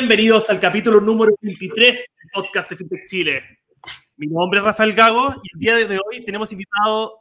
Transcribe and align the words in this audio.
Bienvenidos 0.00 0.48
al 0.48 0.58
capítulo 0.58 0.98
número 0.98 1.36
23 1.42 1.92
del 1.92 2.30
podcast 2.32 2.70
de 2.70 2.76
FinTech 2.78 3.04
Chile. 3.06 3.42
Mi 4.16 4.28
nombre 4.28 4.58
es 4.58 4.64
Rafael 4.64 4.94
Gago 4.94 5.34
y 5.42 5.50
el 5.52 5.60
día 5.60 5.76
de 5.76 5.98
hoy 5.98 6.24
tenemos 6.24 6.50
invitado 6.52 7.18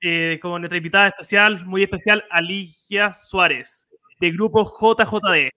eh, 0.00 0.38
nuestra 0.40 0.76
invitada 0.76 1.08
especial, 1.08 1.66
muy 1.66 1.82
especial, 1.82 2.24
Alicia 2.30 3.12
Suárez, 3.12 3.88
de 4.20 4.30
grupo 4.30 4.64
JJD, 4.64 5.50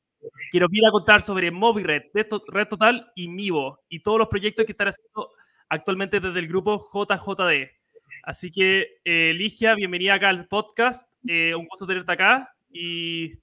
que 0.51 0.59
nos 0.59 0.69
viene 0.71 0.87
a 0.87 0.91
contar 0.91 1.21
sobre 1.21 1.51
MobiRed, 1.51 2.05
Red 2.11 2.67
Total 2.67 3.11
y 3.13 3.27
Mivo, 3.27 3.79
y 3.87 3.99
todos 3.99 4.17
los 4.17 4.27
proyectos 4.27 4.65
que 4.65 4.71
están 4.71 4.87
haciendo 4.87 5.33
actualmente 5.69 6.19
desde 6.19 6.39
el 6.39 6.47
grupo 6.47 6.89
JJD. 6.91 7.69
Así 8.23 8.51
que, 8.51 8.97
eh, 9.05 9.31
Ligia, 9.35 9.75
bienvenida 9.75 10.15
acá 10.15 10.29
al 10.29 10.47
podcast. 10.47 11.07
Eh, 11.27 11.53
un 11.53 11.67
gusto 11.67 11.85
tenerte 11.85 12.13
acá 12.13 12.51
y 12.71 13.33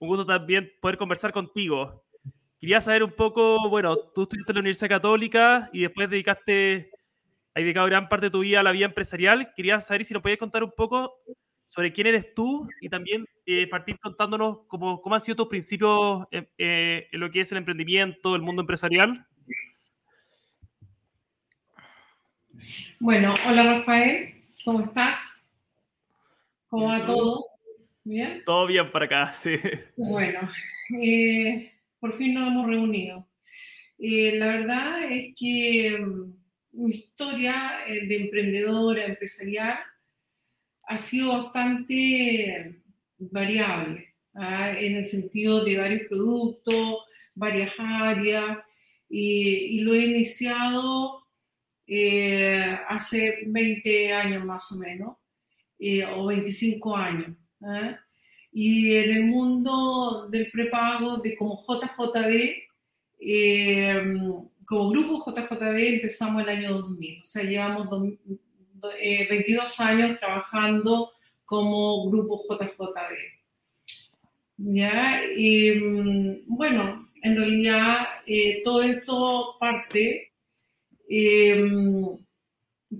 un 0.00 0.08
gusto 0.08 0.26
también 0.26 0.70
poder 0.82 0.98
conversar 0.98 1.32
contigo. 1.32 2.01
Quería 2.62 2.80
saber 2.80 3.02
un 3.02 3.10
poco, 3.10 3.68
bueno, 3.68 3.96
tú 4.14 4.22
estuviste 4.22 4.52
en 4.52 4.54
la 4.54 4.60
Universidad 4.60 4.88
Católica 4.88 5.68
y 5.72 5.80
después 5.80 6.08
dedicaste, 6.08 6.92
has 7.52 7.60
dedicado 7.60 7.88
gran 7.88 8.08
parte 8.08 8.26
de 8.26 8.30
tu 8.30 8.38
vida 8.38 8.60
a 8.60 8.62
la 8.62 8.70
vida 8.70 8.84
empresarial. 8.86 9.52
Quería 9.56 9.80
saber 9.80 10.04
si 10.04 10.14
nos 10.14 10.22
podías 10.22 10.38
contar 10.38 10.62
un 10.62 10.70
poco 10.70 11.12
sobre 11.66 11.92
quién 11.92 12.06
eres 12.06 12.32
tú 12.34 12.68
y 12.80 12.88
también 12.88 13.26
eh, 13.46 13.66
partir 13.66 13.98
contándonos 13.98 14.58
cómo, 14.68 15.02
cómo 15.02 15.16
han 15.16 15.20
sido 15.20 15.34
tus 15.34 15.48
principios 15.48 16.24
eh, 16.30 17.08
en 17.10 17.18
lo 17.18 17.32
que 17.32 17.40
es 17.40 17.50
el 17.50 17.58
emprendimiento, 17.58 18.36
el 18.36 18.42
mundo 18.42 18.62
empresarial. 18.62 19.26
Bueno, 23.00 23.34
hola 23.44 23.72
Rafael, 23.72 24.44
¿cómo 24.64 24.84
estás? 24.84 25.44
¿Cómo 26.68 26.86
va 26.86 27.04
todo? 27.04 27.44
¿Bien? 28.04 28.44
Todo 28.46 28.68
bien 28.68 28.92
para 28.92 29.06
acá, 29.06 29.32
sí. 29.32 29.58
Bueno, 29.96 30.48
eh, 31.02 31.71
por 32.02 32.12
fin 32.14 32.34
nos 32.34 32.48
hemos 32.48 32.66
reunido. 32.66 33.28
Eh, 33.96 34.34
la 34.36 34.48
verdad 34.48 35.04
es 35.04 35.32
que 35.38 35.96
mm, 35.96 36.84
mi 36.84 36.90
historia 36.90 37.84
eh, 37.86 38.08
de 38.08 38.22
emprendedora, 38.22 39.04
empresarial, 39.04 39.78
ha 40.82 40.96
sido 40.98 41.44
bastante 41.44 42.82
variable, 43.18 44.16
¿ah? 44.34 44.72
en 44.76 44.96
el 44.96 45.04
sentido 45.04 45.64
de 45.64 45.76
varios 45.78 46.08
productos, 46.08 47.04
varias 47.36 47.70
áreas, 47.78 48.58
y, 49.08 49.80
lo 49.82 49.94
he 49.94 50.06
iniciado 50.06 51.28
eh, 51.86 52.78
hace 52.88 53.44
20 53.46 54.12
años 54.12 54.44
más 54.44 54.72
o 54.72 54.76
menos, 54.76 55.18
o 56.16 56.26
25 56.26 56.96
años. 56.96 57.36
¿ah? 57.62 57.96
Y 58.52 58.96
en 58.96 59.10
el 59.10 59.24
mundo 59.24 60.28
del 60.30 60.50
prepago, 60.50 61.16
de 61.16 61.34
como 61.36 61.56
JJD, 61.56 62.52
eh, 63.18 64.02
como 64.66 64.90
grupo 64.90 65.24
JJD 65.24 65.94
empezamos 65.94 66.42
el 66.42 66.48
año 66.50 66.72
2000, 66.74 67.20
o 67.20 67.24
sea, 67.24 67.42
llevamos 67.44 67.88
22 67.90 69.80
eh, 69.80 69.82
años 69.82 70.18
trabajando 70.18 71.12
como 71.46 72.10
grupo 72.10 72.42
JJD. 72.46 72.92
¿Ya? 74.58 75.22
Mm, 75.34 76.44
bueno, 76.46 77.10
en 77.22 77.36
realidad 77.36 78.06
eh, 78.26 78.60
todo 78.62 78.82
esto 78.82 79.56
parte 79.58 80.32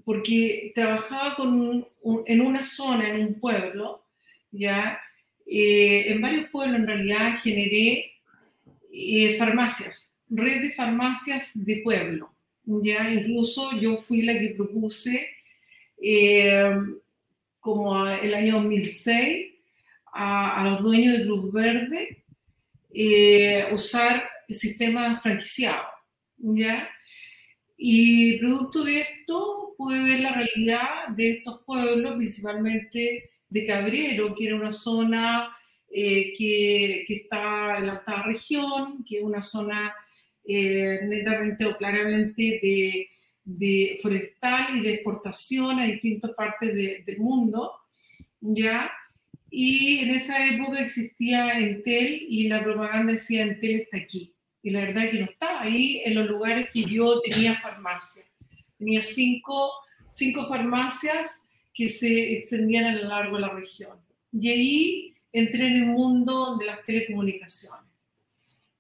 porque 0.05 0.73
trabajaba 0.75 1.35
con 1.35 1.87
en 2.27 2.41
una 2.41 2.65
zona, 2.65 3.09
en 3.09 3.27
un 3.27 3.41
pueblo, 3.41 4.07
¿ya? 4.51 4.99
Eh, 5.47 6.13
en 6.13 6.21
varios 6.21 6.49
pueblos 6.51 6.81
en 6.81 6.87
realidad 6.87 7.39
generé 7.43 8.13
eh, 8.93 9.37
farmacias, 9.37 10.15
red 10.29 10.63
de 10.63 10.71
farmacias 10.71 11.51
de 11.55 11.81
pueblo. 11.83 12.33
Ya 12.65 13.11
incluso 13.13 13.79
yo 13.79 13.97
fui 13.97 14.23
la 14.23 14.39
que 14.39 14.51
propuse 14.51 15.29
eh, 16.01 16.73
como 17.59 18.07
el 18.07 18.35
año 18.35 18.55
2006 18.55 19.47
a, 20.13 20.65
los 20.71 20.83
dueños 20.83 21.19
de 21.19 21.25
Cruz 21.25 21.53
Verde 21.53 22.25
usar 23.73 24.29
el 24.49 24.55
sistema 24.55 25.21
franquiciado. 25.21 25.83
¿ya? 26.39 26.89
Y 27.77 28.39
producto 28.39 28.85
de 28.85 29.01
esto 29.01 29.75
pude 29.77 30.03
ver 30.05 30.21
la 30.21 30.35
realidad 30.35 31.09
de 31.17 31.33
estos 31.33 31.63
pueblos, 31.65 32.15
principalmente 32.17 33.32
de 33.53 33.67
Cabrero, 33.67 34.35
que 34.35 34.47
era 34.47 34.57
una 34.57 34.73
zona 34.73 35.55
eh, 35.91 36.33
que, 36.33 37.05
que, 37.07 37.15
está 37.17 37.79
en 37.79 37.87
la 37.87 37.95
octava 37.95 38.23
región, 38.23 39.05
que 39.07 39.19
es 39.19 39.23
una 39.23 39.43
zona 39.43 39.95
eh, 40.43 41.01
netamente 41.05 41.67
o 41.67 41.77
claramente 41.77 42.59
de, 42.63 43.09
de, 43.45 43.99
forestal 44.01 44.77
y 44.77 44.81
de 44.81 44.95
exportación 44.95 45.79
a 45.79 45.85
distintas 45.85 46.31
partes 46.33 46.75
del 46.75 47.19
mundo, 47.19 47.73
¿ya? 48.41 48.91
Y 49.51 49.99
en 49.99 50.11
esa 50.11 50.47
época 50.47 50.81
existía 50.81 51.59
Entel 51.59 52.27
y 52.27 52.49
la 52.49 52.65
propaganda 52.65 53.13
decía 53.13 53.43
Entel 53.43 53.73
está 53.73 53.99
aquí. 53.99 54.35
Y 54.63 54.71
la 54.71 54.81
verdad 54.81 55.05
es 55.05 55.11
que 55.11 55.19
no 55.19 55.27
estaba 55.27 55.61
ahí 55.61 56.01
en 56.07 56.15
los 56.15 56.27
lugares 56.27 56.69
que 56.73 56.85
yo 56.85 57.21
tenía 57.21 57.55
farmacia. 57.57 58.25
Tenía 58.79 59.03
cinco, 59.03 59.73
cinco 60.11 60.47
farmacias 60.47 61.43
que 61.73 61.89
se 61.89 62.35
extendían 62.35 62.85
a 62.85 62.95
lo 62.95 63.09
largo 63.09 63.37
de 63.37 63.43
la 63.43 63.51
región. 63.51 63.99
Y 64.33 64.49
ahí 64.49 65.15
entré 65.33 65.67
en 65.69 65.83
el 65.83 65.87
mundo 65.87 66.57
de 66.59 66.67
las 66.67 66.83
telecomunicaciones, 66.85 67.91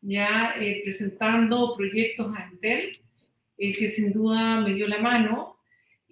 ya 0.00 0.54
eh, 0.58 0.80
presentando 0.82 1.74
proyectos 1.76 2.34
a 2.36 2.44
Entel, 2.44 3.00
el 3.56 3.76
que 3.76 3.86
sin 3.86 4.12
duda 4.12 4.60
me 4.60 4.74
dio 4.74 4.86
la 4.86 4.98
mano, 4.98 5.56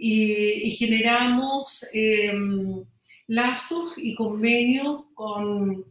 y, 0.03 0.71
generamos 0.79 1.87
em, 1.93 2.85
lazos 3.27 3.95
y 3.99 4.15
convenios 4.15 5.05
con 5.13 5.85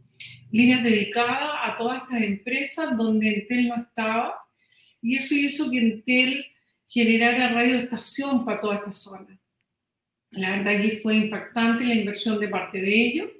líneas 0.50 0.82
dedicadas 0.82 1.50
a 1.62 1.76
todas 1.76 2.02
estas 2.02 2.22
empresas 2.22 2.96
donde 2.96 3.28
Entel 3.28 3.68
no 3.68 3.76
estaba, 3.76 4.34
y 5.00 5.14
eso 5.14 5.34
hizo 5.36 5.70
que 5.70 5.78
Entel 5.78 6.44
generara 6.88 7.52
radioestación 7.52 8.44
para 8.44 8.60
toda 8.60 8.76
esta 8.76 8.92
zona. 8.92 9.39
La 10.32 10.50
verdad 10.50 10.80
que 10.80 10.98
fue 10.98 11.16
impactante 11.16 11.84
la 11.84 11.94
inversión 11.94 12.38
de 12.38 12.48
parte 12.48 12.80
de 12.80 13.06
ellos. 13.06 13.30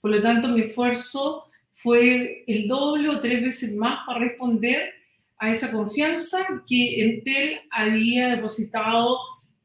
Por 0.00 0.12
lo 0.12 0.20
tanto, 0.20 0.48
mi 0.48 0.60
esfuerzo 0.60 1.44
fue 1.70 2.44
el 2.46 2.68
doble 2.68 3.08
o 3.08 3.20
tres 3.20 3.42
veces 3.42 3.74
más 3.74 4.06
para 4.06 4.20
responder 4.20 4.94
a 5.38 5.50
esa 5.50 5.70
confianza 5.70 6.62
que 6.66 7.02
Entel 7.02 7.60
había 7.70 8.36
depositado 8.36 9.18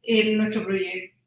en 0.04 0.38
nuestro 0.38 0.66
proyecto. 0.66 1.18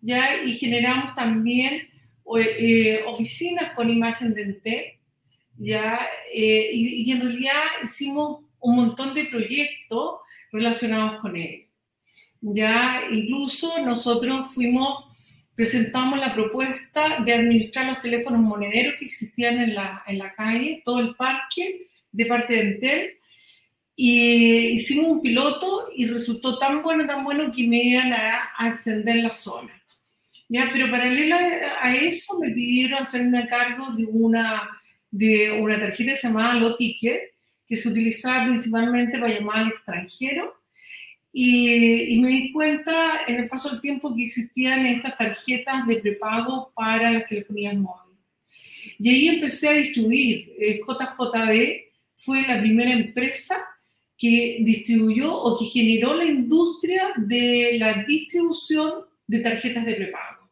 ¿Ya? 0.00 0.42
Y 0.44 0.52
generamos 0.52 1.14
también 1.14 1.88
eh, 2.36 3.02
oficinas 3.06 3.74
con 3.74 3.88
imagen 3.88 4.34
de 4.34 4.42
Entel. 4.42 4.84
¿ya? 5.56 6.06
Eh, 6.34 6.70
y, 6.72 7.04
y 7.04 7.12
en 7.12 7.22
realidad 7.22 7.62
hicimos 7.82 8.44
un 8.60 8.76
montón 8.76 9.14
de 9.14 9.24
proyectos 9.24 10.16
relacionados 10.52 11.20
con 11.20 11.36
él. 11.36 11.66
Ya 12.44 13.02
incluso 13.08 13.78
nosotros 13.78 14.48
fuimos, 14.52 15.04
presentamos 15.54 16.18
la 16.18 16.34
propuesta 16.34 17.20
de 17.24 17.32
administrar 17.32 17.86
los 17.86 18.00
teléfonos 18.00 18.40
monederos 18.40 18.96
que 18.98 19.04
existían 19.04 19.58
en 19.58 19.74
la, 19.76 20.02
en 20.08 20.18
la 20.18 20.32
calle, 20.32 20.82
todo 20.84 20.98
el 20.98 21.14
parque 21.14 21.88
de 22.10 22.26
parte 22.26 22.54
de 22.54 22.60
Entel. 22.60 23.10
Y 23.94 24.70
hicimos 24.72 25.12
un 25.12 25.22
piloto 25.22 25.88
y 25.94 26.06
resultó 26.06 26.58
tan 26.58 26.82
bueno, 26.82 27.06
tan 27.06 27.22
bueno 27.22 27.52
que 27.52 27.64
me 27.68 27.80
iban 27.80 28.12
a, 28.12 28.50
a 28.56 28.68
extender 28.68 29.16
la 29.16 29.30
zona. 29.30 29.72
Ya, 30.48 30.68
pero 30.72 30.90
paralelo 30.90 31.36
a 31.36 31.94
eso 31.94 32.40
me 32.40 32.50
pidieron 32.50 33.00
hacerme 33.00 33.46
cargo 33.46 33.92
de 33.92 34.04
una, 34.04 34.68
de 35.12 35.52
una 35.52 35.78
tarjeta 35.78 36.10
que 36.10 36.16
se 36.16 36.26
llamaba 36.26 36.54
Loticket, 36.54 37.20
que 37.68 37.76
se 37.76 37.88
utilizaba 37.88 38.46
principalmente 38.46 39.18
para 39.18 39.32
llamar 39.32 39.58
al 39.58 39.68
extranjero 39.68 40.61
y, 41.32 42.18
me 42.20 42.28
di 42.28 42.52
cuenta 42.52 43.22
en 43.26 43.36
el 43.36 43.48
paso 43.48 43.70
del 43.70 43.80
tiempo 43.80 44.14
que 44.14 44.24
existían 44.24 44.84
estas 44.86 45.16
tarjetas 45.16 45.86
de 45.86 45.96
prepago 45.96 46.72
para 46.74 47.10
las 47.10 47.24
telefonías 47.24 47.74
móviles. 47.74 48.18
Y 48.98 49.08
ahí 49.08 49.28
empecé 49.28 49.68
a 49.68 49.72
distribuir. 49.72 50.52
JJD 50.58 51.92
fue 52.14 52.42
la 52.46 52.60
primera 52.60 52.92
empresa 52.92 53.56
que 54.18 54.58
distribuyó 54.60 55.34
o 55.34 55.58
que 55.58 55.64
generó 55.64 56.14
la 56.14 56.26
industria 56.26 57.12
de 57.16 57.76
la 57.78 58.04
distribución 58.04 58.92
de 59.26 59.40
tarjetas 59.40 59.86
de 59.86 59.94
prepago. 59.94 60.50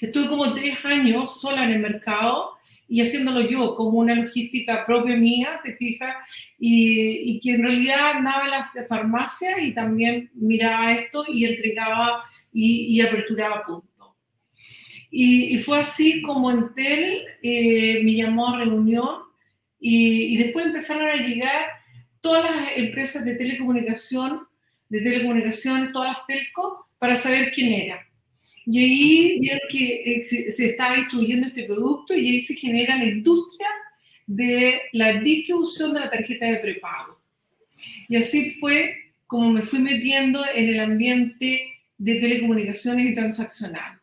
Estuve 0.00 0.28
como 0.28 0.54
tres 0.54 0.84
años 0.84 1.40
sola 1.40 1.64
en 1.64 1.72
el 1.72 1.78
mercado 1.80 2.54
y 2.88 3.00
haciéndolo 3.00 3.40
yo 3.40 3.74
como 3.74 3.98
una 3.98 4.14
logística 4.14 4.84
propia 4.84 5.16
mía, 5.16 5.60
te 5.62 5.72
fijas, 5.72 6.14
y, 6.58 7.40
que 7.40 7.52
en 7.52 7.62
realidad 7.62 8.16
andaba 8.16 8.44
en 8.44 8.50
la 8.50 8.86
farmacia 8.86 9.60
y 9.60 9.72
también 9.72 10.30
miraba 10.34 10.92
esto 10.92 11.24
y 11.28 11.44
entregaba 11.44 12.24
y, 12.52 12.94
y 12.94 13.00
aperturaba 13.00 13.64
puntos. 13.64 14.10
Y, 15.10 15.54
y, 15.54 15.58
fue 15.58 15.78
así 15.78 16.22
como 16.22 16.50
Entel 16.50 17.24
eh, 17.42 18.02
me 18.02 18.14
llamó 18.14 18.48
a 18.48 18.58
reunión 18.58 19.20
y, 19.78 20.34
y, 20.34 20.36
después 20.36 20.66
empezaron 20.66 21.06
a 21.06 21.16
llegar 21.16 21.66
todas 22.20 22.44
las 22.44 22.76
empresas 22.76 23.24
de 23.24 23.34
telecomunicación, 23.34 24.46
de 24.88 25.00
telecomunicaciones, 25.00 25.92
todas 25.92 26.16
las 26.16 26.26
telcos, 26.26 26.84
para 26.98 27.16
saber 27.16 27.52
quién 27.52 27.72
era. 27.72 28.06
Y 28.66 28.78
ahí 28.78 29.38
vieron 29.40 29.60
que 29.70 30.22
se, 30.22 30.50
se 30.50 30.66
está 30.66 30.94
distribuyendo 30.94 31.48
este 31.48 31.64
producto 31.64 32.14
y 32.14 32.28
ahí 32.28 32.40
se 32.40 32.54
genera 32.54 32.96
la 32.96 33.04
industria 33.04 33.68
de 34.26 34.80
la 34.92 35.20
distribución 35.20 35.92
de 35.92 36.00
la 36.00 36.10
tarjeta 36.10 36.46
de 36.46 36.58
prepago. 36.58 37.20
Y 38.08 38.16
así 38.16 38.52
fue 38.52 38.96
como 39.26 39.50
me 39.50 39.62
fui 39.62 39.80
metiendo 39.80 40.44
en 40.54 40.68
el 40.68 40.80
ambiente 40.80 41.74
de 41.98 42.14
telecomunicaciones 42.16 43.06
y 43.06 43.14
transaccional. 43.14 44.00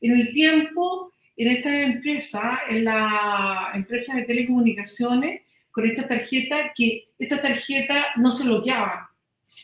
En 0.00 0.12
el 0.12 0.32
tiempo, 0.32 1.12
en 1.36 1.48
esta 1.48 1.82
empresa, 1.82 2.60
en 2.68 2.84
la 2.84 3.70
empresa 3.74 4.16
de 4.16 4.22
telecomunicaciones, 4.22 5.42
con 5.70 5.86
esta 5.86 6.06
tarjeta, 6.06 6.72
que 6.74 7.08
esta 7.18 7.40
tarjeta 7.40 8.08
no 8.16 8.30
se 8.30 8.44
bloqueaba. 8.44 9.10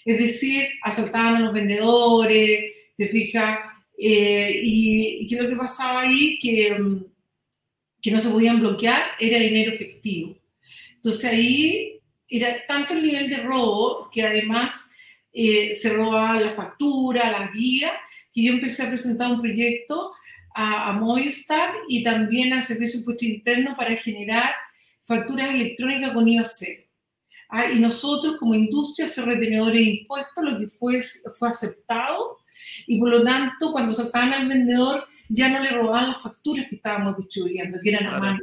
Es 0.05 0.19
decir, 0.19 0.67
asaltaban 0.83 1.37
a 1.37 1.41
los 1.41 1.53
vendedores, 1.53 2.73
te 2.97 3.09
fijas, 3.09 3.59
eh, 3.99 4.61
y, 4.63 5.27
es 5.35 5.41
lo 5.43 5.49
que 5.49 5.57
pasaba 5.57 6.03
ahí, 6.03 6.39
que 6.39 6.75
mm, 6.79 7.05
que 8.01 8.11
no 8.11 8.21
se 8.21 8.31
podían 8.31 8.61
bloquear 8.61 9.03
era 9.19 9.39
dinero 9.39 9.73
efectivo. 9.73 10.37
Entonces 10.95 11.25
ahí 11.25 12.01
era 12.29 12.67
tanto 12.67 12.95
el 12.95 13.03
nivel 13.03 13.29
de 13.29 13.39
robo 13.39 14.09
que 14.11 14.23
además 14.23 14.93
eh, 15.33 15.73
se 15.75 15.91
robaba 15.91 16.41
la 16.41 16.53
factura, 16.53 17.31
la 17.31 17.51
guía, 17.51 17.93
que 18.33 18.45
yo 18.45 18.53
empecé 18.53 18.85
a 18.85 18.89
presentar 18.89 19.31
un 19.31 19.41
proyecto 19.41 20.13
a, 20.55 20.91
a 20.91 20.93
Movistar 20.93 21.75
y 21.89 22.03
también 22.03 22.53
a 22.53 22.63
Servicio 22.63 23.01
Impuesto 23.01 23.25
Interno 23.25 23.77
para 23.77 23.95
generar 23.97 24.55
facturas 25.01 25.51
electrónicas 25.51 26.13
con 26.13 26.29
IVA 26.29 26.47
cero. 26.47 26.83
Ah, 27.51 27.71
y 27.71 27.79
nosotros 27.79 28.37
como 28.39 28.55
industria, 28.55 29.07
ser 29.07 29.25
retenedores 29.25 29.81
de 29.81 29.83
impuestos, 29.83 30.45
lo 30.45 30.59
que 30.59 30.69
fue, 30.69 31.01
fue 31.39 31.49
aceptado 31.49 32.38
y 32.89 32.99
por 32.99 33.11
lo 33.11 33.23
tanto 33.23 33.71
cuando 33.71 33.93
saltaban 33.93 34.33
al 34.33 34.49
vendedor 34.49 35.07
ya 35.29 35.49
no 35.49 35.63
le 35.63 35.71
robaban 35.71 36.09
las 36.09 36.23
facturas 36.23 36.67
que 36.69 36.77
estábamos 36.77 37.19
distribuyendo, 37.19 37.79
que 37.83 37.91
eran 37.91 38.07
a 38.07 38.19
mano. 38.19 38.41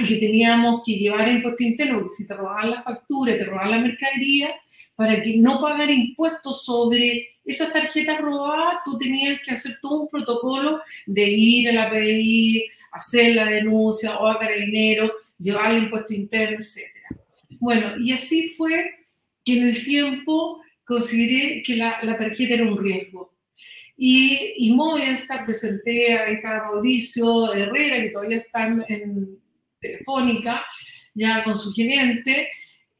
y 0.00 0.06
que 0.06 0.16
teníamos 0.16 0.80
que 0.84 0.94
llevar 0.94 1.28
el 1.28 1.36
impuesto 1.36 1.62
interno, 1.62 1.94
porque 1.98 2.08
si 2.16 2.26
te 2.26 2.34
robaban 2.34 2.70
la 2.70 2.82
factura, 2.82 3.36
te 3.36 3.44
robaban 3.44 3.72
la 3.72 3.78
mercadería, 3.80 4.54
para 4.94 5.22
que 5.22 5.36
no 5.36 5.60
pagar 5.60 5.90
impuestos 5.90 6.64
sobre 6.64 7.28
esas 7.44 7.72
tarjetas 7.72 8.18
robadas, 8.20 8.78
tú 8.84 8.96
tenías 8.96 9.40
que 9.42 9.52
hacer 9.52 9.78
todo 9.82 10.02
un 10.02 10.08
protocolo 10.08 10.80
de 11.04 11.28
ir 11.28 11.68
a 11.68 11.72
la 11.72 11.90
PDI, 11.90 12.64
hacer 12.92 13.34
la 13.34 13.44
denuncia 13.44 14.16
o 14.18 14.26
a 14.26 14.38
carabinero, 14.38 15.12
llevar 15.38 15.72
el 15.72 15.82
impuesto 15.82 16.14
interno, 16.14 16.58
etc. 16.58 16.88
Bueno, 17.60 17.98
y 17.98 18.12
así 18.12 18.48
fue 18.56 18.90
que 19.44 19.58
en 19.58 19.68
el 19.68 19.84
tiempo 19.84 20.62
consideré 20.86 21.62
que 21.62 21.76
la, 21.76 21.98
la 22.02 22.16
tarjeta 22.16 22.54
era 22.54 22.64
un 22.64 22.82
riesgo. 22.82 23.36
Y, 23.96 24.54
y 24.58 24.72
Movistar 24.74 25.44
presenté 25.44 26.14
a 26.14 26.62
Mauricio 26.64 27.52
Herrera, 27.52 28.02
que 28.02 28.10
todavía 28.10 28.38
está 28.38 28.66
en, 28.88 29.38
Telefónica, 29.78 30.64
ya 31.14 31.44
con 31.44 31.56
su 31.56 31.72
gerente, 31.72 32.48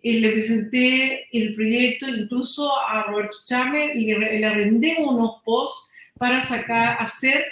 y 0.00 0.20
le 0.20 0.30
presenté 0.30 1.26
el 1.32 1.54
proyecto, 1.54 2.08
incluso 2.08 2.70
a 2.78 3.04
Roberto 3.04 3.38
Chame, 3.44 3.94
le, 3.94 4.38
le 4.38 4.46
arrendé 4.46 4.96
unos 4.98 5.42
posts 5.44 5.90
para 6.18 6.40
sacar, 6.40 6.96
hacer 7.00 7.44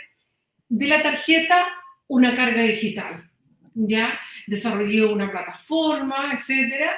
de 0.69 0.87
la 0.87 1.03
tarjeta 1.03 1.67
una 2.07 2.35
carga 2.35 2.63
digital. 2.63 3.31
¿ya? 3.75 4.19
Desarrollé 4.47 5.05
una 5.05 5.31
plataforma, 5.31 6.31
etcétera, 6.33 6.97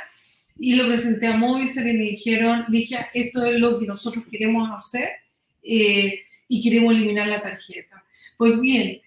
y 0.59 0.75
lo 0.75 0.87
presenté 0.87 1.27
a 1.27 1.37
Movistar 1.37 1.87
y 1.87 1.93
me 1.93 2.05
dijeron, 2.05 2.65
dije, 2.69 3.07
esto 3.15 3.45
es 3.45 3.59
lo 3.59 3.79
que 3.79 3.87
nosotros 3.87 4.25
queremos 4.31 4.69
hacer 4.75 5.11
eh, 5.63 6.21
y 6.49 6.63
queremos 6.63 6.95
eliminar 6.95 7.29
la 7.29 7.43
tarjeta. 7.43 8.05
Pues 8.39 8.61
bien, 8.61 9.01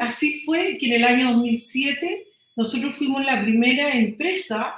así 0.00 0.42
fue 0.44 0.76
que 0.78 0.86
en 0.86 0.92
el 0.92 1.04
año 1.04 1.32
2007 1.32 2.26
nosotros 2.56 2.94
fuimos 2.94 3.24
la 3.24 3.40
primera 3.42 3.92
empresa, 3.92 4.74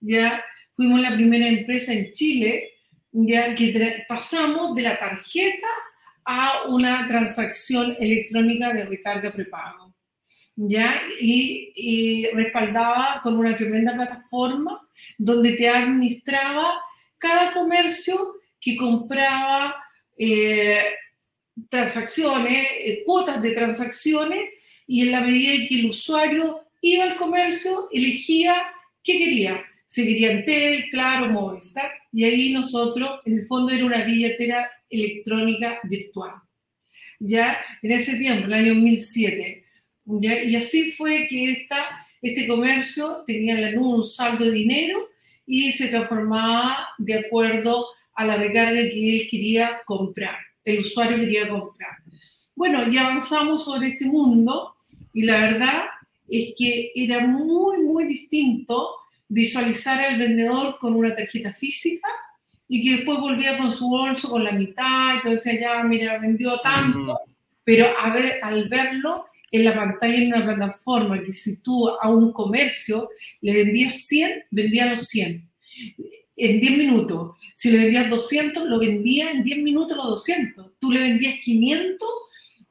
ya 0.00 0.42
fuimos 0.72 1.00
la 1.00 1.14
primera 1.14 1.46
empresa 1.46 1.92
en 1.92 2.12
Chile, 2.12 2.70
ya 3.12 3.54
que 3.54 4.04
pasamos 4.08 4.74
de 4.74 4.82
la 4.82 4.98
tarjeta 4.98 5.66
a 6.24 6.62
una 6.68 7.06
transacción 7.06 7.96
electrónica 8.00 8.72
de 8.72 8.84
recarga 8.84 9.32
prepago. 9.32 9.83
¿Ya? 10.56 11.00
Y, 11.20 12.26
respaldada 12.34 13.20
con 13.22 13.36
una 13.36 13.54
tremenda 13.54 13.94
plataforma 13.94 14.80
donde 15.18 15.52
te 15.52 15.68
administraba 15.68 16.80
cada 17.18 17.52
comercio 17.52 18.36
que 18.60 18.76
compraba 18.76 19.74
eh, 20.16 20.78
transacciones, 21.68 22.66
eh, 22.78 23.02
cuotas 23.04 23.40
de 23.42 23.52
transacciones, 23.52 24.50
y 24.86 25.02
en 25.02 25.12
la 25.12 25.20
medida 25.20 25.66
que 25.68 25.76
el 25.76 25.86
usuario 25.86 26.60
iba 26.80 27.04
al 27.04 27.16
comercio, 27.16 27.88
elegía 27.92 28.54
qué 29.02 29.18
quería. 29.18 29.64
Si 29.86 30.04
quería 30.04 30.32
Entel, 30.32 30.90
Claro, 30.90 31.30
Movistar, 31.30 31.92
y 32.12 32.24
ahí 32.24 32.52
nosotros, 32.52 33.20
en 33.24 33.38
el 33.38 33.44
fondo, 33.44 33.72
era 33.72 33.84
una 33.84 34.04
billetera 34.04 34.70
electrónica 34.90 35.80
virtual. 35.84 36.32
Ya 37.18 37.58
en 37.82 37.92
ese 37.92 38.16
tiempo, 38.16 38.44
en 38.44 38.52
el 38.52 38.54
año 38.54 38.74
2007, 38.74 39.63
y 40.06 40.56
así 40.56 40.92
fue 40.92 41.26
que 41.28 41.50
esta, 41.50 41.86
este 42.20 42.46
comercio 42.46 43.22
tenía 43.26 43.54
en 43.54 43.74
la 43.74 43.80
un 43.80 44.04
saldo 44.04 44.44
de 44.44 44.52
dinero 44.52 45.08
y 45.46 45.72
se 45.72 45.88
transformaba 45.88 46.88
de 46.98 47.14
acuerdo 47.14 47.86
a 48.14 48.24
la 48.24 48.36
recarga 48.36 48.72
que 48.72 49.16
él 49.16 49.28
quería 49.30 49.80
comprar, 49.84 50.36
el 50.64 50.78
usuario 50.78 51.18
quería 51.18 51.48
comprar. 51.48 51.98
Bueno, 52.54 52.88
y 52.90 52.96
avanzamos 52.98 53.64
sobre 53.64 53.88
este 53.88 54.06
mundo 54.06 54.74
y 55.12 55.22
la 55.22 55.40
verdad 55.40 55.84
es 56.28 56.54
que 56.56 56.92
era 56.94 57.26
muy, 57.26 57.82
muy 57.82 58.04
distinto 58.04 58.90
visualizar 59.28 60.00
al 60.00 60.18
vendedor 60.18 60.76
con 60.78 60.94
una 60.94 61.14
tarjeta 61.14 61.52
física 61.52 62.08
y 62.68 62.82
que 62.82 62.96
después 62.96 63.18
volvía 63.18 63.58
con 63.58 63.70
su 63.70 63.88
bolso 63.88 64.30
con 64.30 64.44
la 64.44 64.52
mitad 64.52 65.22
decía, 65.24 65.60
ya, 65.60 65.84
mira, 65.84 66.18
vendió 66.18 66.60
tanto, 66.60 67.18
pero 67.64 67.86
a 67.98 68.12
ver, 68.12 68.38
al 68.42 68.68
verlo 68.68 69.26
en 69.50 69.64
la 69.64 69.74
pantalla 69.74 70.16
en 70.16 70.26
una 70.28 70.44
plataforma 70.44 71.22
que 71.22 71.32
si 71.32 71.62
tú 71.62 71.88
a 71.88 72.08
un 72.10 72.32
comercio 72.32 73.10
le 73.40 73.52
vendías 73.54 74.06
100, 74.06 74.44
vendía 74.50 74.90
los 74.90 75.02
100 75.06 75.48
en 76.36 76.60
10 76.60 76.78
minutos. 76.78 77.36
Si 77.54 77.70
le 77.70 77.78
vendías 77.78 78.10
200, 78.10 78.64
lo 78.64 78.78
vendía 78.78 79.30
en 79.30 79.44
10 79.44 79.58
minutos 79.58 79.96
los 79.96 80.06
200. 80.06 80.72
Tú 80.78 80.90
le 80.90 81.00
vendías 81.00 81.36
500 81.40 82.08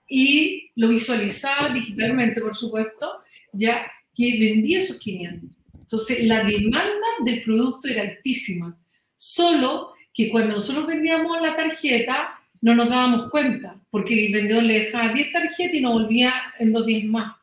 y 0.07 0.71
lo 0.75 0.89
visualizabas 0.89 1.73
digitalmente, 1.73 2.41
por 2.41 2.55
supuesto, 2.55 3.11
ya 3.51 3.89
que 4.15 4.37
vendía 4.37 4.79
esos 4.79 4.99
500. 4.99 5.49
Entonces, 5.79 6.23
la 6.23 6.43
demanda 6.43 7.07
del 7.23 7.43
producto 7.43 7.87
era 7.87 8.01
altísima. 8.03 8.77
Solo 9.15 9.93
que 10.13 10.29
cuando 10.29 10.55
nosotros 10.55 10.85
vendíamos 10.85 11.41
la 11.41 11.55
tarjeta, 11.55 12.39
no 12.63 12.73
nos 12.75 12.87
dábamos 12.87 13.29
cuenta, 13.29 13.77
porque 13.89 14.25
el 14.25 14.31
vendedor 14.31 14.63
le 14.63 14.85
dejaba 14.85 15.11
10 15.11 15.33
tarjetas 15.33 15.75
y 15.75 15.81
no 15.81 15.91
volvía 15.91 16.33
en 16.59 16.71
dos 16.71 16.85
días 16.85 17.03
más. 17.03 17.35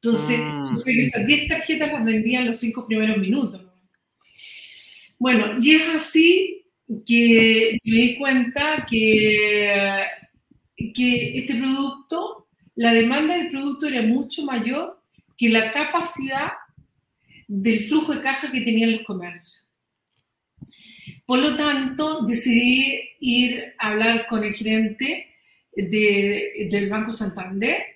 Entonces, 0.00 0.38
mm. 0.38 0.84
que 0.84 1.00
esas 1.00 1.26
10 1.26 1.48
tarjetas 1.48 1.92
las 1.92 2.04
vendía 2.04 2.38
en 2.38 2.46
los 2.46 2.58
5 2.58 2.86
primeros 2.86 3.18
minutos. 3.18 3.60
Bueno, 5.18 5.58
y 5.60 5.74
es 5.74 5.88
así 5.88 6.64
que 7.04 7.76
me 7.82 7.96
di 7.96 8.16
cuenta 8.16 8.86
que, 8.88 10.04
que 10.94 11.38
este 11.38 11.56
producto, 11.56 12.46
la 12.76 12.92
demanda 12.92 13.36
del 13.36 13.50
producto 13.50 13.88
era 13.88 14.02
mucho 14.02 14.44
mayor 14.44 15.02
que 15.36 15.48
la 15.48 15.72
capacidad 15.72 16.52
del 17.48 17.80
flujo 17.80 18.14
de 18.14 18.20
caja 18.20 18.52
que 18.52 18.60
tenían 18.60 18.92
los 18.92 19.02
comercios. 19.02 19.66
Por 21.32 21.38
lo 21.38 21.56
tanto, 21.56 22.26
decidí 22.26 23.08
ir 23.18 23.74
a 23.78 23.92
hablar 23.92 24.26
con 24.26 24.44
el 24.44 24.52
gerente 24.52 25.34
del 25.74 26.90
Banco 26.90 27.10
Santander 27.10 27.86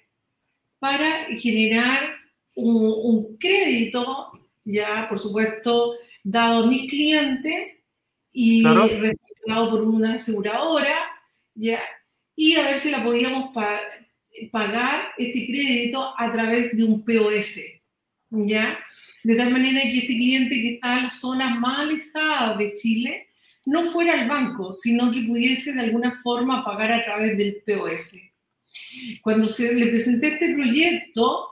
para 0.79 1.27
generar 1.37 2.15
un, 2.55 3.37
crédito, 3.37 4.31
ya 4.65 5.07
por 5.07 5.19
supuesto, 5.19 5.97
dado 6.25 6.65
a 6.65 6.67
mis 6.67 6.89
clientes 6.89 7.77
y 8.33 8.65
respaldado 8.65 9.69
por 9.71 9.83
una 9.83 10.15
aseguradora, 10.15 10.97
ya, 11.55 11.83
y 12.35 12.55
a 12.55 12.63
ver 12.63 12.79
si 12.79 12.91
la 12.91 13.05
podíamos 13.05 13.55
pagar 14.51 15.13
este 15.19 15.47
crédito 15.47 16.15
a 16.17 16.33
través 16.33 16.75
de 16.75 16.85
un 16.85 17.05
POS, 17.05 17.61
¿ya? 18.31 18.79
De 19.25 19.35
tal 19.35 19.51
manera 19.51 19.83
que 19.83 19.99
este 19.99 20.17
cliente 20.17 20.63
que 20.63 20.75
está 20.77 20.97
en 20.97 21.05
las 21.05 21.21
zonas 21.21 21.59
más 21.59 21.81
alejadas 21.81 22.57
de 22.57 22.73
Chile 22.73 23.26
no 23.67 23.83
fuera 23.85 24.15
al 24.15 24.29
banco, 24.29 24.73
sino 24.73 25.11
que 25.11 25.23
pudiese 25.23 25.73
de 25.73 25.81
alguna 25.81 26.13
forma 26.23 26.65
pagar 26.65 26.93
a 26.93 27.05
través 27.05 27.37
del 27.37 27.63
POS. 27.67 28.17
Cuando 29.23 29.47
se 29.47 29.75
le 29.75 29.89
presenté 29.89 30.29
este 30.35 30.55
proyecto 30.55 31.49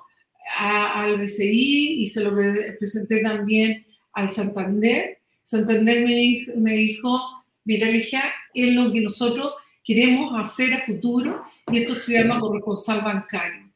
al 0.58 1.18
BCI 1.18 2.02
y 2.02 2.06
se 2.06 2.22
lo 2.22 2.34
presenté 2.78 3.20
también 3.20 3.84
al 4.12 4.30
Santander, 4.30 5.18
Santander 5.42 6.06
me, 6.06 6.46
me 6.56 6.72
dijo, 6.74 7.44
mira, 7.64 7.88
Ligia, 7.88 8.24
es 8.54 8.72
lo 8.74 8.90
que 8.92 9.00
nosotros 9.00 9.52
queremos 9.82 10.32
hacer 10.40 10.72
a 10.72 10.86
futuro 10.86 11.44
y 11.70 11.78
esto 11.78 11.98
se 11.98 12.14
llama 12.14 12.40
corresponsal 12.40 13.02
bancario. 13.02 13.70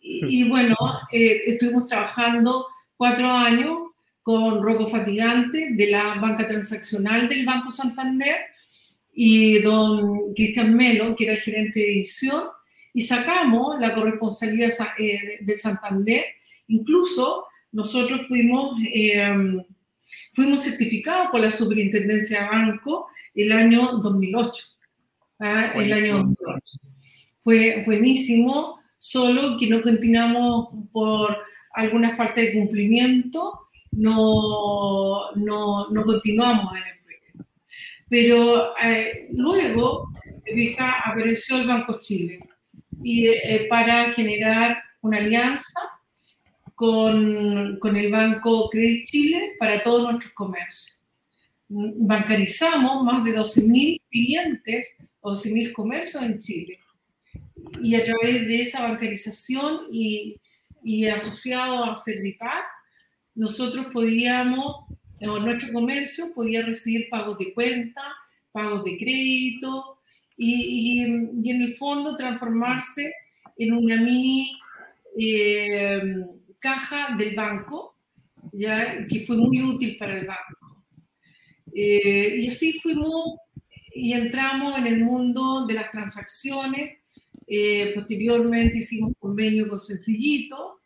Y, 0.00 0.48
bueno, 0.48 0.74
eh, 1.12 1.42
estuvimos 1.46 1.84
trabajando 1.84 2.66
cuatro 2.96 3.30
años 3.30 3.87
con 4.28 4.62
Rocco 4.62 4.86
Fatigante 4.86 5.70
de 5.70 5.90
la 5.90 6.16
banca 6.16 6.46
transaccional 6.46 7.30
del 7.30 7.46
Banco 7.46 7.70
Santander 7.70 8.36
y 9.14 9.58
don 9.60 10.34
Cristian 10.34 10.76
Melo, 10.76 11.16
que 11.16 11.24
era 11.24 11.32
el 11.32 11.40
gerente 11.40 11.80
de 11.80 11.92
edición, 11.92 12.44
y 12.92 13.00
sacamos 13.00 13.80
la 13.80 13.94
corresponsabilidad 13.94 14.70
eh, 14.98 15.38
de 15.40 15.56
Santander. 15.56 16.24
Incluso 16.66 17.46
nosotros 17.72 18.28
fuimos, 18.28 18.78
eh, 18.92 19.34
fuimos 20.34 20.62
certificados 20.62 21.28
por 21.30 21.40
la 21.40 21.50
Superintendencia 21.50 22.42
de 22.42 22.48
Banco 22.48 23.06
el 23.34 23.50
año 23.50 23.92
2008. 23.96 24.64
¿ah? 25.38 25.72
El 25.74 25.90
año 25.90 26.18
2008. 26.18 26.78
Fue 27.38 27.82
buenísimo, 27.86 28.78
solo 28.98 29.56
que 29.58 29.68
no 29.68 29.80
continuamos 29.80 30.68
por 30.92 31.34
alguna 31.72 32.14
falta 32.14 32.42
de 32.42 32.52
cumplimiento, 32.52 33.67
no, 33.98 35.32
no, 35.34 35.90
no 35.90 36.04
continuamos 36.04 36.72
en 36.76 36.84
el 36.84 36.98
proyecto. 37.02 37.44
Pero 38.08 38.74
eh, 38.80 39.28
luego, 39.32 40.12
fija, 40.44 41.02
apareció 41.04 41.56
el 41.56 41.66
Banco 41.66 41.98
Chile 41.98 42.38
y, 43.02 43.26
eh, 43.26 43.66
para 43.68 44.12
generar 44.12 44.78
una 45.00 45.18
alianza 45.18 45.80
con, 46.76 47.78
con 47.80 47.96
el 47.96 48.10
Banco 48.12 48.68
Credit 48.70 49.04
Chile 49.04 49.52
para 49.58 49.82
todos 49.82 50.02
nuestros 50.02 50.32
comercios. 50.32 51.02
Bancarizamos 51.68 53.04
más 53.04 53.24
de 53.24 53.36
12.000 53.36 54.00
clientes, 54.08 54.96
12.000 55.22 55.72
comercios 55.72 56.22
en 56.22 56.38
Chile. 56.38 56.78
Y 57.82 57.96
a 57.96 58.04
través 58.04 58.46
de 58.46 58.62
esa 58.62 58.82
bancarización 58.82 59.88
y, 59.90 60.40
y 60.84 61.06
asociado 61.06 61.84
a 61.84 61.94
Servipar, 61.96 62.62
nosotros 63.38 63.86
podíamos, 63.92 64.84
nuestro 65.20 65.72
comercio 65.72 66.34
podía 66.34 66.62
recibir 66.62 67.08
pagos 67.08 67.38
de 67.38 67.54
cuenta, 67.54 68.02
pagos 68.52 68.84
de 68.84 68.98
crédito 68.98 70.00
y, 70.36 71.00
y, 71.44 71.50
en 71.50 71.62
el 71.62 71.74
fondo 71.74 72.16
transformarse 72.16 73.12
en 73.56 73.72
una 73.72 73.96
mini 73.96 74.58
eh, 75.20 76.00
caja 76.58 77.16
del 77.16 77.34
banco, 77.34 77.96
ya, 78.52 79.06
que 79.06 79.20
fue 79.20 79.36
muy 79.36 79.62
útil 79.62 79.96
para 79.98 80.18
el 80.18 80.26
banco. 80.26 80.84
Eh, 81.72 82.38
y 82.40 82.48
así 82.48 82.78
fuimos 82.80 83.36
y 83.94 84.12
entramos 84.12 84.78
en 84.78 84.86
el 84.86 85.04
mundo 85.04 85.66
de 85.66 85.74
las 85.74 85.90
transacciones. 85.90 86.98
Eh, 87.46 87.92
posteriormente 87.94 88.78
hicimos 88.78 89.12
convenio 89.18 89.68
con 89.68 89.78
Sencillito, 89.78 90.77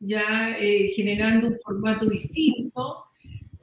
ya 0.00 0.56
eh, 0.58 0.90
generando 0.94 1.48
un 1.48 1.54
formato 1.54 2.06
distinto 2.06 3.04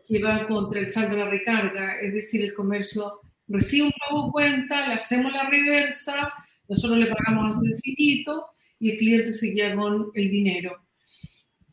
que 0.08 0.22
va 0.22 0.46
contra 0.46 0.80
el 0.80 0.88
saldo 0.88 1.16
de 1.16 1.24
la 1.24 1.30
recarga, 1.30 2.00
es 2.00 2.14
decir, 2.14 2.44
el 2.44 2.54
comercio 2.54 3.22
recibe 3.48 3.88
un 3.88 3.94
pago 3.94 4.32
cuenta, 4.32 4.88
le 4.88 4.96
hacemos 4.96 5.32
la 5.32 5.50
reversa, 5.50 6.34
nosotros 6.68 7.00
le 7.00 7.08
pagamos 7.08 7.56
a 7.56 7.60
Sencillito 7.60 8.48
y 8.80 8.92
el 8.92 8.98
cliente 8.98 9.32
se 9.32 9.54
queda 9.54 9.76
con 9.76 10.12
el 10.14 10.30
dinero. 10.30 10.86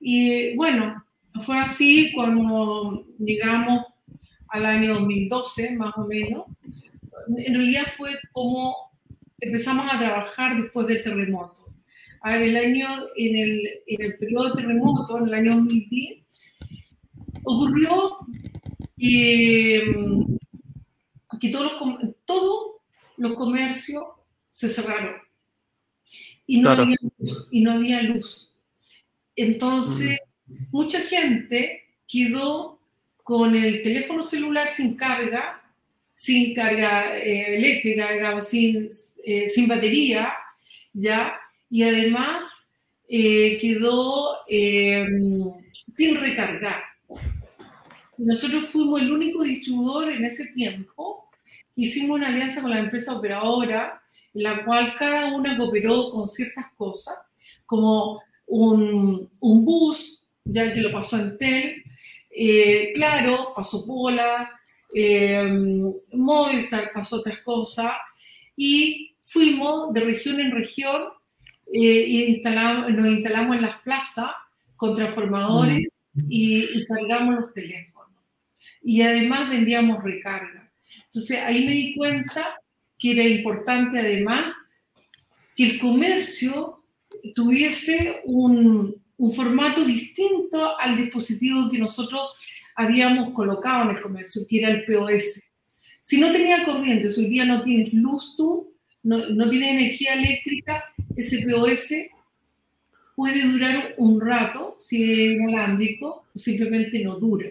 Y 0.01 0.57
bueno, 0.57 1.05
fue 1.41 1.59
así 1.59 2.13
cuando 2.15 3.07
llegamos 3.19 3.87
al 4.49 4.67
año 4.67 4.95
2012, 4.95 5.77
más 5.77 5.97
o 5.97 6.07
menos. 6.07 6.45
En 7.37 7.55
realidad 7.55 7.87
fue 7.97 8.19
como 8.33 8.75
empezamos 9.41 9.93
a 9.93 9.99
trabajar 9.99 10.61
después 10.61 10.87
del 10.87 11.03
terremoto. 11.03 11.62
A 12.23 12.33
ver, 12.33 12.43
el 12.43 12.57
año, 12.57 12.89
en 13.17 13.37
el, 13.37 13.71
en 13.87 14.03
el 14.03 14.19
periodo 14.19 14.51
de 14.51 14.63
terremoto, 14.63 15.19
en 15.19 15.29
el 15.29 15.35
año 15.35 15.57
2010, 15.57 16.23
ocurrió 17.45 18.19
que, 18.97 19.95
que 21.41 21.49
todos, 21.49 21.73
los, 21.73 22.15
todos 22.25 22.77
los 23.17 23.35
comercios 23.35 24.05
se 24.51 24.69
cerraron 24.69 25.17
y 26.47 26.61
no, 26.61 26.71
había, 26.71 26.97
y 27.51 27.61
no 27.63 27.73
había 27.73 28.03
luz. 28.03 28.53
Entonces, 29.35 30.21
mucha 30.71 31.01
gente 31.01 31.83
quedó 32.07 32.81
con 33.23 33.55
el 33.55 33.83
teléfono 33.83 34.23
celular 34.23 34.69
sin 34.69 34.97
carga, 34.97 35.63
sin 36.13 36.55
carga 36.55 37.17
eh, 37.17 37.57
eléctrica, 37.57 38.13
digamos, 38.13 38.49
sin, 38.49 38.89
eh, 39.25 39.49
sin 39.49 39.67
batería, 39.67 40.33
¿ya? 40.93 41.35
Y 41.73 41.85
además 41.85 42.69
eh, 43.09 43.57
quedó 43.59 44.37
sin 44.47 46.21
recargar. 46.21 46.83
Nosotros 48.19 48.67
fuimos 48.67 49.01
el 49.01 49.11
único 49.11 49.43
distribuidor 49.43 50.13
en 50.13 50.23
ese 50.27 50.49
tiempo. 50.49 51.31
Hicimos 51.75 52.19
una 52.19 52.29
alianza 52.29 52.61
con 52.61 52.73
la 52.73 52.79
empresa 52.79 53.17
operadora, 53.17 54.03
en 54.35 54.43
la 54.43 54.65
cual 54.67 54.95
cada 54.99 55.35
una 55.35 55.57
cooperó 55.57 56.11
con 56.11 56.27
ciertas 56.27 56.67
cosas, 56.77 57.17
como 57.65 58.21
un, 58.47 59.31
un 59.41 59.65
bus, 59.65 60.23
ya 60.45 60.71
que 60.75 60.83
lo 60.83 60.93
pasó 60.93 61.17
en 61.17 61.39
TEL, 61.39 61.83
eh, 62.31 62.93
claro, 62.95 63.55
pasó 63.57 63.87
Pola, 63.87 64.51
eh, 64.95 65.51
Movistar 66.13 66.93
pasó 66.93 67.17
otras 67.17 67.39
cosas, 67.39 67.93
y 68.55 69.17
fuimos 69.23 69.95
de 69.95 70.01
región 70.01 70.39
en 70.39 70.51
región 70.51 71.03
eh, 71.73 72.05
y 72.07 72.25
instalamos, 72.25 72.93
nos 72.93 73.07
instalamos 73.07 73.57
en 73.57 73.63
las 73.63 73.79
plazas 73.81 74.31
con 74.77 74.95
transformadores 74.95 75.89
mm. 76.13 76.27
y, 76.29 76.65
y, 76.65 76.85
cargamos 76.87 77.37
los 77.37 77.53
teléfonos. 77.53 78.11
Y 78.83 79.03
además 79.03 79.49
vendíamos 79.49 80.03
recarga. 80.03 80.71
Entonces 81.07 81.39
ahí 81.39 81.65
me 81.65 81.73
di 81.73 81.95
cuenta 81.95 82.57
que 82.99 83.13
era 83.13 83.25
importante 83.25 83.99
además 83.99 84.55
que 85.57 85.65
el 85.65 85.79
comercio 85.79 86.85
tuviese 87.35 88.21
un, 88.25 89.03
un 89.17 89.33
formato 89.33 89.85
distinto 89.85 90.79
al 90.79 90.97
dispositivo 90.97 91.71
que 91.71 91.79
nosotros 91.79 92.23
habíamos 92.75 93.31
colocado 93.31 93.85
en 93.85 93.97
el 93.97 94.03
comercio, 94.03 94.43
que 94.49 94.59
era 94.59 94.69
el 94.69 94.85
POS. 94.85 95.43
Si 96.01 96.19
no 96.19 96.33
tenía 96.33 96.65
corriente, 96.65 97.09
hoy 97.17 97.27
día 97.27 97.45
no 97.45 97.63
tienes 97.63 97.93
luz 97.93 98.35
tú, 98.37 98.75
no, 99.03 99.19
no 99.29 99.49
tienes 99.49 99.71
energía 99.71 100.15
eléctrica, 100.15 100.92
ese 101.17 101.47
POS 101.47 101.95
puede 103.15 103.51
durar 103.51 103.95
un 103.99 104.21
rato 104.21 104.75
si 104.77 105.13
es 105.13 105.33
inalámbrico 105.33 106.25
simplemente 106.35 107.01
no 107.01 107.17
dura, 107.17 107.51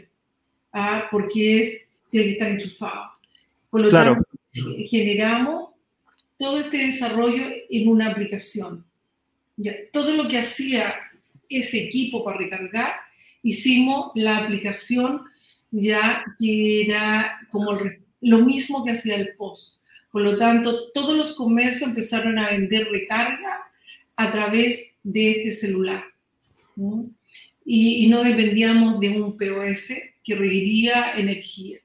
¿ah? 0.73 1.07
porque 1.11 1.59
es, 1.59 1.85
tiene 2.09 2.25
que 2.27 2.31
estar 2.33 2.49
enchufado. 2.49 3.11
Por 3.69 3.81
lo 3.81 3.89
tanto, 3.89 4.27
generamos 4.85 5.69
todo 6.37 6.59
este 6.59 6.85
desarrollo 6.85 7.45
en 7.69 7.87
una 7.87 8.07
aplicación 8.07 8.85
todo 9.91 10.13
lo 10.13 10.27
que 10.27 10.39
hacía 10.39 10.95
ese 11.49 11.85
equipo 11.85 12.23
para 12.23 12.37
recargar, 12.37 12.93
hicimos 13.43 14.11
la 14.15 14.37
aplicación 14.37 15.23
ya 15.71 16.23
que 16.39 16.83
era 16.83 17.39
como 17.49 17.77
lo 18.21 18.39
mismo 18.39 18.83
que 18.83 18.91
hacía 18.91 19.15
el 19.15 19.35
post. 19.35 19.77
Por 20.11 20.23
lo 20.23 20.37
tanto, 20.37 20.91
todos 20.91 21.15
los 21.15 21.33
comercios 21.35 21.89
empezaron 21.89 22.37
a 22.37 22.49
vender 22.49 22.87
recarga 22.91 23.61
a 24.15 24.31
través 24.31 24.97
de 25.03 25.31
este 25.31 25.51
celular. 25.51 26.03
Y, 27.65 28.05
y, 28.05 28.09
no 28.09 28.23
dependíamos 28.23 28.99
de 28.99 29.09
un 29.09 29.37
POS 29.37 29.93
que 30.23 30.35
requería 30.35 31.13
energía. 31.13 31.79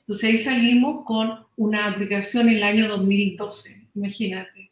Entonces 0.00 0.30
ahí 0.30 0.36
salimos 0.36 1.04
con 1.04 1.46
una 1.56 1.86
aplicación 1.86 2.48
en 2.48 2.56
el 2.56 2.62
año 2.62 2.88
2012, 2.88 3.86
imagínate. 3.94 4.70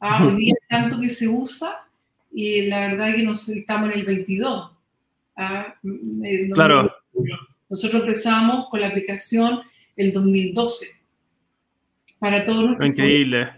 Ah, 0.00 0.24
hoy 0.26 0.36
día 0.36 0.54
tanto 0.68 1.00
que 1.00 1.08
se 1.08 1.28
usa 1.28 1.86
y 2.32 2.62
la 2.62 2.88
verdad 2.88 3.10
es 3.10 3.16
que 3.16 3.22
nos, 3.22 3.48
estamos 3.48 3.90
en 3.90 3.98
el 3.98 4.06
22. 4.06 4.70
Ah, 5.36 5.74
claro. 6.54 6.92
Nosotros 7.68 8.02
empezamos 8.02 8.68
con 8.68 8.80
la 8.80 8.88
aplicación 8.88 9.60
el 9.96 10.12
2012 10.12 11.01
para 12.22 12.44
todos 12.44 12.64
nuestros 12.64 12.88
Increíble. 12.88 13.50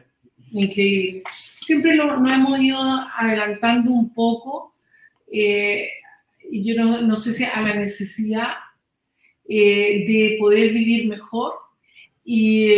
Increíble. 0.52 1.22
Siempre 1.60 1.94
nos 1.94 2.20
no 2.20 2.34
hemos 2.34 2.58
ido 2.58 2.80
adelantando 3.16 3.92
un 3.92 4.12
poco, 4.12 4.74
eh, 5.30 5.88
yo 6.50 6.74
no, 6.74 7.00
no, 7.02 7.16
sé 7.16 7.32
si 7.32 7.44
a 7.44 7.60
la 7.60 7.74
necesidad 7.74 8.54
eh, 9.48 10.04
de 10.06 10.36
poder 10.40 10.72
vivir 10.72 11.08
mejor 11.08 11.52
y, 12.24 12.72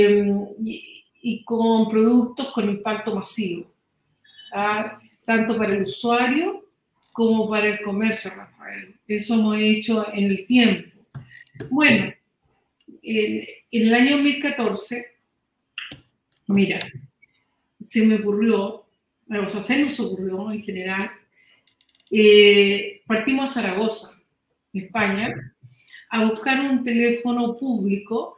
y 0.64 1.06
y 1.28 1.42
con 1.42 1.88
productos 1.88 2.52
con 2.52 2.68
impacto 2.68 3.12
masivo, 3.12 3.68
¿ah? 4.52 4.96
tanto 5.24 5.58
para 5.58 5.74
el 5.74 5.82
usuario 5.82 6.70
como 7.12 7.50
para 7.50 7.66
el 7.66 7.80
comercio, 7.80 8.30
Rafael. 8.32 8.94
Eso 9.08 9.34
hemos 9.34 9.58
hecho 9.58 10.06
en 10.14 10.24
el 10.26 10.46
tiempo. 10.46 10.88
Bueno, 11.68 12.14
en, 13.02 13.44
el 13.72 13.92
año 13.92 14.18
2014, 14.18 15.15
mira, 16.46 16.78
se 17.78 18.06
me 18.06 18.16
ocurrió, 18.16 18.86
o 19.28 19.46
sea, 19.46 19.60
se 19.60 19.82
nos 19.82 19.98
ocurrió 20.00 20.50
en 20.50 20.62
general, 20.62 21.10
eh, 22.10 23.02
partimos 23.06 23.44
a 23.56 23.62
Zaragoza, 23.62 24.20
España, 24.72 25.56
a 26.10 26.24
buscar 26.24 26.60
un 26.60 26.82
teléfono 26.82 27.56
público 27.56 28.36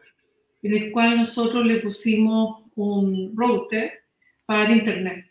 en 0.62 0.74
el 0.74 0.92
cual 0.92 1.16
nosotros 1.16 1.64
le 1.64 1.76
pusimos 1.76 2.64
un 2.74 3.32
router 3.36 3.92
para 4.46 4.72
internet. 4.72 5.26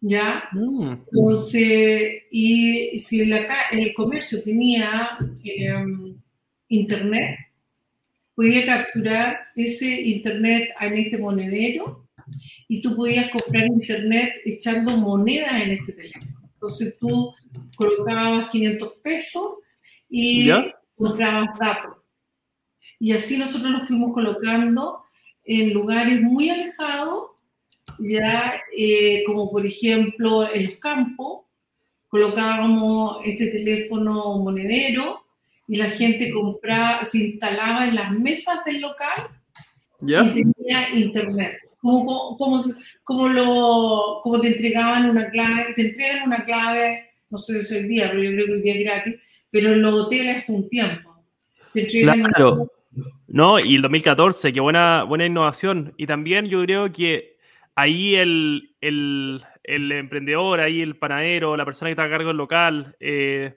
¿Ya? 0.00 0.48
Mm. 0.52 1.04
Entonces, 1.12 2.22
y 2.30 2.98
si 2.98 3.20
el 3.20 3.94
comercio 3.94 4.42
tenía 4.42 5.16
em, 5.44 6.16
internet, 6.68 7.38
podía 8.42 8.66
capturar 8.66 9.38
ese 9.54 10.00
internet 10.00 10.70
en 10.80 10.94
este 10.94 11.16
monedero 11.16 12.08
y 12.66 12.80
tú 12.80 12.96
podías 12.96 13.30
comprar 13.30 13.66
internet 13.66 14.34
echando 14.44 14.96
monedas 14.96 15.62
en 15.62 15.70
este 15.70 15.92
teléfono. 15.92 16.50
Entonces 16.54 16.96
tú 16.96 17.32
colocabas 17.76 18.50
500 18.50 18.94
pesos 19.00 19.58
y 20.08 20.50
comprabas 20.96 21.56
datos. 21.56 21.98
Y 22.98 23.12
así 23.12 23.38
nosotros 23.38 23.70
nos 23.70 23.86
fuimos 23.86 24.12
colocando 24.12 25.04
en 25.44 25.72
lugares 25.72 26.20
muy 26.20 26.50
alejados, 26.50 27.26
ya 28.00 28.54
eh, 28.76 29.22
como 29.24 29.52
por 29.52 29.64
ejemplo 29.64 30.52
en 30.52 30.64
los 30.64 30.78
campos, 30.78 31.42
colocábamos 32.08 33.24
este 33.24 33.46
teléfono 33.46 34.38
monedero 34.38 35.21
y 35.72 35.76
la 35.76 35.88
gente 35.88 36.30
compraba, 36.30 37.02
se 37.02 37.16
instalaba 37.16 37.86
en 37.86 37.94
las 37.94 38.10
mesas 38.12 38.62
del 38.66 38.82
local 38.82 39.30
y 40.02 40.12
tenía 40.12 40.90
internet. 40.92 41.60
Como, 41.80 42.36
como, 42.36 42.60
como, 43.02 43.28
lo, 43.28 44.20
como 44.22 44.38
te 44.38 44.48
entregaban 44.48 45.08
una 45.08 45.30
clave, 45.30 45.72
te 45.74 45.88
entregan 45.88 46.26
una 46.26 46.44
clave, 46.44 47.06
no 47.30 47.38
sé 47.38 47.62
si 47.62 47.74
hoy 47.74 47.88
día, 47.88 48.10
pero 48.10 48.22
yo 48.22 48.32
creo 48.32 48.44
que 48.44 48.52
hoy 48.52 48.60
día 48.60 48.74
es 48.74 48.84
gratis, 48.84 49.14
pero 49.50 49.72
en 49.72 49.80
los 49.80 49.94
hoteles 49.94 50.36
hace 50.36 50.52
un 50.52 50.68
tiempo. 50.68 51.24
Te 51.72 51.86
claro. 51.86 52.70
No, 53.26 53.58
y 53.58 53.76
el 53.76 53.80
2014, 53.80 54.52
qué 54.52 54.60
buena, 54.60 55.04
buena 55.04 55.24
innovación. 55.24 55.94
Y 55.96 56.06
también 56.06 56.50
yo 56.50 56.62
creo 56.64 56.92
que 56.92 57.38
ahí 57.76 58.14
el, 58.16 58.74
el, 58.82 59.42
el 59.64 59.90
emprendedor, 59.90 60.60
ahí 60.60 60.82
el 60.82 60.98
panadero, 60.98 61.56
la 61.56 61.64
persona 61.64 61.88
que 61.88 61.92
está 61.92 62.04
a 62.04 62.10
cargo 62.10 62.28
del 62.28 62.36
local, 62.36 62.94
eh, 63.00 63.54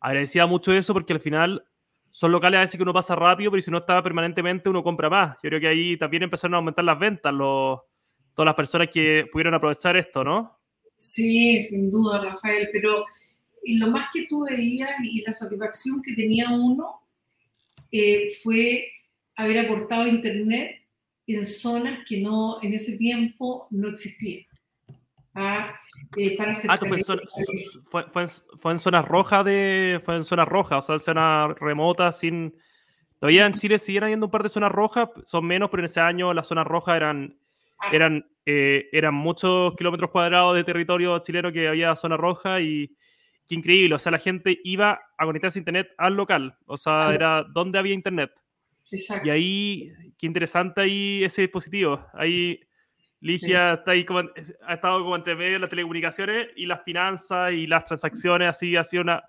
agradecía 0.00 0.46
mucho 0.46 0.72
eso 0.72 0.92
porque 0.92 1.12
al 1.12 1.20
final 1.20 1.64
son 2.10 2.32
locales 2.32 2.58
a 2.58 2.60
veces 2.62 2.76
que 2.76 2.82
uno 2.82 2.92
pasa 2.92 3.14
rápido, 3.14 3.50
pero 3.50 3.62
si 3.62 3.70
no 3.70 3.78
está 3.78 4.02
permanentemente 4.02 4.68
uno 4.68 4.82
compra 4.82 5.08
más. 5.08 5.36
Yo 5.42 5.50
creo 5.50 5.60
que 5.60 5.68
ahí 5.68 5.96
también 5.96 6.24
empezaron 6.24 6.54
a 6.54 6.56
aumentar 6.58 6.84
las 6.84 6.98
ventas 6.98 7.32
los, 7.32 7.80
todas 8.34 8.46
las 8.46 8.54
personas 8.54 8.88
que 8.92 9.28
pudieron 9.30 9.54
aprovechar 9.54 9.96
esto, 9.96 10.24
¿no? 10.24 10.58
Sí, 10.96 11.62
sin 11.62 11.90
duda, 11.90 12.22
Rafael, 12.22 12.68
pero 12.72 13.04
y 13.62 13.78
lo 13.78 13.88
más 13.88 14.08
que 14.12 14.26
tú 14.26 14.44
veías 14.44 14.90
y 15.02 15.22
la 15.22 15.32
satisfacción 15.32 16.02
que 16.02 16.14
tenía 16.14 16.50
uno 16.50 17.02
eh, 17.92 18.32
fue 18.42 18.86
haber 19.36 19.58
aportado 19.60 20.06
Internet 20.06 20.82
en 21.26 21.46
zonas 21.46 22.00
que 22.06 22.20
no, 22.20 22.58
en 22.62 22.74
ese 22.74 22.96
tiempo 22.96 23.68
no 23.70 23.88
existían. 23.88 24.44
¿ah? 25.34 25.74
Eh, 26.16 26.36
para 26.36 26.52
ah, 26.68 26.76
fue, 26.76 28.08
fue, 28.08 28.26
fue, 28.56 28.72
en 28.72 28.78
zonas 28.80 29.06
rojas 29.06 29.44
de, 29.44 30.00
fue 30.04 30.16
en 30.16 30.24
zonas 30.24 30.48
rojas, 30.48 30.78
o 30.78 30.82
sea, 30.82 30.94
en 30.94 31.00
zonas 31.00 31.58
remotas, 31.58 32.18
sin... 32.18 32.54
Todavía 33.18 33.46
en 33.46 33.52
Chile 33.54 33.78
siguen 33.78 34.04
habiendo 34.04 34.26
un 34.26 34.32
par 34.32 34.42
de 34.42 34.48
zonas 34.48 34.72
rojas, 34.72 35.08
son 35.26 35.46
menos, 35.46 35.68
pero 35.70 35.82
en 35.82 35.84
ese 35.84 36.00
año 36.00 36.32
las 36.32 36.48
zonas 36.48 36.66
rojas 36.66 36.96
eran, 36.96 37.38
ah. 37.78 37.90
eran, 37.92 38.26
eh, 38.46 38.88
eran 38.92 39.14
muchos 39.14 39.76
kilómetros 39.76 40.10
cuadrados 40.10 40.56
de 40.56 40.64
territorio 40.64 41.18
chileno 41.18 41.52
que 41.52 41.68
había 41.68 41.94
zona 41.96 42.16
roja 42.16 42.60
y, 42.60 42.96
qué 43.50 43.56
increíble, 43.56 43.96
o 43.96 43.98
sea, 43.98 44.12
la 44.12 44.18
gente 44.18 44.60
iba 44.62 45.00
a 45.18 45.24
conectarse 45.26 45.58
a 45.58 45.60
internet 45.60 45.88
al 45.98 46.14
local, 46.14 46.56
o 46.66 46.76
sea, 46.76 47.12
era 47.12 47.42
donde 47.42 47.80
había 47.80 47.94
internet. 47.94 48.30
Exacto. 48.92 49.26
Y 49.26 49.30
ahí, 49.30 49.92
qué 50.16 50.26
interesante 50.26 50.80
ahí 50.80 51.24
ese 51.24 51.42
dispositivo. 51.42 52.04
Ahí 52.12 52.60
Ligia 53.20 53.74
está 53.74 53.92
ahí 53.92 54.04
como, 54.04 54.20
ha 54.66 54.74
estado 54.74 55.02
como 55.02 55.16
entre 55.16 55.36
medio 55.36 55.52
de 55.54 55.58
las 55.58 55.70
telecomunicaciones 55.70 56.48
y 56.56 56.66
las 56.66 56.82
finanzas 56.82 57.52
y 57.52 57.66
las 57.66 57.84
transacciones, 57.84 58.48
así 58.48 58.76
ha 58.76 58.84
sido 58.84 59.02
una, 59.02 59.22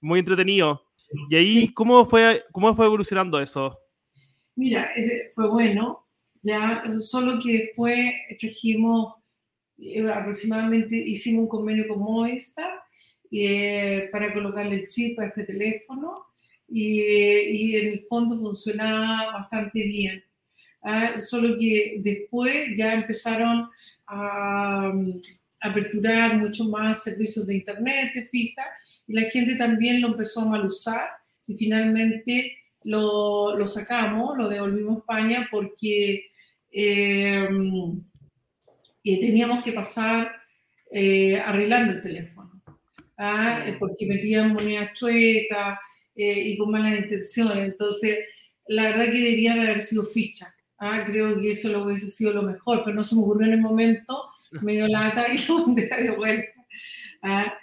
muy 0.00 0.20
entretenido. 0.20 0.82
Y 1.30 1.36
ahí, 1.36 1.72
¿cómo, 1.72 2.04
fue, 2.04 2.44
¿cómo 2.52 2.74
fue 2.74 2.86
evolucionando 2.86 3.40
eso? 3.40 3.78
Mira, 4.56 4.90
fue 5.34 5.48
bueno, 5.48 6.06
ya 6.42 6.82
solo 6.98 7.40
que 7.42 7.52
después 7.52 7.96
trajimos, 8.38 9.14
eh, 9.78 10.06
aproximadamente 10.10 10.96
hicimos 10.96 11.42
un 11.42 11.48
convenio 11.48 11.88
con 11.88 12.00
Movistar 12.00 12.70
eh, 13.30 14.08
para 14.10 14.32
colocarle 14.32 14.76
el 14.76 14.86
chip 14.86 15.18
a 15.20 15.26
este 15.26 15.44
teléfono 15.44 16.26
y, 16.66 17.00
y, 17.00 17.76
en 17.76 17.86
el 17.86 18.00
fondo 18.00 18.36
funcionaba 18.36 19.32
bastante 19.38 19.82
bien. 19.84 20.24
¿Ah? 20.82 21.18
Solo 21.18 21.56
que 21.58 21.98
después 22.00 22.70
ya 22.76 22.94
empezaron 22.94 23.68
a, 24.06 24.92
aperturar 25.60 26.36
mucho 26.36 26.64
más 26.66 27.02
servicios 27.02 27.46
de 27.46 27.56
internet, 27.56 28.12
fija, 28.30 28.62
y 29.08 29.14
la 29.14 29.28
gente 29.30 29.56
también 29.56 30.00
lo 30.00 30.08
empezó 30.08 30.42
a 30.42 30.46
mal 30.46 30.64
usar 30.64 31.08
y 31.48 31.54
finalmente 31.54 32.58
lo, 32.84 33.56
lo 33.56 33.66
sacamos, 33.66 34.38
lo 34.38 34.48
devolvimos 34.48 34.96
a 34.96 34.98
España 35.00 35.48
porque 35.50 36.26
eh, 36.70 37.48
eh, 39.02 39.20
teníamos 39.20 39.64
que 39.64 39.72
pasar 39.72 40.30
arreglando 41.44 41.92
el 41.92 42.02
teléfono. 42.02 42.48
¿ah? 43.18 43.66
porque 43.78 44.06
metían 44.06 44.54
monedas 44.54 44.92
chuecas 44.94 45.78
eh, 46.14 46.40
y 46.40 46.56
con 46.56 46.70
malas 46.70 46.98
intenciones. 46.98 47.72
Entonces, 47.72 48.20
la 48.66 48.84
verdad 48.84 49.06
que 49.06 49.18
deberían 49.18 49.60
haber 49.60 49.80
sido 49.80 50.04
fichas. 50.04 50.54
¿Ah? 50.78 51.04
Creo 51.06 51.40
que 51.40 51.50
eso 51.50 51.68
lo 51.68 51.84
hubiese 51.84 52.08
sido 52.08 52.32
lo 52.32 52.42
mejor, 52.42 52.82
pero 52.84 52.96
no 52.96 53.02
se 53.02 53.14
me 53.14 53.22
ocurrió 53.22 53.46
en 53.46 53.54
el 53.54 53.60
momento, 53.60 54.24
me 54.62 54.72
dio 54.72 54.88
lata 54.88 55.32
y 55.32 55.38
lo 55.46 55.66
mandé 55.66 55.88
de 55.88 56.10
vuelta. 56.10 56.66
¿ah? 57.22 57.54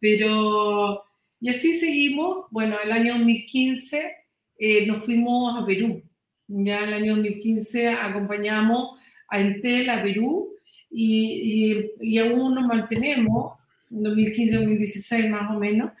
Pero, 0.00 1.04
y 1.40 1.48
así 1.48 1.74
seguimos. 1.74 2.46
Bueno, 2.50 2.76
el 2.82 2.92
año 2.92 3.14
2015 3.14 4.14
eh, 4.58 4.86
nos 4.86 5.04
fuimos 5.04 5.60
a 5.60 5.66
Perú. 5.66 6.02
Ya 6.46 6.84
el 6.84 6.94
año 6.94 7.14
2015 7.16 7.88
acompañamos 7.88 8.98
a 9.28 9.40
Entel 9.40 9.88
a 9.88 10.02
Perú 10.02 10.54
y, 10.90 11.90
y, 12.00 12.12
y 12.14 12.18
aún 12.18 12.54
nos 12.54 12.66
mantenemos 12.66 13.54
2015-2016 13.90 15.28
más 15.28 15.50
o 15.54 15.58
menos, 15.58 15.92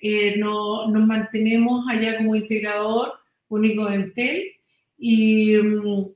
eh, 0.00 0.36
no, 0.38 0.90
nos 0.90 1.06
mantenemos 1.06 1.86
allá 1.88 2.16
como 2.18 2.34
integrador 2.34 3.14
único 3.48 3.86
de 3.86 3.96
Entel. 3.96 4.52
Y, 5.06 5.54
mm, 5.58 6.06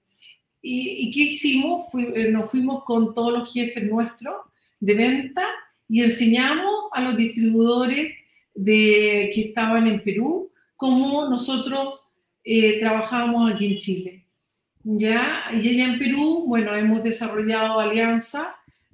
y, 0.63 1.11
¿qué 1.11 1.21
hicimos? 1.25 1.83
Eh, 1.95 2.31
nos 2.31 2.51
fuimos 2.51 2.85
con 2.85 3.13
todos 3.13 3.33
los 3.35 3.53
jefes 3.53 3.85
nuestros 3.85 4.37
de 4.81 4.95
venta 4.95 5.47
y 5.87 6.03
enseñamos 6.03 6.89
a 6.93 7.03
los 7.03 7.15
distribuidores 7.15 8.15
de, 8.55 9.31
que 9.35 9.41
estaban 9.43 9.87
en 9.89 10.03
Perú 10.03 10.51
cómo 10.75 11.29
nosotros 11.29 12.01
eh, 12.43 12.81
trabajábamos 12.81 13.53
aquí 13.53 13.67
en 13.67 13.77
Chile. 13.77 14.27
¿Ya? 14.85 15.51
Y 15.53 15.69
allá 15.69 15.93
en 15.93 15.99
Perú, 15.99 16.45
bueno, 16.47 16.75
hemos 16.75 17.03
desarrollado 17.03 17.81
alianzas 17.81 18.47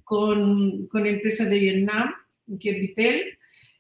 con, 0.03 0.89
con 0.89 1.07
empresas 1.07 1.49
de 1.49 1.59
Vietnam, 1.61 2.13
que 2.59 2.71
es 2.71 2.81
Vitel, 2.81 3.39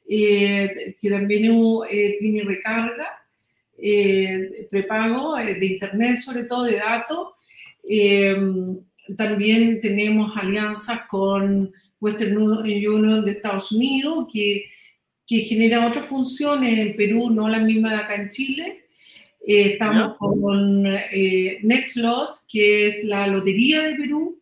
eh, 0.09 0.95
que 1.01 1.11
también 1.11 1.51
eh, 1.91 2.15
tiene 2.21 2.45
recarga, 2.45 3.24
eh, 3.79 4.67
prepago 4.71 5.39
eh, 5.39 5.55
de 5.55 5.67
internet, 5.67 6.17
sobre 6.17 6.45
todo 6.45 6.65
de 6.65 6.77
datos. 6.77 7.29
también 9.17 9.81
tenemos 9.81 10.37
alianzas 10.37 11.03
con 11.09 11.73
Western 12.01 12.37
Union 12.39 13.25
de 13.25 13.33
Estados 13.33 13.73
Unidos, 13.73 14.27
que, 14.33 14.67
que 15.27 15.39
genera 15.41 15.87
otras 15.87 16.07
funciones 16.07 16.79
en 16.79 16.97
Perú, 16.97 17.31
no 17.31 17.49
las 17.49 17.63
mismas 17.63 17.93
de 17.93 17.99
acá 17.99 18.15
en 18.15 18.31
Chile. 18.31 18.87
estamos 19.47 20.17
con 20.17 20.83
Nextlot, 20.83 22.47
que 22.49 22.87
es 22.87 23.05
la 23.05 23.27
lotería 23.27 23.83
de 23.83 23.95
Perú. 23.97 24.41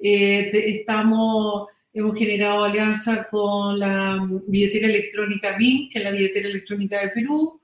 estamos 0.00 1.68
Hemos 1.96 2.18
generado 2.18 2.64
alianza 2.64 3.28
con 3.30 3.78
la 3.78 4.18
billetera 4.48 4.88
electrónica 4.88 5.56
BIM, 5.56 5.88
que 5.88 5.98
es 6.00 6.04
la 6.04 6.10
billetera 6.10 6.48
electrónica 6.48 7.00
de 7.00 7.10
Perú, 7.10 7.60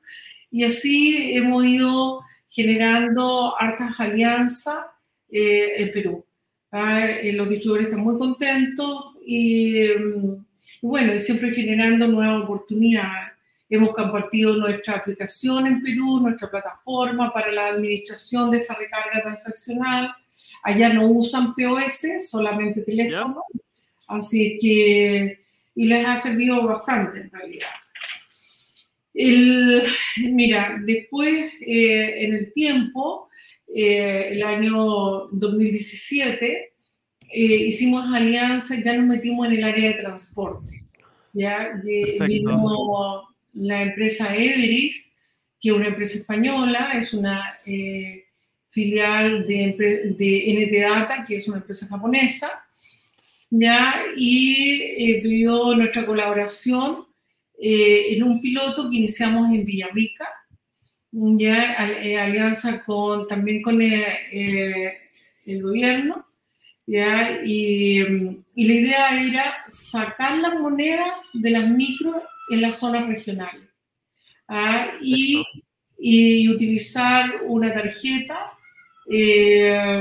y 0.50 0.64
así 0.64 1.34
hemos 1.34 1.64
ido 1.64 2.20
generando 2.48 3.54
hartas 3.58 3.98
alianzas 3.98 4.78
eh, 5.30 5.82
en 5.82 5.90
Perú. 5.92 6.24
Ah, 6.72 7.06
eh, 7.06 7.32
los 7.32 7.48
distribuidores 7.48 7.88
están 7.88 8.04
muy 8.04 8.16
contentos 8.18 9.16
y, 9.24 9.86
mm, 9.88 10.44
bueno, 10.82 11.14
y 11.14 11.20
siempre 11.20 11.50
generando 11.50 12.06
nuevas 12.06 12.44
oportunidades. 12.44 13.30
hemos 13.72 13.90
compartido 13.94 14.56
nuestra 14.56 14.96
aplicación 14.96 15.64
en 15.68 15.80
Perú, 15.80 16.18
nuestra 16.18 16.50
plataforma 16.50 17.32
para 17.32 17.52
la 17.52 17.68
administración 17.68 18.50
de 18.50 18.58
esta 18.58 18.74
recarga 18.74 19.22
transaccional. 19.22 20.12
Allá 20.64 20.92
no 20.92 21.06
usan 21.06 21.54
POS, 21.54 22.28
solamente 22.28 22.82
teléfono. 22.82 23.44
Así 24.08 24.58
que, 24.60 25.44
y 25.76 25.86
les 25.86 26.04
ha 26.04 26.16
servido 26.16 26.66
bastante 26.66 27.20
en 27.20 27.30
realidad. 27.30 27.68
El, 29.20 29.82
mira, 30.32 30.80
después, 30.82 31.52
eh, 31.60 32.24
en 32.24 32.32
el 32.32 32.52
tiempo, 32.54 33.28
eh, 33.68 34.30
el 34.32 34.42
año 34.42 35.28
2017, 35.30 36.72
eh, 37.32 37.44
hicimos 37.44 38.14
alianzas, 38.14 38.82
ya 38.82 38.94
nos 38.94 39.06
metimos 39.06 39.46
en 39.46 39.52
el 39.52 39.64
área 39.64 39.88
de 39.88 39.94
transporte. 39.94 40.84
Ya 41.34 41.70
vino 42.26 43.28
la 43.52 43.82
empresa 43.82 44.34
Everis, 44.34 45.10
que 45.60 45.68
es 45.68 45.74
una 45.74 45.88
empresa 45.88 46.16
española, 46.16 46.92
es 46.94 47.12
una 47.12 47.60
filial 48.70 49.46
de, 49.46 50.14
de 50.16 50.54
NT 50.54 50.80
Data, 50.80 51.26
que 51.28 51.36
es 51.36 51.46
una 51.46 51.58
empresa 51.58 51.86
japonesa, 51.86 52.48
ya, 53.50 54.02
y 54.16 55.20
pidió 55.20 55.74
nuestra 55.74 56.06
colaboración 56.06 57.09
eh, 57.62 58.14
en 58.14 58.22
un 58.22 58.40
piloto 58.40 58.88
que 58.88 58.96
iniciamos 58.96 59.52
en 59.52 59.66
Villarrica, 59.66 60.26
ya 61.12 61.92
eh, 62.02 62.18
alianza 62.18 62.82
con, 62.82 63.26
también 63.26 63.60
con 63.60 63.82
el, 63.82 64.02
eh, 64.32 64.98
el 65.44 65.62
gobierno, 65.62 66.26
¿ya? 66.86 67.38
Y, 67.44 68.00
y, 68.54 68.64
la 68.64 68.72
idea 68.72 69.22
era 69.22 69.54
sacar 69.68 70.38
las 70.38 70.54
monedas 70.54 71.28
de 71.34 71.50
las 71.50 71.68
micro 71.68 72.22
en 72.50 72.62
las 72.62 72.78
zonas 72.78 73.06
regionales 73.06 73.68
¿ah? 74.48 74.92
y, 75.02 75.44
y, 75.98 76.48
utilizar 76.48 77.42
una 77.46 77.74
tarjeta 77.74 78.52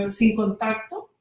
sin 0.07 0.35
contacto, 0.35 1.11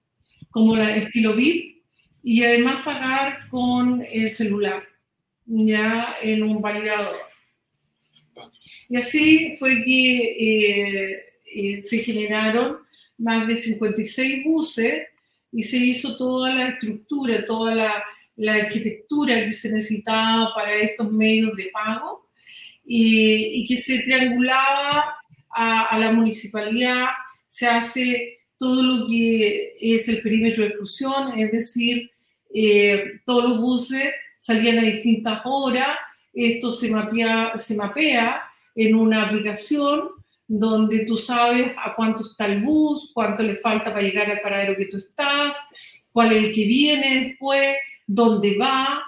como 0.51 0.77
la 0.77 0.95
estilo 0.95 1.35
VIP, 1.35 1.83
y 2.23 2.45
además 2.45 2.83
pagar 2.85 3.49
con 3.49 4.05
el 4.13 4.31
celular 4.31 4.88
ya 5.49 6.15
en 6.23 6.43
un 6.43 6.61
validador. 6.61 7.17
Y 8.89 8.97
así 8.97 9.57
fue 9.59 9.83
que 9.83 10.17
eh, 10.39 11.25
eh, 11.55 11.81
se 11.81 11.99
generaron 11.99 12.79
más 13.17 13.47
de 13.49 13.57
56 13.57 14.45
buses 14.45 15.03
y 15.53 15.63
se 15.63 15.79
hizo 15.79 16.17
toda 16.17 16.55
la 16.55 16.69
estructura, 16.69 17.45
toda 17.47 17.75
la, 17.75 18.05
la 18.37 18.55
arquitectura 18.55 19.45
que 19.45 19.53
se 19.53 19.73
necesitaba 19.73 20.53
para 20.55 20.75
estos 20.75 21.11
medios 21.11 21.57
de 21.57 21.71
pago 21.73 22.29
y, 22.85 23.63
y 23.63 23.67
que 23.67 23.77
se 23.77 24.01
triangulaba 24.01 25.17
a, 25.51 25.83
a, 25.87 25.99
la 25.99 26.13
municipalidad, 26.13 27.07
se 27.49 27.67
hace 27.67 28.39
todo 28.59 28.83
lo 28.83 29.07
que 29.07 29.73
es 29.81 30.09
el 30.09 30.21
perímetro 30.21 30.63
de 30.63 30.71
exclusión, 30.71 31.39
es 31.39 31.51
decir, 31.51 32.11
eh, 32.55 33.21
todos 33.25 33.45
los 33.45 33.61
buses 33.61 34.11
salían 34.39 34.79
a 34.79 34.83
distintas 34.83 35.41
horas, 35.45 35.89
esto 36.33 36.71
se 36.71 36.91
mapea, 36.91 38.43
en 38.75 38.95
una 38.95 39.25
aplicación 39.25 40.11
donde 40.47 41.01
tú 41.01 41.17
sabes 41.17 41.73
a 41.77 41.95
cuánto 41.97 42.23
está 42.23 42.47
el 42.47 42.63
bus, 42.63 43.11
cuánto 43.13 43.43
le 43.43 43.57
falta 43.57 43.87
para 43.87 44.03
llegar 44.03 44.31
al 44.31 44.41
paradero 44.41 44.77
que 44.77 44.87
tú 44.87 44.97
estás, 44.97 45.57
cuál 46.13 46.33
es 46.33 46.47
el 46.47 46.55
que 46.55 46.65
viene 46.65 47.25
después, 47.25 47.77
dónde 48.07 48.57
va, 48.57 49.03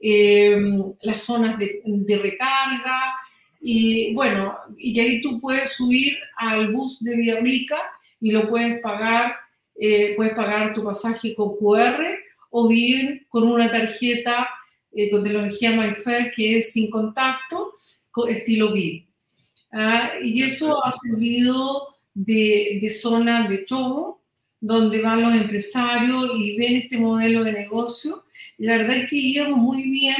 eh, 0.00 0.56
las 1.02 1.22
zonas 1.22 1.58
de, 1.58 1.82
de, 1.84 2.18
recarga, 2.18 3.16
y 3.60 4.14
bueno, 4.14 4.56
y 4.78 4.98
ahí 5.00 5.20
tú 5.20 5.40
puedes 5.40 5.72
subir 5.72 6.16
al 6.36 6.70
bus 6.70 6.98
de 7.00 7.16
Villarrica 7.16 7.78
y 8.20 8.30
lo 8.30 8.48
puedes 8.48 8.80
pagar, 8.80 9.34
eh, 9.74 10.14
puedes 10.14 10.34
pagar 10.34 10.72
tu 10.72 10.84
pasaje 10.84 11.34
con 11.34 11.56
QR 11.56 12.00
o 12.50 12.68
bien 12.68 13.26
con 13.28 13.42
una 13.42 13.70
tarjeta 13.70 14.48
eh, 14.96 15.10
con 15.10 15.22
tecnología 15.22 15.72
MyFair 15.72 16.32
que 16.32 16.58
es 16.58 16.72
sin 16.72 16.90
contacto, 16.90 17.74
estilo 18.28 18.72
VIP. 18.72 19.06
¿ah? 19.72 20.12
y 20.22 20.42
eso 20.42 20.82
ha 20.84 20.90
servido 20.90 21.96
de, 22.14 22.78
de 22.80 22.90
zona 22.90 23.46
de 23.46 23.64
show, 23.66 24.18
donde 24.58 25.02
van 25.02 25.20
los 25.20 25.34
empresarios 25.34 26.30
y 26.34 26.56
ven 26.56 26.76
este 26.76 26.96
modelo 26.96 27.44
de 27.44 27.52
negocio. 27.52 28.24
Y 28.56 28.64
la 28.64 28.78
verdad 28.78 28.96
es 28.96 29.10
que 29.10 29.16
íbamos 29.16 29.58
muy 29.58 29.82
bien 29.82 30.16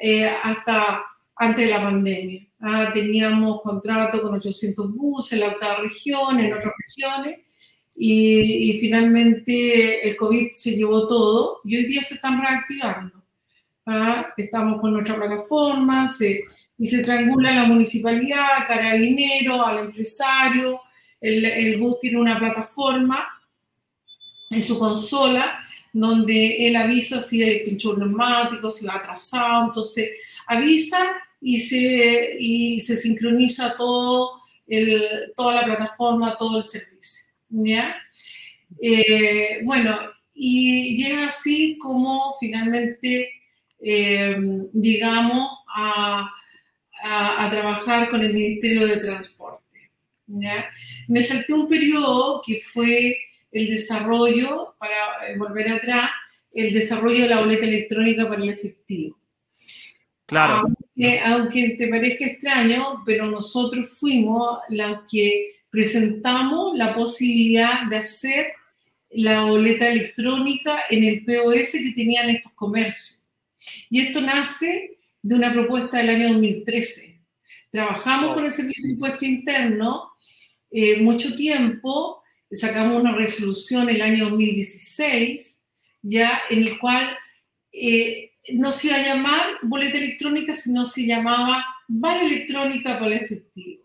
eh, 0.00 0.26
hasta 0.26 1.04
antes 1.36 1.64
de 1.66 1.70
la 1.70 1.82
pandemia. 1.82 2.46
¿ah? 2.60 2.90
teníamos 2.92 3.60
contrato 3.60 4.22
con 4.22 4.34
800 4.34 4.94
buses 4.94 5.34
en 5.34 5.40
la 5.40 5.48
octava 5.48 5.82
región, 5.82 6.40
en 6.40 6.52
otras 6.52 6.72
regiones, 6.78 7.40
y, 7.94 8.70
y, 8.70 8.80
finalmente 8.80 10.08
el 10.08 10.16
COVID 10.16 10.52
se 10.52 10.74
llevó 10.74 11.06
todo 11.06 11.60
y 11.64 11.76
hoy 11.76 11.84
día 11.84 12.02
se 12.02 12.14
están 12.14 12.40
reactivando. 12.40 13.19
Estamos 14.36 14.80
con 14.80 14.92
nuestra 14.92 15.16
plataforma 15.16 16.10
y 16.78 16.86
se 16.86 17.02
triangula 17.02 17.52
la 17.52 17.64
municipalidad, 17.64 18.66
carabinero, 18.66 19.64
al 19.64 19.78
empresario, 19.78 20.80
el, 21.20 21.78
bus 21.78 21.98
tiene 22.00 22.18
una 22.18 22.38
plataforma 22.38 23.26
en 24.50 24.62
su 24.62 24.78
consola 24.78 25.60
donde 25.92 26.66
él 26.66 26.76
avisa 26.76 27.20
si 27.20 27.42
pinchó 27.64 27.90
un 27.90 28.00
neumático, 28.00 28.70
si 28.70 28.86
va 28.86 28.96
atrasado, 28.96 29.66
entonces 29.66 30.10
avisa 30.46 30.98
y 31.40 31.58
se, 31.58 32.36
y 32.38 32.80
se 32.80 32.96
sincroniza 32.96 33.76
todo 33.76 34.40
el, 34.66 35.32
toda 35.36 35.54
la 35.56 35.64
plataforma, 35.64 36.36
todo 36.36 36.58
el 36.58 36.62
servicio. 36.62 37.26
¿ya? 37.50 37.96
Eh, 38.80 39.60
bueno, 39.64 39.98
y 40.32 40.96
llega 40.96 41.26
así 41.26 41.76
como 41.78 42.36
finalmente 42.40 43.39
eh, 43.82 44.36
digamos, 44.72 45.48
a, 45.74 46.30
a, 47.02 47.44
a, 47.44 47.50
trabajar 47.50 48.08
con 48.10 48.22
el 48.22 48.32
Ministerio 48.32 48.86
de 48.86 48.98
Transporte. 48.98 49.90
¿ya? 50.26 50.70
Me 51.08 51.22
salté 51.22 51.52
un 51.52 51.66
periodo 51.66 52.42
que 52.44 52.60
fue 52.60 53.16
el 53.52 53.68
desarrollo, 53.68 54.74
para 54.78 55.28
eh, 55.28 55.36
volver 55.36 55.70
atrás, 55.70 56.10
el 56.52 56.72
desarrollo 56.72 57.22
de 57.22 57.28
la 57.28 57.40
boleta 57.40 57.64
electrónica 57.64 58.28
para 58.28 58.42
el 58.42 58.50
efectivo. 58.50 59.18
Claro. 60.26 60.62
Aunque, 60.62 61.20
aunque 61.20 61.70
te 61.70 61.88
parezca 61.88 62.26
extraño, 62.26 63.02
pero 63.04 63.26
nosotros 63.26 63.98
fuimos 63.98 64.58
los 64.68 65.00
que 65.10 65.62
presentamos 65.70 66.76
la 66.76 66.94
posibilidad 66.94 67.86
de 67.88 67.96
hacer 67.96 68.52
la 69.10 69.44
boleta 69.44 69.88
electrónica 69.88 70.82
en 70.88 71.04
el 71.04 71.24
POS 71.24 71.72
que 71.72 71.92
tenían 71.96 72.30
estos 72.30 72.52
comercios. 72.52 73.19
Y 73.88 74.00
esto 74.00 74.20
nace 74.20 74.98
de 75.22 75.34
una 75.34 75.52
propuesta 75.52 75.98
del 75.98 76.10
año 76.10 76.28
2013. 76.28 77.20
Trabajamos 77.70 78.34
con 78.34 78.44
el 78.44 78.50
Servicio 78.50 78.88
de 78.88 78.94
Impuesto 78.94 79.24
Interno 79.24 80.10
eh, 80.70 81.00
mucho 81.00 81.34
tiempo, 81.34 82.22
sacamos 82.50 83.00
una 83.00 83.12
resolución 83.12 83.88
el 83.88 84.02
año 84.02 84.30
2016, 84.30 85.60
ya 86.02 86.42
en 86.48 86.62
el 86.62 86.78
cual 86.78 87.16
eh, 87.72 88.32
no 88.52 88.70
se 88.70 88.88
iba 88.88 88.96
a 88.96 89.02
llamar 89.02 89.58
boleta 89.62 89.98
electrónica, 89.98 90.54
sino 90.54 90.84
se 90.84 91.06
llamaba 91.06 91.64
vale 91.88 92.26
electrónica 92.26 93.00
para 93.00 93.16
el 93.16 93.22
efectivo. 93.22 93.82